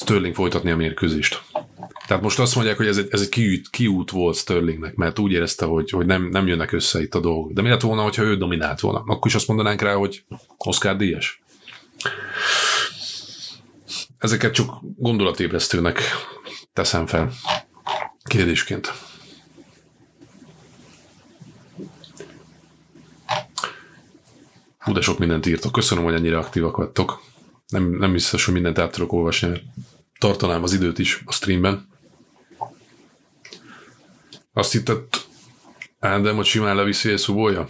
Sterling 0.00 0.34
folytatni 0.34 0.70
a 0.70 0.76
mérkőzést. 0.76 1.42
Tehát 2.06 2.22
most 2.22 2.38
azt 2.38 2.54
mondják, 2.54 2.76
hogy 2.76 2.86
ez 2.86 2.96
egy, 2.96 3.08
ez 3.10 3.20
egy 3.20 3.28
kiút, 3.28 3.70
kiút 3.70 4.10
volt 4.10 4.36
Sterlingnek, 4.36 4.94
mert 4.94 5.18
úgy 5.18 5.32
érezte, 5.32 5.64
hogy, 5.64 5.90
hogy 5.90 6.06
nem, 6.06 6.28
nem 6.28 6.46
jönnek 6.46 6.72
össze 6.72 7.00
itt 7.00 7.14
a 7.14 7.20
dolgok. 7.20 7.52
De 7.52 7.62
mi 7.62 7.68
lett 7.68 7.80
volna, 7.80 8.02
hogyha 8.02 8.22
ő 8.22 8.36
dominált 8.36 8.80
volna? 8.80 8.98
Akkor 8.98 9.26
is 9.26 9.34
azt 9.34 9.48
mondanánk 9.48 9.80
rá, 9.80 9.94
hogy 9.94 10.24
Oscar 10.56 10.96
Díjas. 10.96 11.42
Ezeket 14.18 14.52
csak 14.52 14.70
gondolatébresztőnek 14.96 16.00
teszem 16.72 17.06
fel 17.06 17.32
kérdésként. 18.24 18.92
Hú, 24.78 24.92
de 24.92 25.00
sok 25.00 25.18
mindent 25.18 25.46
írtok. 25.46 25.72
Köszönöm, 25.72 26.04
hogy 26.04 26.14
ennyire 26.14 26.38
aktívak 26.38 26.76
vagytok. 26.76 27.27
Nem, 27.68 27.84
nem 27.84 28.12
biztos, 28.12 28.44
hogy 28.44 28.54
mindent 28.54 28.78
át 28.78 28.92
tudok 28.92 29.12
olvasni. 29.12 29.62
Tartanám 30.18 30.62
az 30.62 30.72
időt 30.72 30.98
is 30.98 31.22
a 31.24 31.32
streamben. 31.32 31.88
Azt 34.52 34.72
hittett 34.72 35.26
Ádám, 36.00 36.36
hogy 36.36 36.46
simán 36.46 36.76
leviszi 36.76 37.10
a 37.10 37.18
szubója? 37.18 37.68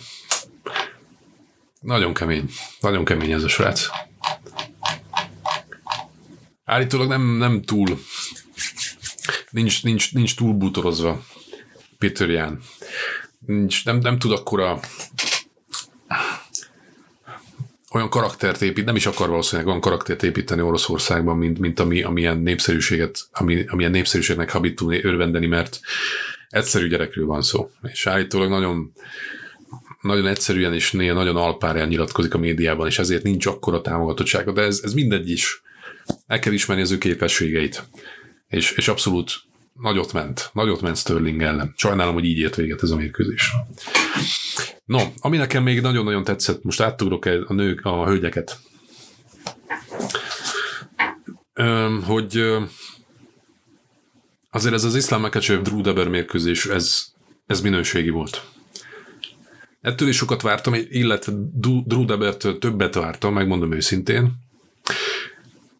Nagyon 1.81 2.15
kemény. 2.15 2.51
Nagyon 2.81 3.05
kemény 3.05 3.33
ez 3.33 3.43
a 3.43 3.49
srác. 3.49 3.87
Állítólag 6.65 7.09
nem, 7.09 7.23
nem 7.23 7.63
túl 7.63 7.99
nincs, 9.51 9.83
nincs, 9.83 10.15
nincs 10.15 10.37
túl 10.37 10.53
bútorozva 10.53 11.25
Peter 11.99 12.29
Jan. 12.29 12.61
Nincs, 13.47 13.85
nem, 13.85 13.99
nem 13.99 14.19
tud 14.19 14.33
akkora 14.33 14.81
olyan 17.91 18.09
karaktert 18.09 18.63
épít, 18.63 18.85
nem 18.85 18.97
is 18.97 19.07
akar 19.07 19.29
valószínűleg 19.29 19.69
olyan 19.69 19.81
karaktert 19.81 20.23
építeni 20.23 20.61
Oroszországban, 20.61 21.37
mint, 21.37 21.59
mint 21.59 21.81
ami, 21.81 22.03
amilyen 22.03 22.39
népszerűséget, 22.39 23.19
ami, 23.33 23.65
amilyen 23.69 23.91
népszerűségnek 23.91 24.51
habit 24.51 24.77
tudni 24.77 25.05
örvendeni, 25.05 25.47
mert 25.47 25.81
egyszerű 26.49 26.89
gyerekről 26.89 27.27
van 27.27 27.43
szó. 27.43 27.71
És 27.83 28.07
állítólag 28.07 28.49
nagyon, 28.49 28.93
nagyon 30.01 30.27
egyszerűen 30.27 30.75
és 30.75 30.93
néha 30.93 31.15
nagyon 31.15 31.37
alpárján 31.37 31.89
nyilatkozik 31.89 32.35
a 32.35 32.39
médiában, 32.39 32.87
és 32.87 32.99
ezért 32.99 33.23
nincs 33.23 33.47
akkora 33.47 33.81
támogatottsága, 33.81 34.53
de 34.53 34.63
ez, 34.63 34.81
ez 34.83 34.93
mindegy 34.93 35.31
is. 35.31 35.63
El 36.27 36.39
kell 36.39 36.53
ismerni 36.53 36.83
az 36.83 36.91
ő 36.91 36.99
képességeit. 36.99 37.85
És, 38.49 38.71
és 38.71 38.89
abszolút 38.89 39.48
nagyot 39.81 40.13
ment. 40.13 40.51
Nagyot 40.53 40.81
ment 40.81 40.97
Sterling 40.97 41.43
ellen. 41.43 41.73
Sajnálom, 41.77 42.15
hogy 42.15 42.25
így 42.25 42.39
ért 42.39 42.55
véget 42.55 42.83
ez 42.83 42.91
a 42.91 42.97
mérkőzés. 42.97 43.53
No, 44.85 45.03
ami 45.19 45.37
nekem 45.37 45.63
még 45.63 45.81
nagyon-nagyon 45.81 46.25
tetszett, 46.25 46.63
most 46.63 46.81
átugrok 46.81 47.25
a 47.25 47.53
nők, 47.53 47.85
a 47.85 48.07
hölgyeket, 48.07 48.59
hogy 52.05 52.57
azért 54.51 54.75
ez 54.75 54.85
az 54.85 54.95
iszlám 54.95 55.21
Makachev 55.21 55.63
Drew 55.63 55.81
Deber 55.81 56.09
mérkőzés, 56.09 56.67
ez, 56.67 57.05
ez 57.47 57.61
minőségi 57.61 58.11
volt. 58.11 58.43
Ettől 59.81 60.09
is 60.09 60.17
sokat 60.17 60.43
vártam, 60.43 60.75
illetve 60.75 61.33
Drew 61.85 62.05
Debertől 62.05 62.59
többet 62.59 62.95
vártam, 62.95 63.35
megmondom 63.35 63.73
őszintén. 63.73 64.33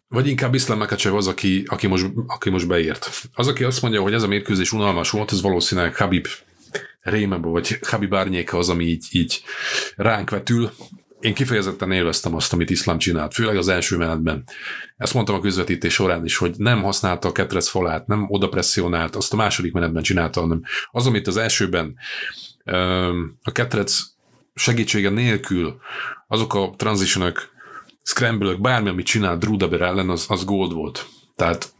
Vagy 0.09 0.27
inkább 0.27 0.53
Iszlám 0.53 0.77
Makachev 0.77 1.15
az, 1.15 1.27
aki, 1.27 1.63
aki, 1.67 1.87
most, 1.87 2.05
aki 2.27 2.49
most 2.49 2.67
beért. 2.67 3.09
Az, 3.33 3.47
aki 3.47 3.63
azt 3.63 3.81
mondja, 3.81 4.01
hogy 4.01 4.13
ez 4.13 4.23
a 4.23 4.27
mérkőzés 4.27 4.71
unalmas 4.71 5.09
volt, 5.09 5.31
az 5.31 5.41
valószínűleg 5.41 5.95
Habib 5.95 6.27
rémebe, 7.01 7.47
vagy 7.47 7.79
Habib 7.81 8.13
árnyéka 8.13 8.57
az, 8.57 8.69
ami 8.69 8.85
így, 8.85 9.07
így 9.11 9.43
ránk 9.95 10.29
vetül. 10.29 10.71
Én 11.19 11.33
kifejezetten 11.33 11.91
élveztem 11.91 12.35
azt, 12.35 12.53
amit 12.53 12.69
Iszlám 12.69 12.97
csinált, 12.97 13.33
főleg 13.33 13.57
az 13.57 13.67
első 13.67 13.97
menetben. 13.97 14.43
Ezt 14.97 15.13
mondtam 15.13 15.35
a 15.35 15.39
közvetítés 15.39 15.93
során 15.93 16.25
is, 16.25 16.37
hogy 16.37 16.53
nem 16.57 16.81
használta 16.81 17.27
a 17.27 17.31
ketrec 17.31 17.67
falát, 17.67 18.07
nem 18.07 18.25
oda 18.29 18.49
presszionált, 18.49 19.15
azt 19.15 19.33
a 19.33 19.35
második 19.35 19.73
menetben 19.73 20.03
csinálta, 20.03 20.39
hanem 20.41 20.63
az, 20.91 21.07
amit 21.07 21.27
az 21.27 21.37
elsőben 21.37 21.95
a 23.43 23.51
ketrec 23.51 24.01
segítsége 24.53 25.09
nélkül 25.09 25.79
azok 26.27 26.53
a 26.53 26.73
transitionok, 26.77 27.57
scramble 28.01 28.55
bármi, 28.55 28.89
amit 28.89 29.05
csinál 29.05 29.37
Drew 29.37 29.57
ellen, 29.81 30.09
az, 30.09 30.25
az 30.29 30.45
gold 30.45 30.73
volt. 30.73 31.07
Tehát 31.35 31.73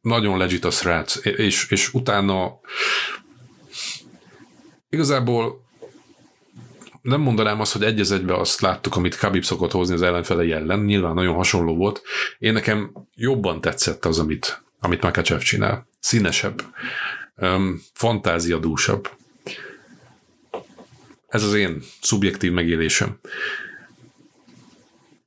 nagyon 0.00 0.38
legit 0.38 0.64
a 0.64 0.70
srác, 0.70 1.24
és, 1.24 1.70
és 1.70 1.94
utána 1.94 2.58
igazából 4.88 5.64
nem 7.02 7.20
mondanám 7.20 7.60
azt, 7.60 7.72
hogy 7.72 7.82
egy 7.82 8.00
egybe 8.00 8.36
azt 8.36 8.60
láttuk, 8.60 8.96
amit 8.96 9.16
Khabib 9.16 9.44
szokott 9.44 9.70
hozni 9.70 9.94
az 9.94 10.02
ellenfelei 10.02 10.52
ellen, 10.52 10.80
nyilván 10.80 11.14
nagyon 11.14 11.34
hasonló 11.34 11.76
volt. 11.76 12.02
Én 12.38 12.52
nekem 12.52 12.92
jobban 13.14 13.60
tetszett 13.60 14.04
az, 14.04 14.18
amit, 14.18 14.64
amit 14.80 15.02
Makachev 15.02 15.40
csinál. 15.40 15.88
Színesebb, 16.00 16.62
um, 17.36 17.82
fantáziadúsabb. 17.92 19.10
Ez 21.28 21.42
az 21.42 21.54
én 21.54 21.82
szubjektív 22.00 22.52
megélésem. 22.52 23.18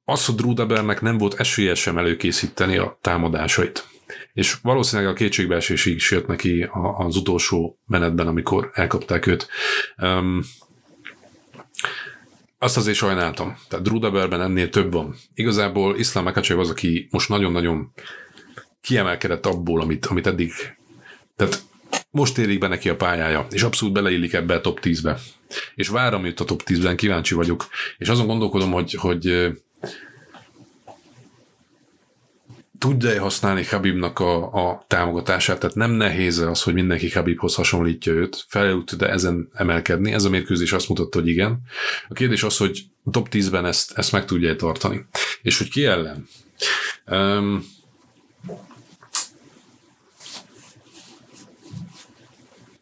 Az, 0.10 0.26
hogy 0.26 0.36
Drudabernek 0.36 1.01
nem 1.01 1.18
volt 1.18 1.39
esélye 1.39 1.76
sem 1.76 1.97
előkészíteni 1.97 2.78
a 2.78 2.97
támadásait. 3.01 3.88
És 4.34 4.58
valószínűleg 4.62 5.12
a 5.12 5.16
kétségbeesésig 5.16 5.95
is 5.95 6.12
jött 6.12 6.28
neki 6.28 6.70
az 6.97 7.16
utolsó 7.16 7.80
menetben, 7.86 8.28
amikor 8.28 8.72
elkapták 8.74 9.26
őt. 9.26 9.47
Um, 9.97 10.43
azt 12.58 12.78
azért 12.78 12.97
sajnáltam. 12.97 13.58
Tehát 13.68 13.86
Drudaberben 13.86 14.41
ennél 14.41 14.70
több 14.70 14.91
van. 14.91 15.16
Igazából 15.34 15.97
Iszlám 15.97 16.24
Makachev 16.24 16.60
az, 16.60 16.70
aki 16.70 17.08
most 17.12 17.30
nagyon-nagyon 17.30 17.91
kiemelkedett 18.82 19.45
abból, 19.45 19.82
amit, 19.82 20.05
amit 20.05 20.28
eddig 20.28 20.51
tehát 21.36 21.64
most 22.12 22.38
érik 22.38 22.60
be 22.60 22.68
neki 22.68 22.89
a 22.89 22.95
pályája, 22.95 23.47
és 23.51 23.64
abszolút 23.64 23.93
beleillik 23.93 24.34
ebbe 24.34 24.55
a 24.55 24.62
top 24.62 24.80
10-be. 24.84 25.20
És 25.76 25.88
várom 25.88 26.26
jut 26.26 26.39
a 26.39 26.45
top 26.45 26.62
10-ben, 26.66 26.95
kíváncsi 26.95 27.36
vagyok. 27.36 27.68
És 27.97 28.08
azon 28.08 28.28
gondolkodom, 28.28 28.72
hogy, 28.72 28.93
hogy 28.93 29.51
tudja-e 32.80 33.20
használni 33.20 33.66
Habibnak 33.66 34.20
a, 34.20 34.54
a 34.54 34.86
támogatását, 34.88 35.60
tehát 35.60 35.76
nem 35.76 35.92
nehéz 35.92 36.38
az, 36.38 36.64
hogy 36.64 36.74
mindenki 36.74 37.12
Habibhoz 37.12 37.56
hasonlítja 37.56 38.14
őt, 38.14 38.46
fel 38.48 38.84
tud 38.86 39.02
ezen 39.02 39.50
emelkedni, 39.54 40.14
ez 40.14 40.24
a 40.24 40.30
mérkőzés 40.30 40.72
azt 40.72 40.90
mutatta, 40.90 41.20
hogy 41.20 41.28
igen. 41.28 41.60
A 42.10 42.14
kérdés 42.14 42.44
az, 42.44 42.58
hogy 42.58 42.86
top 43.12 43.28
10-ben 43.32 43.66
ezt, 43.66 43.98
ezt 43.98 44.12
meg 44.12 44.26
tudja-e 44.26 44.56
tartani. 44.56 45.06
És 45.42 45.58
hogy 45.58 45.70
ki 45.70 45.86
ellen? 45.86 46.28
Um, 47.06 47.66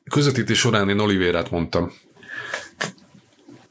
közvetítés 0.09 0.59
során 0.59 0.89
én 0.89 0.99
Olivérát 0.99 1.51
mondtam. 1.51 1.93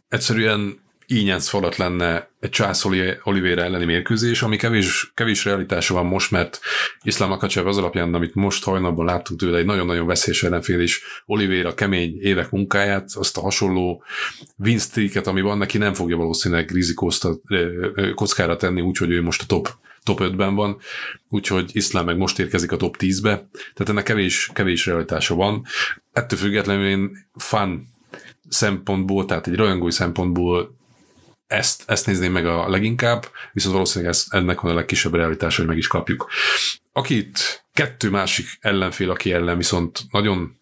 Egyszerűen 0.08 0.83
ínyenc 1.06 1.48
falat 1.48 1.76
lenne 1.76 2.28
egy 2.40 2.50
Csász 2.50 2.84
Oliveira 3.22 3.62
elleni 3.62 3.84
mérkőzés, 3.84 4.42
ami 4.42 4.56
kevés, 4.56 5.12
kevés 5.14 5.44
realitása 5.44 5.94
van 5.94 6.06
most, 6.06 6.30
mert 6.30 6.60
Iszlám 7.02 7.32
Akacsev 7.32 7.66
az 7.66 7.78
alapján, 7.78 8.14
amit 8.14 8.34
most 8.34 8.64
hajnalban 8.64 9.04
láttunk 9.04 9.40
tőle, 9.40 9.58
egy 9.58 9.64
nagyon-nagyon 9.64 10.06
veszélyes 10.06 10.42
ellenfél 10.42 10.80
is 10.80 11.02
Oliveira 11.26 11.74
kemény 11.74 12.16
évek 12.20 12.50
munkáját, 12.50 13.10
azt 13.14 13.36
a 13.36 13.40
hasonló 13.40 14.04
winstreaket, 14.58 15.26
ami 15.26 15.40
van 15.40 15.58
neki, 15.58 15.78
nem 15.78 15.94
fogja 15.94 16.16
valószínűleg 16.16 16.72
kockára 18.14 18.56
tenni, 18.56 18.80
úgyhogy 18.80 19.10
ő 19.10 19.22
most 19.22 19.42
a 19.42 19.46
top 19.46 19.68
top 20.04 20.20
5-ben 20.22 20.54
van, 20.54 20.76
úgyhogy 21.28 21.70
Iszlám 21.72 22.04
meg 22.04 22.16
most 22.16 22.38
érkezik 22.38 22.72
a 22.72 22.76
top 22.76 22.96
10-be, 22.98 23.48
tehát 23.52 23.88
ennek 23.88 24.04
kevés, 24.04 24.50
kevés 24.52 24.86
realitása 24.86 25.34
van. 25.34 25.64
Ettől 26.12 26.38
függetlenül 26.38 26.86
én 26.86 27.28
fan 27.34 27.88
szempontból, 28.48 29.24
tehát 29.24 29.46
egy 29.46 29.54
rajongói 29.54 29.90
szempontból 29.90 30.76
ezt, 31.46 31.82
ezt 31.86 32.06
nézném 32.06 32.32
meg 32.32 32.46
a 32.46 32.68
leginkább, 32.68 33.26
viszont 33.52 33.74
valószínűleg 33.74 34.14
ez, 34.14 34.26
ennek 34.28 34.60
van 34.60 34.72
a 34.72 34.74
legkisebb 34.74 35.14
realitás, 35.14 35.56
hogy 35.56 35.66
meg 35.66 35.76
is 35.76 35.86
kapjuk. 35.86 36.30
Akit 36.92 37.64
kettő 37.72 38.10
másik 38.10 38.46
ellenfél, 38.60 39.10
aki 39.10 39.32
ellen 39.32 39.56
viszont 39.56 40.00
nagyon 40.10 40.56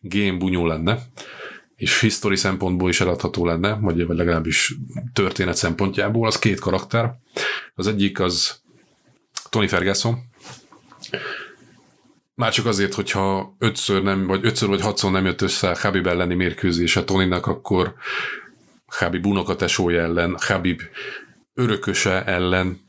game 0.00 0.66
lenne, 0.66 0.98
és 1.76 2.00
history 2.00 2.36
szempontból 2.36 2.88
is 2.88 3.00
eladható 3.00 3.46
lenne, 3.46 3.74
vagy, 3.74 3.96
legalábbis 4.08 4.74
történet 5.12 5.56
szempontjából, 5.56 6.26
az 6.26 6.38
két 6.38 6.60
karakter. 6.60 7.14
Az 7.74 7.86
egyik 7.86 8.20
az 8.20 8.60
Tony 9.48 9.68
Ferguson, 9.68 10.18
már 12.34 12.52
csak 12.52 12.66
azért, 12.66 12.94
hogyha 12.94 13.54
ötször, 13.58 14.02
nem, 14.02 14.26
vagy 14.26 14.44
ötször 14.44 14.68
vagy 14.68 14.80
hatszor 14.80 15.10
nem 15.10 15.24
jött 15.24 15.40
össze 15.40 15.76
Habib 15.80 16.06
elleni 16.06 16.34
mérkőzése 16.34 17.04
Tonynak, 17.04 17.46
akkor 17.46 17.94
Habib 18.92 19.26
unokatesója 19.26 20.02
ellen, 20.02 20.36
Habib 20.40 20.80
örököse 21.54 22.24
ellen 22.24 22.80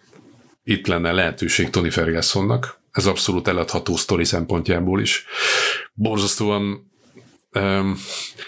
itt 0.64 0.88
lenne 0.88 1.12
lehetőség 1.12 1.70
Tony 1.70 1.91
Fergusonnak. 1.91 2.82
Ez 2.91 3.06
abszolút 3.06 3.47
eladható 3.47 3.95
sztori 3.95 4.26
szempontjából 4.26 5.01
is. 5.01 5.26
Borzasztóan 5.93 6.91
um, 7.51 7.97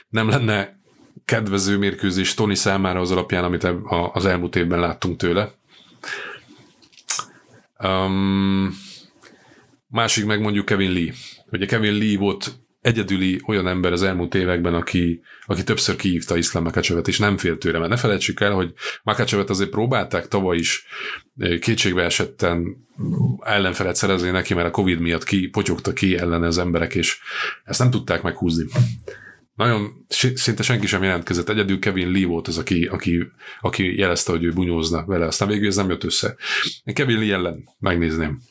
nem 0.09 0.29
lenne 0.29 0.79
kedvező 1.25 1.77
mérkőzés 1.77 2.33
Tony 2.33 2.55
számára 2.55 2.99
az 2.99 3.11
alapján, 3.11 3.43
amit 3.43 3.67
az 4.13 4.25
elmúlt 4.25 4.55
évben 4.55 4.79
láttunk 4.79 5.17
tőle. 5.17 5.51
Um, 7.83 8.77
másik 9.87 10.25
meg 10.25 10.41
mondjuk 10.41 10.65
Kevin 10.65 10.91
Lee. 10.91 11.13
Ugye 11.51 11.65
Kevin 11.65 11.97
Lee 11.97 12.17
volt 12.17 12.64
egyedüli 12.85 13.41
olyan 13.45 13.67
ember 13.67 13.91
az 13.91 14.03
elmúlt 14.03 14.35
években, 14.35 14.73
aki, 14.73 15.21
aki 15.45 15.63
többször 15.63 15.95
kiívta 15.95 16.37
Iszlám 16.37 16.63
Makacsevet, 16.63 17.07
és 17.07 17.19
nem 17.19 17.37
fél 17.37 17.57
tőle, 17.57 17.77
mert 17.77 17.89
ne 17.89 17.97
felejtsük 17.97 18.39
el, 18.39 18.51
hogy 18.51 18.73
Makacsevet 19.03 19.49
azért 19.49 19.69
próbálták 19.69 20.27
tavaly 20.27 20.57
is 20.57 20.85
kétségbe 21.59 22.03
esetten 22.03 22.87
ellenfelet 23.39 23.95
szerezni 23.95 24.29
neki, 24.29 24.53
mert 24.53 24.67
a 24.67 24.71
Covid 24.71 24.99
miatt 24.99 25.23
ki, 25.23 25.47
potyogta 25.47 25.93
ki 25.93 26.17
ellene 26.17 26.47
az 26.47 26.57
emberek, 26.57 26.95
és 26.95 27.19
ezt 27.63 27.79
nem 27.79 27.91
tudták 27.91 28.21
meghúzni. 28.21 28.65
Nagyon 29.55 30.05
szinte 30.35 30.63
senki 30.63 30.87
sem 30.87 31.03
jelentkezett, 31.03 31.49
egyedül 31.49 31.79
Kevin 31.79 32.11
Lee 32.11 32.27
volt 32.27 32.47
az, 32.47 32.57
aki, 32.57 32.85
aki, 32.85 33.27
aki 33.61 33.97
jelezte, 33.97 34.31
hogy 34.31 34.43
ő 34.43 34.51
bunyózna 34.51 35.05
vele, 35.05 35.25
aztán 35.25 35.47
végül 35.47 35.67
ez 35.67 35.75
nem 35.75 35.89
jött 35.89 36.03
össze. 36.03 36.35
Én 36.83 36.93
Kevin 36.93 37.19
Lee 37.19 37.33
ellen 37.33 37.63
megnézném 37.79 38.41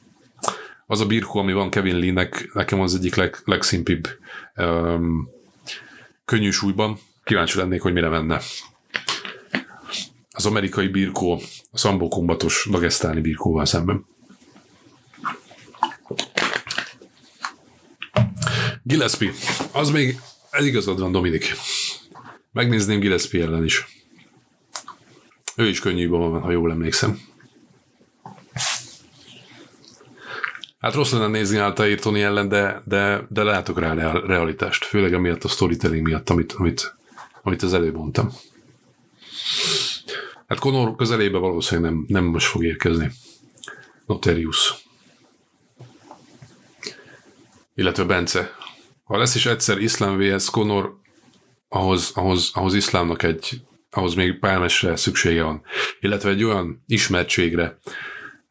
az 0.86 1.00
a 1.00 1.06
birkó, 1.06 1.38
ami 1.38 1.52
van 1.52 1.70
Kevin 1.70 1.98
Lee-nek, 1.98 2.50
nekem 2.52 2.80
az 2.80 2.94
egyik 2.94 3.14
leg, 3.14 3.36
legszimpibb 3.44 4.08
um, 4.56 5.28
könnyű 6.24 6.50
súlyban. 6.50 6.98
Kíváncsi 7.24 7.58
lennék, 7.58 7.82
hogy 7.82 7.92
mire 7.92 8.08
menne. 8.08 8.40
Az 10.30 10.46
amerikai 10.46 10.88
birkó 10.88 11.40
a 11.70 11.78
szambó 11.78 12.08
kombatos 12.08 12.68
dagesztáni 12.70 13.20
birkóval 13.20 13.64
szemben. 13.64 14.06
Gillespie. 18.82 19.32
Az 19.72 19.90
még, 19.90 20.18
ez 20.50 20.66
igazad 20.66 21.00
van, 21.00 21.12
Dominik. 21.12 21.52
Megnézném 22.52 23.00
Gillespie 23.00 23.44
ellen 23.44 23.64
is. 23.64 23.86
Ő 25.56 25.68
is 25.68 25.80
könnyűben 25.80 26.30
van, 26.30 26.40
ha 26.40 26.50
jól 26.50 26.70
emlékszem. 26.70 27.33
Hát 30.84 30.94
rossz 30.94 31.12
lenne 31.12 31.26
nézni 31.26 31.58
által 31.58 31.94
Tony 31.94 32.20
ellen, 32.20 32.48
de, 32.48 32.82
de, 32.84 33.26
de 33.28 33.42
látok 33.42 33.78
rá 33.78 34.12
realitást, 34.12 34.84
főleg 34.84 35.14
amiatt 35.14 35.44
a 35.44 35.48
storytelling 35.48 36.06
miatt, 36.06 36.30
amit, 36.30 36.52
amit, 36.52 36.94
amit 37.42 37.62
az 37.62 37.74
előbb 37.74 37.94
mondtam. 37.94 38.32
Hát 40.48 40.58
Conor 40.58 40.96
közelébe 40.96 41.38
valószínűleg 41.38 41.90
nem, 41.90 42.04
nem 42.08 42.24
most 42.24 42.46
fog 42.46 42.64
érkezni. 42.64 43.10
Noterius. 44.06 44.74
Illetve 47.74 48.04
Bence. 48.04 48.54
Ha 49.04 49.18
lesz 49.18 49.34
is 49.34 49.46
egyszer 49.46 49.78
iszlám 49.78 50.18
vs. 50.18 50.50
Conor, 50.50 50.98
ahhoz, 51.68 52.10
ahhoz, 52.14 52.50
ahhoz 52.54 52.74
iszlámnak 52.74 53.22
egy, 53.22 53.60
ahhoz 53.90 54.14
még 54.14 54.38
pálmesre 54.38 54.96
szüksége 54.96 55.42
van. 55.42 55.62
Illetve 56.00 56.30
egy 56.30 56.44
olyan 56.44 56.84
ismertségre, 56.86 57.78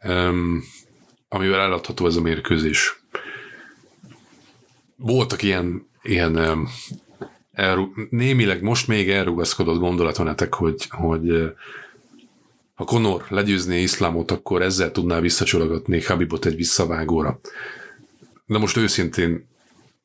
um, 0.04 0.64
amivel 1.34 1.60
eladható 1.60 2.06
ez 2.06 2.16
a 2.16 2.22
mérkőzés. 2.22 3.04
Voltak 4.96 5.42
ilyen, 5.42 5.88
ilyen 6.02 6.68
elru, 7.52 7.92
némileg 8.10 8.62
most 8.62 8.88
még 8.88 9.10
elrugaszkodott 9.10 9.80
gondolatonetek, 9.80 10.54
hogy, 10.54 10.88
hogy 10.90 11.54
ha 12.74 12.84
Conor 12.84 13.26
legyőzné 13.30 13.82
iszlámot, 13.82 14.32
akkor 14.32 14.62
ezzel 14.62 14.92
tudná 14.92 15.20
visszacsologatni 15.20 16.04
Habibot 16.04 16.46
egy 16.46 16.56
visszavágóra. 16.56 17.40
De 18.46 18.58
most 18.58 18.78
őszintén, 18.78 19.48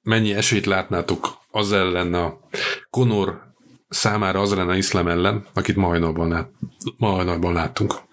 mennyi 0.03 0.35
esélyt 0.35 0.67
látnátok 0.67 1.39
az 1.51 1.73
ellen 1.73 2.15
a 2.15 2.39
Conor 2.91 3.43
számára 3.89 4.41
az 4.41 4.55
lenne 4.55 4.77
iszlám 4.77 5.09
ellen, 5.09 5.47
akit 5.53 5.77
ma 5.77 5.87
hajnalban, 5.87 6.29
lát, 6.29 6.51
ma 6.97 7.11
hajnalban 7.11 7.53
láttunk? 7.53 8.07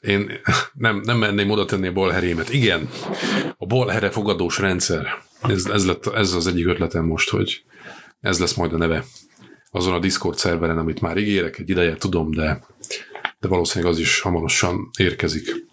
Én 0.00 0.40
nem, 0.72 1.00
nem 1.04 1.18
menném 1.18 1.50
oda 1.50 1.64
tenni 1.64 1.86
a 1.86 1.92
balherémet. 1.92 2.52
Igen, 2.52 2.88
a 3.56 3.66
balhere 3.66 4.10
fogadós 4.10 4.58
rendszer. 4.58 5.06
Ez, 5.42 5.66
ez, 5.66 5.86
lett, 5.86 6.06
ez 6.06 6.32
az 6.32 6.46
egyik 6.46 6.66
ötletem 6.66 7.04
most, 7.04 7.30
hogy 7.30 7.64
ez 8.20 8.38
lesz 8.38 8.54
majd 8.54 8.72
a 8.72 8.76
neve. 8.76 9.04
Azon 9.70 9.94
a 9.94 9.98
Discord 9.98 10.38
szerveren, 10.38 10.78
amit 10.78 11.00
már 11.00 11.16
ígérek, 11.16 11.58
egy 11.58 11.70
ideje 11.70 11.96
tudom, 11.96 12.30
de, 12.30 12.64
de 13.40 13.48
valószínűleg 13.48 13.92
az 13.92 13.98
is 13.98 14.20
hamarosan 14.20 14.90
érkezik. 14.98 15.68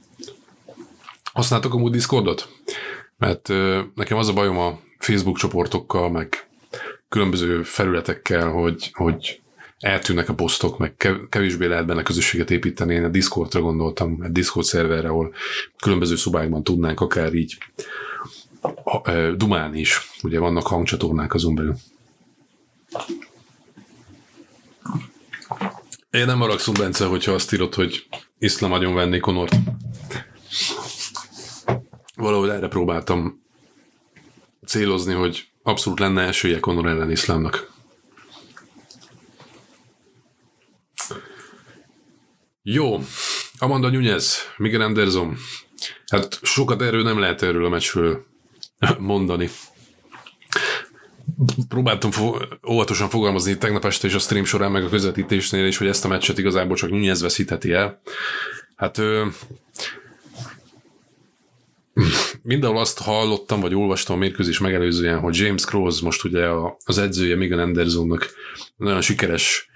Használtok 1.33 1.73
amúgy 1.73 1.91
Discordot? 1.91 2.49
Mert 3.17 3.49
ö, 3.49 3.81
nekem 3.95 4.17
az 4.17 4.27
a 4.27 4.33
bajom 4.33 4.57
a 4.57 4.79
Facebook 4.99 5.37
csoportokkal, 5.37 6.09
meg 6.09 6.47
különböző 7.09 7.63
felületekkel, 7.63 8.49
hogy, 8.49 8.89
hogy 8.93 9.41
eltűnnek 9.79 10.29
a 10.29 10.33
posztok, 10.33 10.77
meg 10.77 10.95
kevésbé 11.29 11.65
lehet 11.65 11.85
benne 11.85 12.03
közösséget 12.03 12.51
építeni. 12.51 12.93
Én 12.93 13.03
a 13.03 13.09
Discordra 13.09 13.61
gondoltam, 13.61 14.21
egy 14.23 14.31
Discord 14.31 14.65
szerverre, 14.65 15.07
ahol 15.07 15.33
különböző 15.81 16.15
szobákban 16.15 16.63
tudnánk 16.63 17.01
akár 17.01 17.33
így 17.33 17.57
dumálni 19.35 19.79
is. 19.79 20.11
Ugye 20.23 20.39
vannak 20.39 20.67
hangcsatornák 20.67 21.33
azon 21.33 21.55
belül. 21.55 21.75
Én 26.11 26.25
nem 26.25 26.37
maragszom, 26.37 26.73
Bence, 26.73 27.05
hogyha 27.05 27.31
azt 27.31 27.53
írod, 27.53 27.73
hogy 27.73 28.07
iszlám 28.39 28.71
agyon 28.71 28.93
venni 28.93 29.19
Konort. 29.19 29.55
Valahogy 32.15 32.49
erre 32.49 32.67
próbáltam 32.67 33.43
célozni, 34.65 35.13
hogy 35.13 35.47
abszolút 35.63 35.99
lenne 35.99 36.21
esélye 36.21 36.59
Konor 36.59 36.87
ellen 36.87 37.11
iszlámnak. 37.11 37.75
Jó, 42.69 42.99
Amanda 43.57 43.89
Nunez, 43.89 44.37
Miguel 44.57 44.81
Anderson. 44.81 45.37
Hát 46.07 46.39
sokat 46.41 46.81
erről 46.81 47.03
nem 47.03 47.19
lehet 47.19 47.41
erről 47.41 47.65
a 47.65 47.69
meccsről 47.69 48.25
mondani. 48.99 49.49
Próbáltam 51.67 52.11
fo- 52.11 52.47
óvatosan 52.69 53.09
fogalmazni 53.09 53.57
tegnap 53.57 53.85
este 53.85 54.07
és 54.07 54.13
a 54.13 54.19
stream 54.19 54.45
során, 54.45 54.71
meg 54.71 54.83
a 54.83 54.89
közvetítésnél 54.89 55.65
is, 55.65 55.77
hogy 55.77 55.87
ezt 55.87 56.05
a 56.05 56.07
meccset 56.07 56.37
igazából 56.37 56.75
csak 56.75 56.89
Nunez 56.89 57.21
veszítheti 57.21 57.71
el. 57.71 58.01
Hát 58.75 58.97
ő, 58.97 59.31
mindenhol 62.41 62.79
azt 62.79 62.99
hallottam, 63.01 63.59
vagy 63.59 63.75
olvastam 63.75 64.15
a 64.15 64.19
mérkőzés 64.19 64.59
megelőzően, 64.59 65.19
hogy 65.19 65.35
James 65.35 65.63
Cross 65.63 65.99
most 65.99 66.23
ugye 66.23 66.47
az 66.85 66.97
edzője 66.97 67.35
Miguel 67.35 67.59
Andersonnak 67.59 68.29
nagyon 68.77 69.01
sikeres 69.01 69.66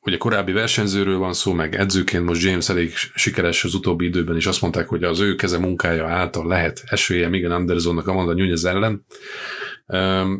ugye 0.00 0.16
korábbi 0.16 0.52
versenyzőről 0.52 1.18
van 1.18 1.32
szó, 1.32 1.52
meg 1.52 1.74
edzőként 1.74 2.24
most 2.24 2.42
James 2.42 2.68
elég 2.68 2.92
sikeres 3.14 3.64
az 3.64 3.74
utóbbi 3.74 4.04
időben, 4.04 4.36
és 4.36 4.46
azt 4.46 4.60
mondták, 4.60 4.88
hogy 4.88 5.04
az 5.04 5.20
ő 5.20 5.34
keze 5.34 5.58
munkája 5.58 6.08
által 6.08 6.46
lehet 6.46 6.82
esélye 6.86 7.28
Miguel 7.28 7.52
Andersonnak 7.52 8.06
a 8.06 8.10
Amanda 8.10 8.34
Nunez 8.34 8.64
ellen. 8.64 9.04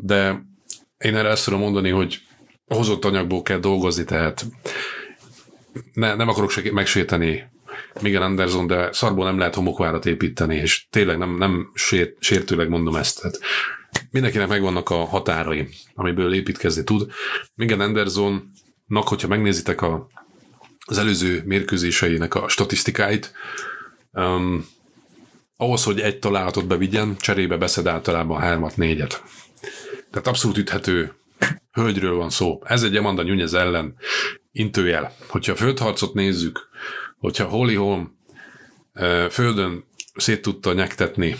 De 0.02 0.42
én 0.98 1.16
erre 1.16 1.28
ezt 1.28 1.44
tudom 1.44 1.60
mondani, 1.60 1.90
hogy 1.90 2.20
hozott 2.66 3.04
anyagból 3.04 3.42
kell 3.42 3.58
dolgozni, 3.58 4.04
tehát 4.04 4.46
ne, 5.92 6.14
nem 6.14 6.28
akarok 6.28 6.72
megséteni 6.72 7.50
Miguel 8.00 8.22
Anderson, 8.22 8.66
de 8.66 8.92
szarból 8.92 9.24
nem 9.24 9.38
lehet 9.38 9.54
homokvárat 9.54 10.06
építeni, 10.06 10.56
és 10.56 10.86
tényleg 10.90 11.18
nem, 11.18 11.36
nem 11.36 11.70
sért, 11.74 12.22
sértőleg 12.22 12.68
mondom 12.68 12.96
ezt. 12.96 13.20
Tehát 13.20 13.38
mindenkinek 14.10 14.48
megvannak 14.48 14.90
a 14.90 15.04
határai, 15.04 15.68
amiből 15.94 16.34
építkezni 16.34 16.84
tud. 16.84 17.10
Miguel 17.54 17.80
Anderson 17.80 18.50
hogyha 19.08 19.28
megnézitek 19.28 19.82
a, 19.82 20.08
az 20.86 20.98
előző 20.98 21.42
mérkőzéseinek 21.44 22.34
a 22.34 22.48
statisztikáit, 22.48 23.32
um, 24.12 24.68
ahhoz, 25.56 25.84
hogy 25.84 26.00
egy 26.00 26.18
találatot 26.18 26.66
bevigyen, 26.66 27.16
cserébe 27.18 27.56
beszed 27.56 27.86
általában 27.86 28.40
hármat, 28.40 28.76
négyet. 28.76 29.22
Tehát 30.10 30.26
abszolút 30.26 30.56
üthető 30.56 31.14
hölgyről 31.72 32.14
van 32.16 32.30
szó. 32.30 32.60
Ez 32.64 32.82
egy 32.82 32.96
Amanda 32.96 33.22
Nunez 33.22 33.54
ellen 33.54 33.94
intőjel. 34.52 35.14
Hogyha 35.26 35.52
a 35.52 35.56
földharcot 35.56 36.14
nézzük, 36.14 36.68
hogyha 37.18 37.44
Holly 37.44 37.74
Holm 37.74 38.18
földön 39.30 39.84
szét 40.14 40.42
tudta 40.42 40.72
nyektetni 40.72 41.36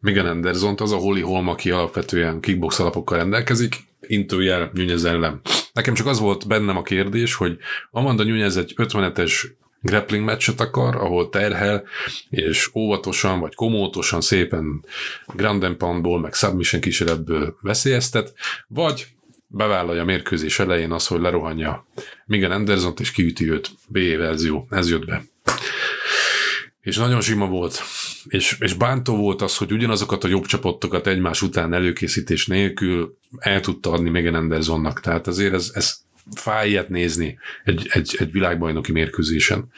Miguel 0.00 0.26
anderson 0.26 0.74
az 0.78 0.92
a 0.92 0.96
Holly 0.96 1.20
Holm, 1.20 1.48
aki 1.48 1.70
alapvetően 1.70 2.40
kickbox 2.40 2.78
alapokkal 2.78 3.18
rendelkezik, 3.18 3.76
intőjel 4.10 4.70
Nunez 4.74 5.04
ellen. 5.04 5.40
Nekem 5.72 5.94
csak 5.94 6.06
az 6.06 6.18
volt 6.18 6.46
bennem 6.46 6.76
a 6.76 6.82
kérdés, 6.82 7.34
hogy 7.34 7.58
Amanda 7.90 8.24
Nunez 8.24 8.56
egy 8.56 8.74
50-es 8.76 9.44
grappling 9.80 10.24
meccset 10.24 10.60
akar, 10.60 10.96
ahol 10.96 11.28
terhel, 11.28 11.84
és 12.30 12.70
óvatosan, 12.74 13.40
vagy 13.40 13.54
komótosan 13.54 14.20
szépen 14.20 14.84
Grand 15.26 15.74
Poundból, 15.74 16.20
meg 16.20 16.34
submission 16.34 16.80
kísérletből 16.80 17.56
veszélyeztet, 17.60 18.34
vagy 18.68 19.06
bevállalja 19.46 20.02
a 20.02 20.04
mérkőzés 20.04 20.58
elején 20.58 20.92
az, 20.92 21.06
hogy 21.06 21.20
lerohanja 21.20 21.86
Miguel 22.26 22.50
anderson 22.50 22.94
és 23.00 23.10
kiüti 23.10 23.50
őt. 23.50 23.70
B 23.88 23.98
verzió, 24.16 24.66
ez 24.70 24.90
jött 24.90 25.04
be. 25.04 25.24
És 26.80 26.96
nagyon 26.96 27.20
sima 27.20 27.46
volt. 27.46 27.82
És, 28.30 28.56
és 28.60 28.74
bántó 28.74 29.16
volt 29.16 29.42
az, 29.42 29.56
hogy 29.56 29.72
ugyanazokat 29.72 30.24
a 30.24 30.28
jobb 30.28 30.46
csapotokat 30.46 31.06
egymás 31.06 31.42
után 31.42 31.72
előkészítés 31.72 32.46
nélkül 32.46 33.16
el 33.38 33.60
tudta 33.60 33.90
adni 33.90 34.10
Megan 34.10 34.34
Andersonnak. 34.34 35.00
Tehát 35.00 35.26
azért 35.26 35.52
ez, 35.52 35.70
ez 35.74 36.00
fáj 36.34 36.68
ilyet 36.68 36.88
nézni 36.88 37.38
egy, 37.64 37.86
egy, 37.90 38.16
egy 38.18 38.32
világbajnoki 38.32 38.92
mérkőzésen. 38.92 39.72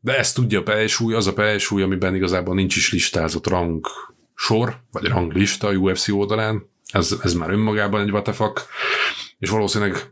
De 0.00 0.18
ezt 0.18 0.34
tudja 0.34 0.58
a 0.58 0.62
pelsúly, 0.62 1.14
az 1.14 1.26
a 1.26 1.32
pelsúly, 1.32 1.82
amiben 1.82 2.14
igazából 2.14 2.54
nincs 2.54 2.76
is 2.76 2.92
listázott 2.92 3.46
rang 3.46 3.86
sor, 4.34 4.80
vagy 4.90 5.04
ranglista 5.04 5.66
a 5.66 5.72
UFC 5.72 6.08
oldalán. 6.08 6.68
Ez, 6.92 7.16
ez 7.22 7.34
már 7.34 7.50
önmagában 7.50 8.00
egy 8.00 8.10
vatafak. 8.10 8.66
És 9.38 9.50
valószínűleg 9.50 10.10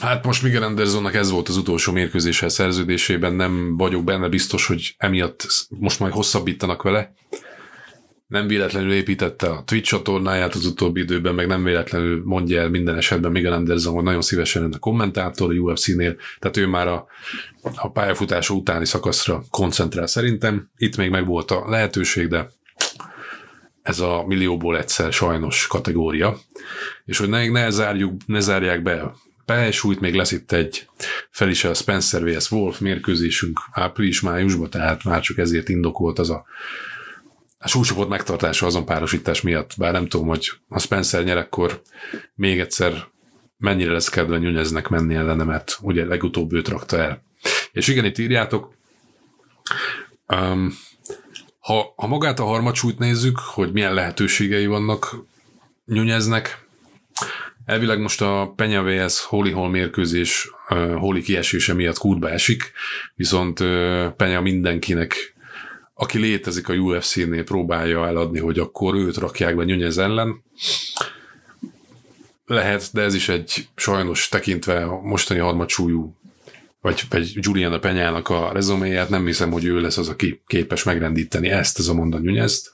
hát 0.00 0.24
most 0.24 0.42
Miguel 0.42 0.62
Andersonnak 0.62 1.14
ez 1.14 1.30
volt 1.30 1.48
az 1.48 1.56
utolsó 1.56 1.92
mérkőzése 1.92 2.48
szerződésében, 2.48 3.34
nem 3.34 3.76
vagyok 3.76 4.04
benne 4.04 4.28
biztos, 4.28 4.66
hogy 4.66 4.94
emiatt 4.98 5.46
most 5.68 6.00
majd 6.00 6.12
hosszabbítanak 6.12 6.82
vele. 6.82 7.12
Nem 8.26 8.46
véletlenül 8.46 8.92
építette 8.92 9.50
a 9.50 9.62
Twitch 9.64 9.88
csatornáját 9.88 10.54
az 10.54 10.66
utóbbi 10.66 11.00
időben, 11.00 11.34
meg 11.34 11.46
nem 11.46 11.64
véletlenül 11.64 12.22
mondja 12.24 12.60
el 12.60 12.68
minden 12.68 12.96
esetben 12.96 13.30
Miguel 13.30 13.52
Anderson, 13.52 13.94
hogy 13.94 14.02
nagyon 14.02 14.20
szívesen 14.20 14.62
lenne 14.62 14.78
kommentátor 14.78 15.50
a 15.50 15.54
UFC-nél, 15.54 16.16
tehát 16.38 16.56
ő 16.56 16.66
már 16.66 16.88
a, 16.88 17.06
a 17.74 17.90
pályafutása 17.90 18.54
utáni 18.54 18.86
szakaszra 18.86 19.42
koncentrál 19.50 20.06
szerintem. 20.06 20.70
Itt 20.76 20.96
még 20.96 21.10
meg 21.10 21.26
volt 21.26 21.50
a 21.50 21.64
lehetőség, 21.68 22.28
de 22.28 22.50
ez 23.82 24.00
a 24.00 24.24
millióból 24.26 24.78
egyszer 24.78 25.12
sajnos 25.12 25.66
kategória, 25.66 26.38
és 27.04 27.18
hogy 27.18 27.28
ne, 27.28 27.48
ne, 27.48 27.70
zárjuk, 27.70 28.12
ne 28.26 28.40
zárják 28.40 28.82
be 28.82 29.12
pálysúlyt, 29.50 30.00
még 30.00 30.14
lesz 30.14 30.32
itt 30.32 30.52
egy 30.52 30.88
a 31.62 31.74
Spencer 31.74 32.24
vs. 32.24 32.50
Wolf 32.50 32.78
mérkőzésünk 32.78 33.60
április-májusban, 33.72 34.70
tehát 34.70 35.04
már 35.04 35.20
csak 35.20 35.38
ezért 35.38 35.68
indokolt 35.68 36.18
az 36.18 36.30
a, 36.30 36.44
a 37.58 37.68
súlycsoport 37.68 38.08
megtartása 38.08 38.66
azon 38.66 38.84
párosítás 38.84 39.40
miatt, 39.40 39.74
bár 39.76 39.92
nem 39.92 40.06
tudom, 40.06 40.26
hogy 40.26 40.50
a 40.68 40.78
Spencer 40.78 41.24
nyer, 41.24 41.36
akkor 41.36 41.82
még 42.34 42.60
egyszer 42.60 43.06
mennyire 43.56 43.92
lesz 43.92 44.08
kedve 44.08 44.38
nyúnyeznek 44.38 44.88
menni 44.88 45.14
ellene, 45.14 45.44
mert 45.44 45.78
ugye 45.80 46.04
legutóbb 46.04 46.52
őt 46.52 46.68
rakta 46.68 46.98
el. 46.98 47.22
És 47.72 47.88
igen, 47.88 48.04
itt 48.04 48.18
írjátok, 48.18 48.74
um, 50.26 50.72
ha, 51.58 51.92
ha 51.96 52.06
magát 52.06 52.38
a 52.38 52.44
harmadsúlyt 52.44 52.98
nézzük, 52.98 53.38
hogy 53.38 53.72
milyen 53.72 53.94
lehetőségei 53.94 54.66
vannak 54.66 55.16
nyúnyeznek, 55.86 56.68
Elvileg 57.70 58.00
most 58.00 58.22
a 58.22 58.52
Penya 58.56 58.82
vs. 58.82 59.20
Holy 59.20 59.50
Hall 59.50 59.68
mérkőzés 59.68 60.50
Holy 60.98 61.20
kiesése 61.20 61.74
miatt 61.74 61.98
kurba 61.98 62.30
esik, 62.30 62.72
viszont 63.14 63.58
Penya 64.16 64.40
mindenkinek 64.40 65.34
aki 65.94 66.18
létezik 66.18 66.68
a 66.68 66.74
UFC-nél 66.74 67.44
próbálja 67.44 68.06
eladni, 68.06 68.38
hogy 68.38 68.58
akkor 68.58 68.94
őt 68.94 69.16
rakják 69.16 69.56
be 69.56 69.64
Nyonyez 69.64 69.98
ellen. 69.98 70.42
Lehet, 72.46 72.90
de 72.92 73.02
ez 73.02 73.14
is 73.14 73.28
egy 73.28 73.68
sajnos 73.76 74.28
tekintve 74.28 74.84
a 74.84 75.00
mostani 75.00 75.40
harmadsúlyú 75.40 76.14
vagy, 76.80 77.02
vagy 77.10 77.32
Juliana 77.34 77.78
Penyának 77.78 78.28
a 78.28 78.52
rezoméját, 78.52 79.08
nem 79.08 79.26
hiszem, 79.26 79.50
hogy 79.50 79.64
ő 79.64 79.80
lesz 79.80 79.98
az, 79.98 80.08
aki 80.08 80.42
képes 80.46 80.82
megrendíteni 80.82 81.48
ezt, 81.48 81.78
az 81.78 81.88
a 81.88 81.94
mondan 81.94 82.20
Nyonyezt. 82.20 82.72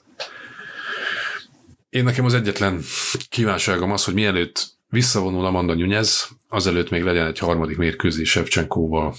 Én 1.89 2.03
nekem 2.03 2.25
az 2.25 2.33
egyetlen 2.33 2.81
kívánságom 3.29 3.91
az, 3.91 4.03
hogy 4.03 4.13
mielőtt 4.13 4.75
Visszavonul 4.89 5.45
Amanda 5.45 5.73
Nunez, 5.73 6.29
azelőtt 6.49 6.89
még 6.89 7.03
legyen 7.03 7.25
egy 7.25 7.39
harmadik 7.39 7.77
mérkőzés 7.77 8.29
Sevcsenkóval. 8.29 9.15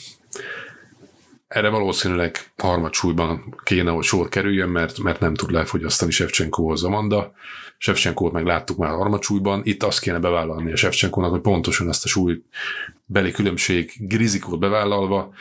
Erre 1.49 1.69
valószínűleg 1.69 2.51
harmadsúlyban 2.57 3.61
kéne, 3.63 3.91
hogy 3.91 4.05
sor 4.05 4.29
kerüljön, 4.29 4.69
mert, 4.69 4.99
mert 4.99 5.21
nem 5.21 5.35
tud 5.35 5.51
lefogyasztani 5.51 6.11
Sevcsenkóhoz 6.11 6.85
Amanda. 6.85 7.33
Sevcsenkót 7.79 8.33
meg 8.33 8.45
láttuk 8.45 8.77
már 8.77 8.91
harmadsúlyban. 8.91 9.61
Itt 9.65 9.83
azt 9.83 10.01
kéne 10.01 10.19
bevállalni 10.19 10.73
a 10.73 10.77
Sevcsenkónak, 10.77 11.31
hogy 11.31 11.41
pontosan 11.41 11.89
ezt 11.89 12.05
a 12.05 12.09
súlybeli 12.09 13.31
különbség 13.33 13.93
grizikót 13.99 14.59
bevállalva 14.59 15.33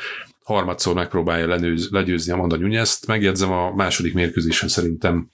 harmadszor 0.43 0.93
megpróbálja 0.93 1.47
lenőz, 1.47 1.89
legyőzni 1.91 2.34
Amanda 2.34 2.57
Nunez-t. 2.57 3.07
Megjegyzem, 3.07 3.51
a 3.51 3.75
második 3.75 4.13
mérkőzésen 4.13 4.69
szerintem 4.69 5.30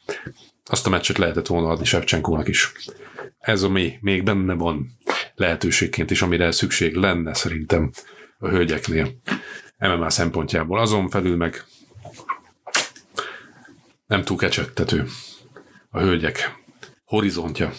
azt 0.66 0.88
a 0.88 0.90
meccset 0.90 1.18
lehetett 1.18 1.48
volna 1.48 1.70
adni 1.70 1.86
Sevcsenkónak 1.86 2.48
is 2.48 2.72
ez 3.44 3.64
a 3.64 3.70
mi 3.70 3.98
még 4.02 4.24
benne 4.24 4.54
van 4.54 4.92
lehetőségként 5.36 6.12
is, 6.12 6.22
amire 6.22 6.52
szükség 6.52 6.96
lenne 6.96 7.34
szerintem 7.34 7.92
a 8.38 8.48
hölgyeknél 8.48 9.12
MMA 9.78 10.10
szempontjából. 10.10 10.80
Azon 10.80 11.10
felül 11.10 11.36
meg 11.36 11.66
nem 14.06 14.24
túl 14.24 14.38
kecsegtető 14.38 15.08
a 15.90 16.00
hölgyek 16.00 16.64
horizontja. 17.06 17.72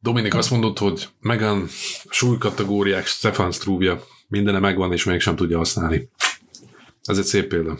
Dominik 0.00 0.34
azt 0.34 0.50
mondott, 0.50 0.78
hogy 0.78 1.08
Megan 1.20 1.66
súlykategóriák 2.10 3.06
Stefan 3.06 3.52
Struvia 3.52 4.04
mindene 4.28 4.58
megvan, 4.58 4.92
és 4.92 5.04
mégsem 5.04 5.36
tudja 5.36 5.56
használni. 5.58 6.08
Ez 7.04 7.18
egy 7.18 7.24
szép 7.24 7.48
példa. 7.48 7.78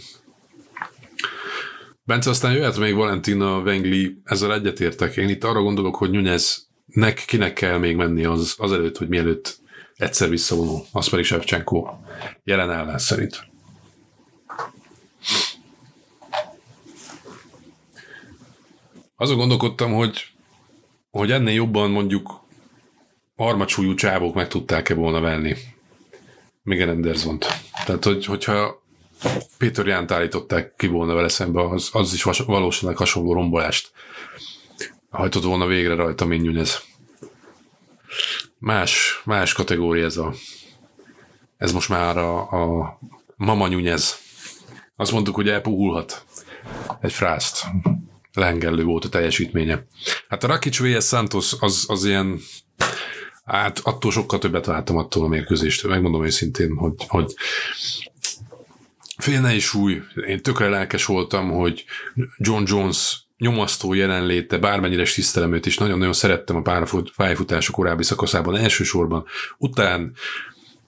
Bence, 2.05 2.31
aztán 2.31 2.53
jöhet 2.53 2.79
még 2.79 2.95
Valentina 2.95 3.59
Wengli, 3.59 4.21
ezzel 4.25 4.55
egyetértek. 4.55 5.17
Én 5.17 5.29
itt 5.29 5.45
arra 5.45 5.63
gondolok, 5.63 5.97
hogy 5.97 6.11
Nuneznek 6.11 7.25
kinek 7.27 7.53
kell 7.53 7.79
még 7.79 7.97
menni 7.97 8.25
az, 8.25 8.55
az 8.59 8.73
előtt, 8.73 8.97
hogy 8.97 9.09
mielőtt 9.09 9.59
egyszer 9.95 10.29
visszavonul, 10.29 10.81
az 10.93 11.09
pedig 11.09 11.25
Shevchenko 11.25 11.87
jelen 12.45 12.71
állás 12.71 13.03
szerint. 13.03 13.51
Azon 19.17 19.37
gondolkodtam, 19.37 19.93
hogy, 19.93 20.27
hogy 21.11 21.31
ennél 21.31 21.55
jobban 21.55 21.91
mondjuk 21.91 22.41
harmadsúlyú 23.37 23.95
csávók 23.95 24.35
meg 24.35 24.49
tudták-e 24.49 24.95
volna 24.95 25.21
venni 25.21 25.55
Megan 26.63 26.89
Anderson-t. 26.89 27.47
Tehát, 27.85 28.05
hogy, 28.05 28.25
hogyha 28.25 28.82
Péter 29.59 29.87
Jánt 29.87 30.11
állították 30.11 30.75
ki 30.77 30.87
volna 30.87 31.15
vele 31.15 31.29
szembe, 31.29 31.69
az, 31.69 31.89
az 31.93 32.13
is 32.13 32.23
valószínűleg 32.23 32.99
hasonló 32.99 33.33
rombolást 33.33 33.93
hajtott 35.11 35.43
volna 35.43 35.67
végre 35.67 35.95
rajta, 35.95 36.25
mint 36.25 36.43
Nunez. 36.43 36.83
Más, 38.59 39.23
más 39.25 39.53
kategória 39.53 40.05
ez 40.05 40.17
a 40.17 40.33
ez 41.57 41.73
most 41.73 41.89
már 41.89 42.17
a, 42.17 42.51
a 42.51 42.99
Mama 43.37 43.69
Nunez. 43.69 44.19
Azt 44.97 45.13
mondtuk, 45.13 45.35
hogy 45.35 45.49
elpuhulhat 45.49 46.25
egy 47.01 47.13
frászt. 47.13 47.65
Lengellő 48.33 48.85
volt 48.85 49.05
a 49.05 49.09
teljesítménye. 49.09 49.87
Hát 50.29 50.45
a 50.45 50.47
Rakic 50.47 50.79
vs. 50.79 51.07
Santos 51.07 51.55
az, 51.61 51.85
az 51.89 52.05
ilyen 52.05 52.41
Hát 53.45 53.79
attól 53.79 54.11
sokkal 54.11 54.39
többet 54.39 54.67
vártam 54.67 54.97
attól 54.97 55.25
a 55.25 55.29
mérkőzéstől. 55.29 55.91
Megmondom 55.91 56.25
őszintén, 56.25 56.77
hogy, 56.77 56.95
hogy 57.09 57.35
félne 59.23 59.55
is 59.55 59.75
új. 59.75 60.03
Én 60.27 60.43
tökre 60.43 60.69
lelkes 60.69 61.05
voltam, 61.05 61.51
hogy 61.51 61.85
John 62.37 62.63
Jones 62.67 63.27
nyomasztó 63.39 63.95
jelenléte, 63.95 64.59
bármennyire 64.59 65.03
is 65.03 65.15
tisztelem 65.15 65.53
őt, 65.53 65.67
és 65.67 65.79
nagyon-nagyon 65.79 66.13
szerettem 66.13 66.57
a 66.57 66.83
pályafutása 67.17 67.73
korábbi 67.73 68.03
szakaszában 68.03 68.57
elsősorban. 68.57 69.25
Után, 69.59 70.15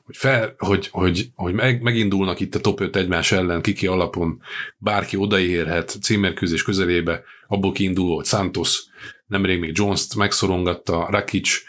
hogy, 0.05 0.17
fel, 0.17 0.55
hogy, 0.59 0.89
hogy, 0.91 1.31
hogy 1.35 1.55
meg, 1.55 1.83
megindulnak 1.83 2.41
itt 2.41 2.55
a 2.55 2.61
top 2.61 2.81
5 2.81 2.97
egymás 2.97 3.33
ellen, 3.33 3.63
kiki 3.63 3.87
alapon, 3.87 4.41
bárki 4.79 5.17
odaérhet 5.17 5.97
címmerkőzés 6.03 6.63
közelébe, 6.63 7.23
abból 7.49 7.73
kiindul 7.73 8.15
hogy 8.15 8.25
Santos, 8.25 8.85
nemrég 9.27 9.59
még 9.59 9.71
Jones-t 9.75 10.15
megszorongatta, 10.15 11.07
Rakic, 11.11 11.63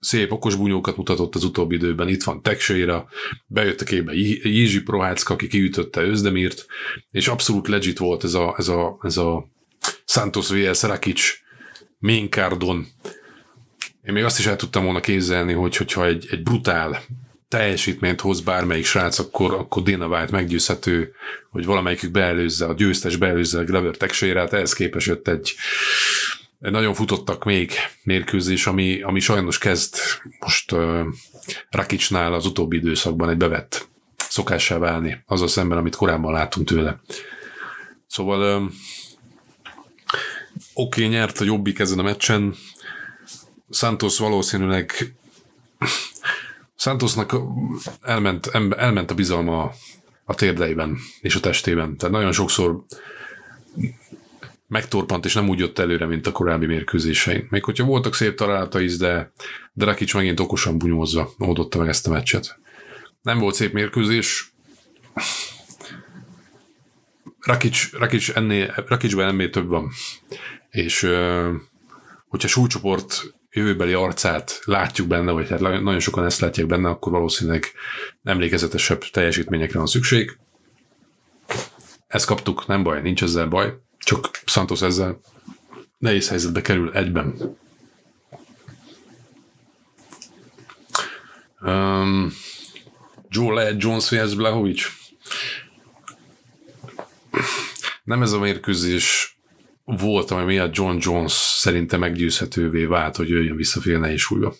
szép 0.00 0.32
okos 0.32 0.54
bunyókat 0.54 0.96
mutatott 0.96 1.34
az 1.34 1.44
utóbbi 1.44 1.74
időben, 1.74 2.08
itt 2.08 2.22
van 2.22 2.42
Texeira, 2.42 3.08
bejött 3.46 3.80
a 3.80 3.84
képbe 3.84 4.12
Jizsi 4.42 4.82
Prohácka, 4.82 5.34
aki 5.34 5.46
kiütötte 5.46 6.02
Özdemirt, 6.02 6.66
és 7.10 7.28
abszolút 7.28 7.68
legit 7.68 7.98
volt 7.98 8.24
ez 8.24 8.34
a, 8.34 8.54
ez 8.58 8.68
a, 8.68 8.98
ez 9.02 9.16
a 9.16 9.48
Santos 10.04 10.48
vs. 10.48 10.82
Rakic 10.82 11.22
main 11.98 12.28
cardon. 12.28 12.86
Én 14.02 14.12
még 14.12 14.24
azt 14.24 14.38
is 14.38 14.46
el 14.46 14.56
tudtam 14.56 14.84
volna 14.84 15.00
képzelni, 15.00 15.52
hogy, 15.52 15.76
hogyha 15.76 16.06
egy, 16.06 16.26
egy 16.30 16.42
brutál 16.42 17.02
teljesítményt 17.48 18.20
hoz 18.20 18.40
bármelyik 18.40 18.84
srác, 18.84 19.18
akkor, 19.18 19.54
akkor 19.54 19.82
Dana 19.82 20.06
White 20.06 20.32
meggyőzhető, 20.32 21.12
hogy 21.50 21.64
valamelyikük 21.64 22.10
beelőzze, 22.10 22.66
a 22.66 22.74
győztes 22.74 23.16
beelőzze 23.16 23.58
a 23.58 23.64
Glover 23.64 23.96
Texeirát, 23.96 24.52
ehhez 24.52 24.72
képest 24.72 25.06
jött 25.06 25.28
egy 25.28 25.54
nagyon 26.60 26.94
futottak 26.94 27.44
még 27.44 27.72
mérkőzés, 28.02 28.66
ami, 28.66 29.02
ami 29.02 29.20
sajnos 29.20 29.58
kezd 29.58 29.94
most 30.40 30.72
uh, 30.72 31.06
Rakicsnál 31.70 32.32
az 32.32 32.46
utóbbi 32.46 32.76
időszakban 32.76 33.28
egy 33.28 33.36
bevett 33.36 33.88
szokássá 34.16 34.78
válni, 34.78 35.22
azzal 35.26 35.48
szemben, 35.48 35.78
amit 35.78 35.96
korábban 35.96 36.32
láttunk 36.32 36.66
tőle. 36.66 37.00
Szóval 38.06 38.56
um, 38.56 38.70
oké, 40.74 41.04
okay, 41.04 41.16
nyert 41.16 41.38
a 41.38 41.44
jobbik 41.44 41.78
ezen 41.78 41.98
a 41.98 42.02
meccsen, 42.02 42.54
Santos 43.70 44.18
valószínűleg 44.18 45.14
Santosnak 46.76 47.36
elment, 48.02 48.46
elment 48.76 49.10
a 49.10 49.14
bizalma 49.14 49.72
a 50.24 50.34
térdeiben 50.34 50.98
és 51.20 51.34
a 51.34 51.40
testében. 51.40 51.96
Tehát 51.96 52.14
nagyon 52.14 52.32
sokszor 52.32 52.84
megtorpant, 54.70 55.24
és 55.24 55.34
nem 55.34 55.48
úgy 55.48 55.58
jött 55.58 55.78
előre, 55.78 56.06
mint 56.06 56.26
a 56.26 56.32
korábbi 56.32 56.66
mérkőzésein. 56.66 57.46
Még 57.50 57.64
hogyha 57.64 57.84
voltak 57.84 58.14
szép 58.14 58.34
találata 58.34 58.80
is, 58.80 58.96
de, 58.96 59.32
de 59.72 59.84
Rakic 59.84 60.14
megint 60.14 60.40
okosan 60.40 60.78
bunyózva 60.78 61.30
oldotta 61.38 61.78
meg 61.78 61.88
ezt 61.88 62.06
a 62.06 62.10
meccset. 62.10 62.58
Nem 63.22 63.38
volt 63.38 63.54
szép 63.54 63.72
mérkőzés. 63.72 64.52
Rakic, 67.40 67.92
Rakic 67.92 68.28
ennél, 68.28 68.84
Rakicben 68.86 69.28
ennél 69.28 69.50
több 69.50 69.68
van. 69.68 69.90
És 70.70 71.00
hogyha 72.28 72.48
súlycsoport 72.48 73.34
jövőbeli 73.50 73.92
arcát 73.92 74.60
látjuk 74.64 75.08
benne, 75.08 75.32
vagy 75.32 75.48
hát 75.48 75.60
nagyon 75.60 76.00
sokan 76.00 76.24
ezt 76.24 76.40
látják 76.40 76.66
benne, 76.66 76.88
akkor 76.88 77.12
valószínűleg 77.12 77.64
emlékezetesebb 78.24 79.04
teljesítményekre 79.04 79.78
van 79.78 79.86
szükség. 79.86 80.38
Ezt 82.06 82.26
kaptuk, 82.26 82.66
nem 82.66 82.82
baj, 82.82 83.02
nincs 83.02 83.22
ezzel 83.22 83.46
baj, 83.46 83.74
csak 84.04 84.40
Santos 84.44 84.82
ezzel 84.82 85.20
nehéz 85.98 86.28
helyzetbe 86.28 86.60
kerül 86.60 86.92
egyben. 86.92 87.56
Um, 91.60 92.32
Joe 93.28 93.54
lehet 93.54 93.82
Jones 93.82 94.10
vs. 94.10 94.34
Blahovic. 94.34 94.82
Nem 98.04 98.22
ez 98.22 98.32
a 98.32 98.38
mérkőzés 98.38 99.38
volt, 99.84 100.30
ami 100.30 100.44
miatt 100.44 100.74
John 100.74 100.96
Jones 101.00 101.32
szerintem 101.32 102.00
meggyőzhetővé 102.00 102.84
vált, 102.84 103.16
hogy 103.16 103.28
jöjjön 103.28 103.56
vissza 103.56 103.80
fél 103.80 103.98
nehéz 103.98 104.20
súlyba. 104.20 104.54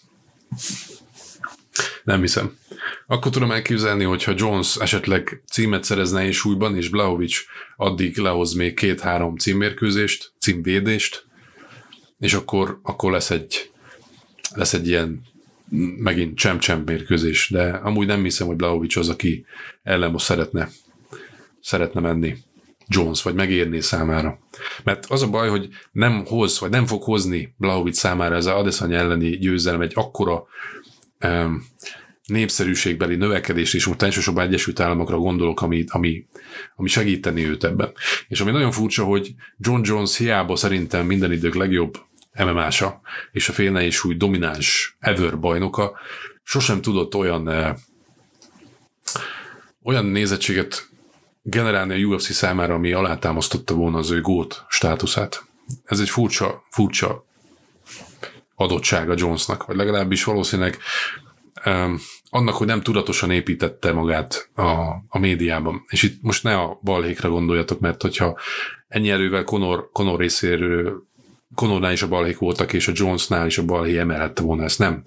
Nem 2.04 2.20
hiszem. 2.20 2.58
Akkor 3.06 3.32
tudom 3.32 3.50
elképzelni, 3.50 4.04
hogyha 4.04 4.32
Jones 4.36 4.76
esetleg 4.76 5.42
címet 5.46 5.84
szerez 5.84 6.10
nehéz 6.10 6.34
súlyban, 6.34 6.76
és 6.76 6.88
Blahovic 6.88 7.36
addig 7.76 8.16
lehoz 8.16 8.52
még 8.52 8.74
két-három 8.74 9.36
címmérkőzést, 9.36 10.32
címvédést, 10.40 11.26
és 12.18 12.34
akkor, 12.34 12.80
akkor 12.82 13.12
lesz 13.12 13.30
egy 13.30 13.70
lesz 14.54 14.72
egy 14.72 14.88
ilyen 14.88 15.22
megint 15.96 16.38
csem-csem 16.38 16.82
mérkőzés, 16.86 17.48
de 17.50 17.62
amúgy 17.62 18.06
nem 18.06 18.22
hiszem, 18.22 18.46
hogy 18.46 18.56
Blahovic 18.56 18.96
az, 18.96 19.08
aki 19.08 19.44
ellen 19.82 20.10
most 20.10 20.24
szeretne, 20.24 20.68
szeretne 21.60 22.00
menni. 22.00 22.36
Jones, 22.92 23.22
vagy 23.22 23.34
megérné 23.34 23.80
számára. 23.80 24.38
Mert 24.84 25.06
az 25.06 25.22
a 25.22 25.30
baj, 25.30 25.48
hogy 25.48 25.68
nem 25.92 26.24
hoz, 26.24 26.60
vagy 26.60 26.70
nem 26.70 26.86
fog 26.86 27.02
hozni 27.02 27.54
Blahovic 27.56 27.98
számára 27.98 28.34
ez 28.34 28.46
a 28.46 28.58
Adesanya 28.58 28.96
elleni 28.96 29.38
győzelem 29.38 29.80
egy 29.80 29.92
akkora 29.94 30.46
népszerűségbeli 32.26 33.16
növekedés, 33.16 33.74
és 33.74 33.86
most 33.86 34.02
elsősorban 34.02 34.44
Egyesült 34.46 34.80
Államokra 34.80 35.18
gondolok, 35.18 35.62
ami, 35.62 35.84
ami, 35.88 36.26
ami 36.76 36.88
segíteni 36.88 37.44
őt 37.44 37.64
ebben. 37.64 37.92
És 38.28 38.40
ami 38.40 38.50
nagyon 38.50 38.70
furcsa, 38.70 39.04
hogy 39.04 39.34
John 39.58 39.80
Jones 39.84 40.16
hiába 40.16 40.56
szerintem 40.56 41.06
minden 41.06 41.32
idők 41.32 41.54
legjobb 41.54 41.98
MMA-sa, 42.38 43.00
és 43.32 43.48
a 43.48 43.52
félne 43.52 43.82
és 43.84 44.04
úgy 44.04 44.16
domináns 44.16 44.96
ever 44.98 45.38
bajnoka, 45.38 45.98
sosem 46.42 46.80
tudott 46.80 47.14
olyan 47.14 47.48
eh, 47.48 47.74
olyan 49.82 50.04
nézettséget 50.04 50.88
generálni 51.42 52.02
a 52.02 52.06
UFC 52.06 52.32
számára, 52.32 52.74
ami 52.74 52.92
alátámasztotta 52.92 53.74
volna 53.74 53.98
az 53.98 54.10
ő 54.10 54.20
gót 54.20 54.64
státuszát. 54.68 55.44
Ez 55.84 56.00
egy 56.00 56.08
furcsa, 56.08 56.62
furcsa 56.70 57.24
adottsága 58.60 59.14
Jonesnak, 59.16 59.66
vagy 59.66 59.76
legalábbis 59.76 60.24
valószínűleg 60.24 60.78
um, 61.66 61.98
annak, 62.30 62.54
hogy 62.54 62.66
nem 62.66 62.82
tudatosan 62.82 63.30
építette 63.30 63.92
magát 63.92 64.50
a, 64.54 64.70
a 65.08 65.18
médiában. 65.18 65.84
És 65.88 66.02
itt 66.02 66.22
most 66.22 66.42
ne 66.42 66.54
a 66.54 66.78
balhékra 66.82 67.28
gondoljatok, 67.28 67.80
mert 67.80 68.02
hogyha 68.02 68.38
ennyi 68.88 69.10
erővel 69.10 69.44
Conor, 69.44 69.90
Conor 69.92 70.18
részéről 70.18 71.08
Conornál 71.54 71.92
is 71.92 72.02
a 72.02 72.08
balhék 72.08 72.38
voltak, 72.38 72.72
és 72.72 72.88
a 72.88 72.92
Jonesnál 72.94 73.46
is 73.46 73.58
a 73.58 73.64
balhé 73.64 73.98
emelhette 73.98 74.42
volna 74.42 74.62
ezt, 74.62 74.78
nem. 74.78 75.02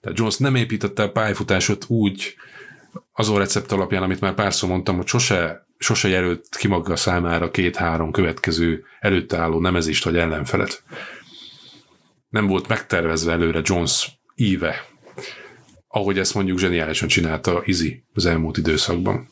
Tehát 0.00 0.18
Jones 0.18 0.36
nem 0.36 0.54
építette 0.54 1.02
a 1.02 1.10
pályafutásot 1.10 1.84
úgy, 1.88 2.34
azon 3.12 3.38
recept 3.38 3.72
alapján, 3.72 4.02
amit 4.02 4.20
már 4.20 4.34
párszor 4.34 4.68
mondtam, 4.68 4.96
hogy 4.96 5.06
sose, 5.06 5.66
sose 5.78 6.08
jelölt 6.08 6.46
ki 6.58 6.68
maga 6.68 6.96
számára 6.96 7.50
két-három 7.50 8.10
következő 8.10 8.84
előtte 9.00 9.38
álló 9.38 9.60
nemezést 9.60 10.04
vagy 10.04 10.16
ellenfelet. 10.16 10.82
Nem 12.30 12.46
volt 12.46 12.68
megtervezve 12.68 13.32
előre 13.32 13.60
Jones 13.64 14.20
íve, 14.34 14.86
ahogy 15.88 16.18
ezt 16.18 16.34
mondjuk 16.34 16.58
zseniálisan 16.58 17.08
csinálta 17.08 17.62
Izzy 17.64 18.04
az 18.14 18.26
elmúlt 18.26 18.56
időszakban. 18.56 19.28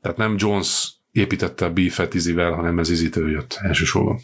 Tehát 0.00 0.16
nem 0.16 0.34
Jones 0.38 0.92
építette 1.10 1.64
a 1.64 1.72
beefet 1.72 2.14
Izzyvel, 2.14 2.52
hanem 2.52 2.78
ez 2.78 2.90
Izzy-től 2.90 3.30
jött 3.30 3.58
elsősorban. 3.62 4.20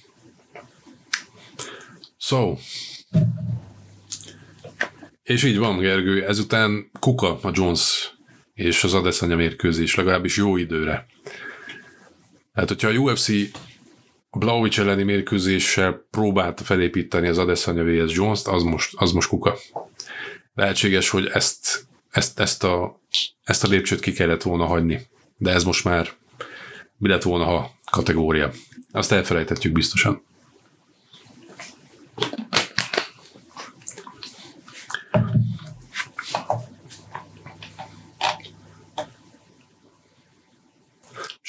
So, 2.16 2.56
és 5.22 5.44
így 5.44 5.58
van, 5.58 5.78
Gergő, 5.78 6.26
ezután 6.26 6.90
kuka 7.00 7.38
a 7.42 7.50
Jones 7.52 8.14
és 8.54 8.84
az 8.84 8.94
Adesanya 8.94 9.36
mérkőzés, 9.36 9.94
legalábbis 9.94 10.36
jó 10.36 10.56
időre. 10.56 11.06
Hát, 12.52 12.68
hogyha 12.68 12.88
a 12.88 12.92
UFC 12.92 13.28
Blaovic 14.30 14.78
elleni 14.78 15.02
mérkőzéssel 15.02 16.06
próbálta 16.10 16.64
felépíteni 16.64 17.28
az 17.28 17.38
Adesanya 17.38 17.84
vs. 17.84 18.14
Jones-t, 18.14 18.46
az 18.46 18.62
most, 18.62 18.94
az 18.96 19.12
most 19.12 19.28
kuka. 19.28 19.56
Lehetséges, 20.54 21.10
hogy 21.10 21.26
ezt, 21.32 21.86
ezt, 22.10 22.40
ezt, 22.40 22.64
a, 22.64 23.00
ezt 23.44 23.64
a 23.64 23.68
lépcsőt 23.68 24.00
ki 24.00 24.12
kellett 24.12 24.42
volna 24.42 24.66
hagyni, 24.66 25.00
de 25.36 25.50
ez 25.50 25.64
most 25.64 25.84
már 25.84 26.08
mi 26.96 27.08
lett 27.08 27.22
volna, 27.22 27.44
ha 27.44 27.70
kategória. 27.90 28.50
Azt 28.92 29.12
elfelejtetjük 29.12 29.72
biztosan. 29.72 30.22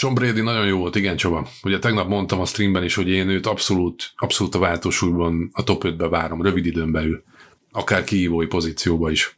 John 0.02 0.14
Brady 0.14 0.42
nagyon 0.42 0.66
jó 0.66 0.78
volt, 0.78 0.96
igen 0.96 1.18
Csaba. 1.18 1.48
Ugye 1.64 1.80
tegnap 1.80 2.08
mondtam 2.08 2.40
a 2.40 2.46
streamben 2.46 2.84
is, 2.84 2.96
hogy 2.96 3.10
én 3.10 3.30
őt 3.30 3.46
abszolút, 3.46 4.14
abszolút 4.16 4.56
a 4.56 4.60
váltósúlyban 4.60 5.50
a 5.54 5.64
top 5.64 5.84
5-be 5.86 6.08
várom, 6.08 6.42
rövid 6.42 6.66
időn 6.66 6.92
belül. 6.92 7.24
Akár 7.72 8.04
kihívói 8.04 8.46
pozícióba 8.46 9.12
is. 9.12 9.38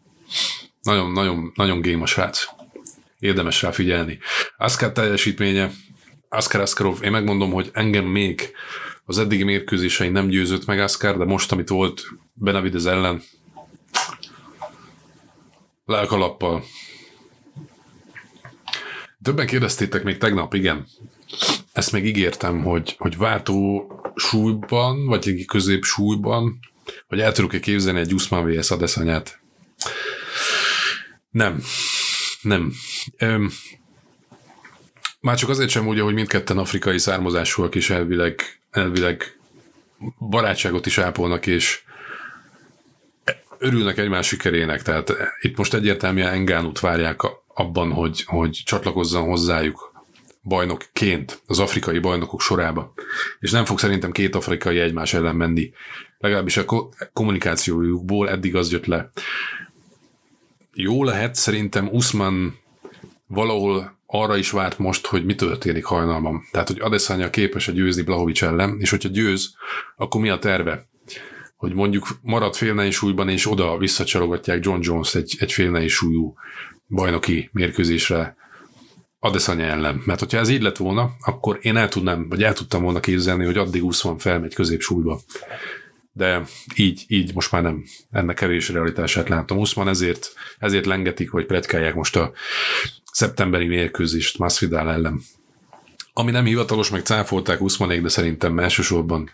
Nagyon, 0.82 1.12
nagyon, 1.12 1.52
nagyon 1.56 1.82
game 1.82 2.02
a 2.02 2.06
srác. 2.06 2.46
Érdemes 3.20 3.62
rá 3.62 3.72
figyelni. 3.72 4.20
Askar 4.58 4.92
teljesítménye, 4.92 5.72
Askar 6.30 6.62
Askarov, 6.62 7.04
én 7.04 7.12
megmondom, 7.12 7.52
hogy 7.52 7.70
engem 7.74 8.06
még 8.06 8.52
az 9.06 9.18
eddigi 9.18 9.44
mérkőzései 9.44 10.10
nem 10.10 10.28
győzött 10.28 10.66
meg 10.66 10.80
Askar, 10.80 11.18
de 11.18 11.26
most, 11.26 11.52
amit 11.52 11.70
volt 11.70 12.04
Benavidez 12.34 12.86
ellen, 12.86 13.22
lelkalappal 15.86 16.64
Többen 19.24 19.48
kérdeztétek 19.48 20.04
még 20.04 20.18
tegnap, 20.18 20.54
igen. 20.54 20.86
Ezt 21.74 21.92
még 21.92 22.06
ígértem, 22.06 22.64
hogy, 22.64 22.96
hogy 22.98 23.18
váltó 23.18 23.92
súlyban, 24.16 25.06
vagy 25.06 25.28
egy 25.28 25.46
közép 25.46 25.84
súlyban, 25.84 26.60
hogy 27.08 27.20
el 27.20 27.32
tudok-e 27.32 27.60
képzelni 27.60 28.00
egy 28.00 28.14
Usman 28.14 28.46
vs. 28.46 28.72
Adesanyát. 28.72 29.40
Nem. 31.30 31.64
Nem. 32.42 32.74
Öm, 33.18 33.52
már 35.20 35.38
csak 35.38 35.50
azért 35.50 35.70
sem 35.70 35.88
úgy, 35.88 36.00
hogy 36.00 36.14
mindketten 36.14 36.58
afrikai 36.58 36.98
származásúak 36.98 37.76
is 37.76 37.90
elvileg, 37.90 38.42
elvileg 38.72 39.38
barátságot 40.30 40.86
is 40.86 40.98
ápolnak, 40.98 41.48
és 41.48 41.82
örülnek 43.58 43.98
egymás 43.98 44.28
sikerének, 44.28 44.82
tehát 44.82 45.14
itt 45.42 45.58
most 45.58 45.74
egyértelműen 45.74 46.34
Engánút 46.34 46.80
várják 46.80 47.22
abban, 47.54 47.92
hogy, 47.92 48.24
hogy 48.26 48.62
csatlakozzon 48.66 49.28
hozzájuk 49.28 49.94
bajnokként 50.44 51.42
az 51.46 51.60
afrikai 51.60 52.00
bajnokok 52.00 52.42
sorába. 52.42 52.94
És 53.40 53.52
nem 53.52 53.66
fog 53.66 53.80
szerintem 53.80 54.12
két 54.12 54.36
afrikai 54.36 54.80
egymás 54.80 55.14
ellen 55.14 55.36
menni. 55.36 55.72
Legalábbis 56.18 56.58
a 56.58 56.66
kommunikációjukból 57.14 58.30
eddig 58.30 58.56
az 58.56 58.72
jött 58.72 58.86
le. 58.86 59.10
jó 60.74 61.04
lehet, 61.04 61.36
szerintem 61.36 61.88
Usman 61.88 62.58
valahol 63.28 63.98
arra 64.06 64.38
is 64.38 64.52
várt 64.52 64.78
most, 64.78 65.06
hogy 65.06 65.26
mi 65.26 65.36
történik 65.36 65.86
hajnalban. 65.86 66.48
Tehát, 66.52 66.68
hogy 66.68 66.80
Adesanya 66.80 67.30
képes-e 67.30 67.72
győzni 67.72 68.02
Blahovics 68.02 68.44
ellen, 68.44 68.80
és 68.80 68.90
hogyha 68.90 69.10
győz, 69.10 69.56
akkor 69.98 70.22
mi 70.22 70.30
a 70.30 70.40
terve? 70.40 70.88
Hogy 71.56 71.74
mondjuk 71.74 72.08
marad 72.22 72.56
félnei 72.56 72.92
súlyban, 72.92 73.30
és 73.30 73.52
oda 73.52 73.78
visszacsalogatják 73.78 74.66
John 74.66 74.80
Jones 74.82 75.16
egy, 75.16 75.36
egy 75.40 75.52
félnei 75.52 75.88
súlyú 75.88 76.36
bajnoki 76.88 77.50
mérkőzésre 77.52 78.36
Adesanya 79.20 79.64
ellen. 79.64 80.02
Mert 80.06 80.20
hogyha 80.20 80.38
ez 80.38 80.50
így 80.50 80.62
lett 80.62 80.78
volna, 80.78 81.16
akkor 81.20 81.60
én 81.62 81.78
el 81.78 81.90
tudnám, 81.90 82.30
vagy 82.30 82.44
el 82.44 82.54
tudtam 82.54 82.84
volna 82.84 83.00
képzelni, 83.00 83.46
hogy 83.46 83.58
addig 83.58 83.82
20 83.82 84.04
felmegy 84.18 84.54
középsúlyba. 84.54 85.22
De 86.12 86.44
így, 86.76 87.04
így 87.08 87.34
most 87.34 87.52
már 87.52 87.62
nem. 87.62 87.84
Ennek 88.12 88.36
kevés 88.36 88.70
realitását 88.70 89.30
látom. 89.30 89.58
Usman 89.58 89.88
ezért, 89.88 90.34
ezért 90.60 90.86
lengetik, 90.86 91.32
vagy 91.32 91.46
pletkálják 91.46 91.96
most 91.96 92.16
a 92.16 92.32
szeptemberi 93.12 93.68
mérkőzést 93.68 94.38
Masvidal 94.38 94.92
ellen. 94.92 95.22
Ami 96.14 96.32
nem 96.32 96.46
hivatalos, 96.46 96.90
meg 96.90 97.02
cáfolták 97.02 97.62
Usmanék, 97.62 98.02
de 98.02 98.10
szerintem 98.10 98.60
elsősorban 98.60 99.30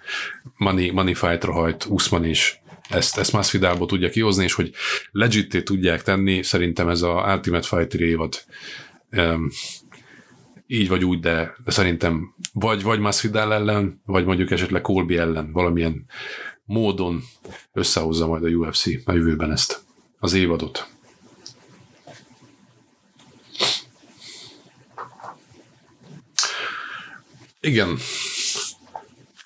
money, 0.57 0.91
money 0.91 1.13
fight-ra 1.13 1.51
hajt 1.51 1.85
Usman 1.89 2.25
is 2.25 2.61
ezt, 2.89 3.17
ezt 3.17 3.31
Masvidalból 3.31 3.87
tudja 3.87 4.09
kihozni, 4.09 4.43
és 4.43 4.53
hogy 4.53 4.73
legitté 5.11 5.61
tudják 5.61 6.01
tenni, 6.01 6.43
szerintem 6.43 6.89
ez 6.89 7.01
a 7.01 7.33
Ultimate 7.33 7.67
Fighter 7.67 8.01
évad 8.01 8.43
um, 9.11 9.49
így 10.67 10.87
vagy 10.87 11.05
úgy, 11.05 11.19
de, 11.19 11.55
de 11.63 11.71
szerintem 11.71 12.35
vagy, 12.53 12.83
vagy 12.83 12.99
Masvidal 12.99 13.53
ellen, 13.53 14.01
vagy 14.05 14.25
mondjuk 14.25 14.51
esetleg 14.51 14.81
Colby 14.81 15.17
ellen 15.17 15.51
valamilyen 15.51 16.05
módon 16.65 17.23
összehozza 17.73 18.27
majd 18.27 18.43
a 18.43 18.47
UFC 18.47 18.85
a 19.05 19.11
jövőben 19.11 19.51
ezt 19.51 19.81
az 20.19 20.33
évadot. 20.33 20.87
Igen. 27.61 27.97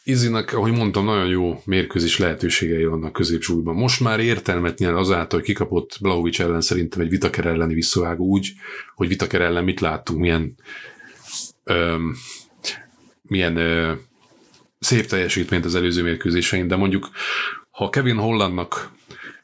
Izinek, 0.06 0.54
ahogy 0.54 0.72
mondtam, 0.72 1.06
nagyon 1.06 1.28
jó 1.28 1.62
mérkőzés 1.66 2.18
lehetőségei 2.18 2.86
vannak 2.86 3.14
középsúlyban. 3.14 3.76
Most 3.76 4.00
már 4.00 4.20
értelmet 4.20 4.78
nyer 4.78 4.94
azáltal, 4.94 5.40
hogy 5.40 5.48
kikapott 5.48 5.98
Blaovic 6.02 6.40
ellen 6.40 6.62
szerintem 6.62 7.02
egy 7.02 7.10
Vitaker 7.10 7.46
elleni 7.46 7.74
visszavágó 7.74 8.26
úgy, 8.26 8.54
hogy 8.96 9.08
Vitaker 9.08 9.42
ellen 9.42 9.64
mit 9.64 9.80
láttunk, 9.80 10.20
milyen 10.20 10.56
öm, 11.64 12.16
milyen 13.22 13.58
ö, 13.58 13.94
szép 14.80 15.06
teljesítményt 15.06 15.66
az 15.66 15.76
előző 15.76 16.04
mérkőzésein, 16.04 16.68
de 16.68 16.76
mondjuk 16.76 17.10
ha 17.70 17.90
Kevin 17.90 18.18
Hollandnak 18.18 18.92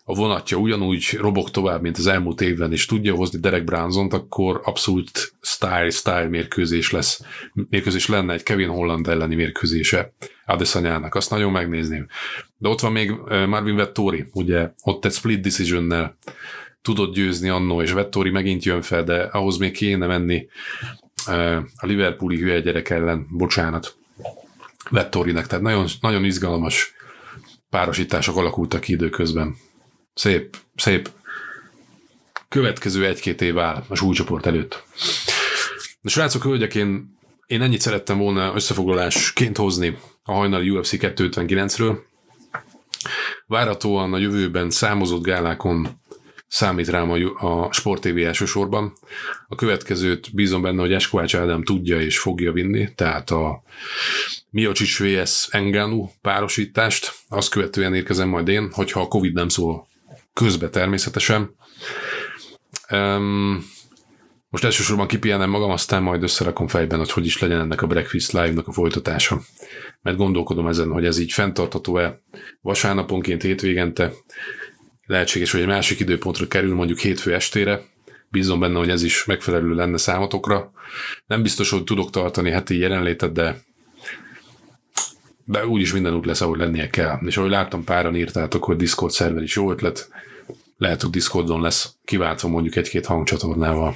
a 0.09 0.13
vonatja 0.13 0.57
ugyanúgy 0.57 1.17
robog 1.19 1.49
tovább, 1.49 1.81
mint 1.81 1.97
az 1.97 2.07
elmúlt 2.07 2.41
évben, 2.41 2.71
és 2.71 2.85
tudja 2.85 3.15
hozni 3.15 3.39
Derek 3.39 3.63
Brunson-t, 3.63 4.13
akkor 4.13 4.61
abszolút 4.63 5.33
style-style 5.41 6.27
mérkőzés 6.27 6.91
lesz. 6.91 7.21
Mérkőzés 7.53 8.07
lenne 8.07 8.33
egy 8.33 8.43
Kevin 8.43 8.67
Holland 8.67 9.07
elleni 9.07 9.35
mérkőzése 9.35 10.13
Adesanyának, 10.45 11.15
azt 11.15 11.29
nagyon 11.29 11.51
megnézném. 11.51 12.07
De 12.57 12.69
ott 12.69 12.79
van 12.79 12.91
még 12.91 13.11
Marvin 13.47 13.75
Vettori, 13.75 14.25
ugye 14.33 14.71
ott 14.83 15.05
egy 15.05 15.11
split 15.11 15.41
decision-nel 15.41 16.17
tudott 16.81 17.13
győzni 17.13 17.49
annó, 17.49 17.81
és 17.81 17.91
Vettori 17.91 18.29
megint 18.29 18.63
jön 18.63 18.81
fel, 18.81 19.03
de 19.03 19.21
ahhoz 19.21 19.57
még 19.57 19.71
kéne 19.71 20.07
menni 20.07 20.47
a 21.75 21.85
Liverpooli 21.85 22.37
hülye 22.37 22.59
gyerek 22.59 22.89
ellen, 22.89 23.27
bocsánat, 23.29 23.97
Vettorinek, 24.89 25.47
tehát 25.47 25.63
nagyon, 25.63 25.85
nagyon 26.01 26.25
izgalmas 26.25 26.93
párosítások 27.69 28.37
alakultak 28.37 28.81
ki 28.81 28.93
időközben. 28.93 29.55
Szép, 30.19 30.57
szép 30.75 31.09
következő 32.49 33.05
egy-két 33.05 33.41
év 33.41 33.57
áll 33.57 33.83
a 33.87 33.95
súlycsoport 33.95 34.45
előtt. 34.45 34.83
De 36.01 36.09
srácok, 36.09 36.43
hölgyek, 36.43 36.75
én, 36.75 37.17
én 37.47 37.61
ennyit 37.61 37.81
szerettem 37.81 38.17
volna 38.17 38.51
összefoglalásként 38.55 39.57
hozni 39.57 39.97
a 40.23 40.33
hajnali 40.33 40.69
UFC 40.69 40.91
259-ről. 40.91 41.97
Várhatóan 43.45 44.13
a 44.13 44.17
jövőben 44.17 44.69
számozott 44.69 45.23
gálákon 45.23 45.87
számít 46.47 46.89
rám 46.89 47.11
a, 47.11 47.17
a 47.45 47.71
Sport 47.71 48.01
TV 48.01 48.17
elsősorban. 48.17 48.93
A 49.47 49.55
következőt 49.55 50.33
bízom 50.33 50.61
benne, 50.61 50.81
hogy 50.81 50.93
Eskovács 50.93 51.35
Ádám 51.35 51.63
tudja 51.63 52.01
és 52.01 52.19
fogja 52.19 52.51
vinni, 52.51 52.93
tehát 52.95 53.29
a 53.29 53.63
Miocsics 54.49 54.99
vs. 54.99 55.47
Enganu 55.51 56.09
párosítást, 56.21 57.13
azt 57.27 57.49
követően 57.49 57.95
érkezem 57.95 58.29
majd 58.29 58.47
én, 58.47 58.71
hogyha 58.71 59.01
a 59.01 59.07
Covid 59.07 59.33
nem 59.33 59.49
szól 59.49 59.88
közbe 60.39 60.69
természetesen. 60.69 61.55
Um, 62.91 63.65
most 64.49 64.63
elsősorban 64.63 65.07
kipihenem 65.07 65.49
magam, 65.49 65.69
aztán 65.69 66.03
majd 66.03 66.23
összerakom 66.23 66.67
fejben, 66.67 66.97
hogy 66.97 67.11
hogy 67.11 67.25
is 67.25 67.39
legyen 67.39 67.59
ennek 67.59 67.81
a 67.81 67.87
Breakfast 67.87 68.31
Live-nak 68.31 68.67
a 68.67 68.71
folytatása. 68.71 69.41
Mert 70.01 70.17
gondolkodom 70.17 70.67
ezen, 70.67 70.91
hogy 70.91 71.05
ez 71.05 71.19
így 71.19 71.31
fenntartható-e 71.31 72.21
vasárnaponként 72.61 73.41
hétvégente. 73.41 74.11
Lehetséges, 75.05 75.51
hogy 75.51 75.61
egy 75.61 75.67
másik 75.67 75.99
időpontra 75.99 76.47
kerül, 76.47 76.75
mondjuk 76.75 76.99
hétfő 76.99 77.33
estére. 77.33 77.81
Bízom 78.29 78.59
benne, 78.59 78.77
hogy 78.77 78.89
ez 78.89 79.03
is 79.03 79.25
megfelelő 79.25 79.73
lenne 79.73 79.97
számotokra. 79.97 80.71
Nem 81.25 81.41
biztos, 81.41 81.69
hogy 81.69 81.83
tudok 81.83 82.09
tartani 82.09 82.49
heti 82.49 82.77
jelenlétet, 82.77 83.31
de 83.31 83.61
de 85.49 85.67
úgyis 85.67 85.93
minden 85.93 86.13
út 86.13 86.25
lesz, 86.25 86.41
ahogy 86.41 86.59
lennie 86.59 86.89
kell. 86.89 87.19
És 87.25 87.37
ahogy 87.37 87.49
láttam, 87.49 87.83
páran 87.83 88.15
írtátok, 88.15 88.63
hogy 88.63 88.75
Discord 88.75 89.11
szerver 89.11 89.43
is 89.43 89.55
jó 89.55 89.71
ötlet, 89.71 90.09
lehet, 90.79 91.01
hogy 91.01 91.09
Discordon 91.09 91.61
lesz 91.61 91.93
kiváltva 92.05 92.47
mondjuk 92.47 92.75
egy-két 92.75 93.05
hangcsatornával, 93.05 93.95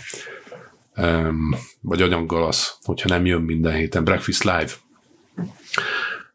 vagy 1.81 2.01
anyaggal 2.01 2.47
az, 2.47 2.71
hogyha 2.81 3.09
nem 3.09 3.25
jön 3.25 3.41
minden 3.41 3.73
héten. 3.73 4.03
Breakfast 4.03 4.43
Live. 4.43 4.71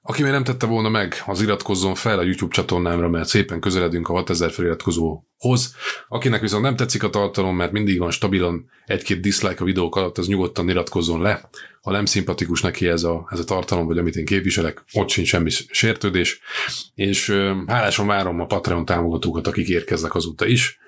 Aki 0.09 0.23
még 0.23 0.33
nem 0.33 0.45
tette 0.45 0.67
volna 0.67 0.89
meg, 0.89 1.23
az 1.27 1.41
iratkozzon 1.41 1.95
fel 1.95 2.19
a 2.19 2.23
YouTube 2.23 2.55
csatornámra, 2.55 3.09
mert 3.09 3.29
szépen 3.29 3.61
közeledünk 3.61 4.09
a 4.09 4.13
6000 4.13 4.51
feliratkozóhoz. 4.51 5.75
Akinek 6.09 6.41
viszont 6.41 6.63
nem 6.63 6.77
tetszik 6.77 7.03
a 7.03 7.11
tartalom, 7.11 7.57
mert 7.57 7.73
mindig 7.73 7.99
van 7.99 8.11
stabilan 8.11 8.71
egy-két 8.87 9.21
dislike 9.21 9.63
a 9.63 9.65
videók 9.65 9.97
alatt, 9.97 10.19
az 10.19 10.27
nyugodtan 10.27 10.69
iratkozzon 10.69 11.23
le. 11.23 11.49
Ha 11.83 11.91
nem 11.91 12.05
szimpatikus 12.05 12.61
neki 12.61 12.87
ez 12.87 13.03
a, 13.03 13.29
ez 13.31 13.39
a 13.39 13.45
tartalom, 13.45 13.87
vagy 13.87 13.99
amit 13.99 14.17
én 14.17 14.25
képviselek, 14.25 14.85
ott 14.93 15.09
sincs 15.09 15.29
semmi 15.29 15.51
sértődés. 15.71 16.41
És 16.95 17.31
hálásan 17.67 18.07
várom 18.07 18.41
a 18.41 18.47
Patreon 18.47 18.85
támogatókat, 18.85 19.47
akik 19.47 19.69
érkeznek 19.69 20.15
azóta 20.15 20.47
is. 20.47 20.79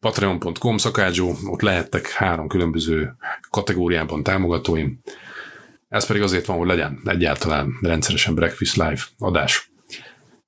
Patreon.com 0.00 0.76
szakácsó, 0.76 1.36
ott 1.46 1.60
lehettek 1.60 2.08
három 2.08 2.48
különböző 2.48 3.16
kategóriában 3.50 4.22
támogatóim. 4.22 5.00
Ez 5.96 6.06
pedig 6.06 6.22
azért 6.22 6.46
van, 6.46 6.56
hogy 6.56 6.66
legyen 6.66 7.00
egyáltalán 7.04 7.78
rendszeresen 7.80 8.34
Breakfast 8.34 8.76
Live 8.76 9.00
adás. 9.18 9.70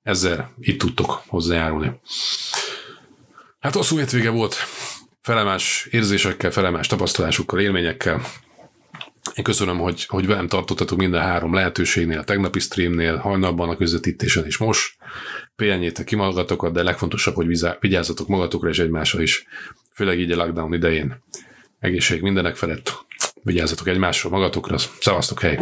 Ezzel 0.03 0.53
itt 0.59 0.79
tudtok 0.79 1.23
hozzájárulni. 1.27 1.91
Hát 3.59 3.73
hosszú 3.73 3.97
hétvége 3.97 4.29
volt, 4.29 4.55
felemás 5.21 5.87
érzésekkel, 5.91 6.51
felemás 6.51 6.87
tapasztalásokkal, 6.87 7.59
élményekkel. 7.59 8.21
Én 9.35 9.43
köszönöm, 9.43 9.77
hogy, 9.77 10.05
hogy 10.05 10.27
velem 10.27 10.47
tartottatok 10.47 10.97
minden 10.97 11.21
három 11.21 11.53
lehetőségnél, 11.53 12.19
a 12.19 12.23
tegnapi 12.23 12.59
streamnél, 12.59 13.17
hajnalban 13.17 13.69
a 13.69 13.77
közvetítésen 13.77 14.45
is 14.45 14.57
most. 14.57 14.95
Pihenjétek 15.55 16.05
ki 16.05 16.15
magatokat, 16.15 16.73
de 16.73 16.83
legfontosabb, 16.83 17.35
hogy 17.35 17.59
vigyázzatok 17.79 18.27
magatokra 18.27 18.69
és 18.69 18.79
egymásra 18.79 19.21
is, 19.21 19.45
főleg 19.93 20.19
így 20.19 20.31
a 20.31 20.35
lockdown 20.35 20.73
idején. 20.73 21.23
Egészség 21.79 22.21
mindenek 22.21 22.55
felett. 22.55 23.07
Vigyázzatok 23.43 23.87
egymásra, 23.87 24.29
magatokra. 24.29 24.77
Szevasztok, 24.77 25.39
hely! 25.39 25.59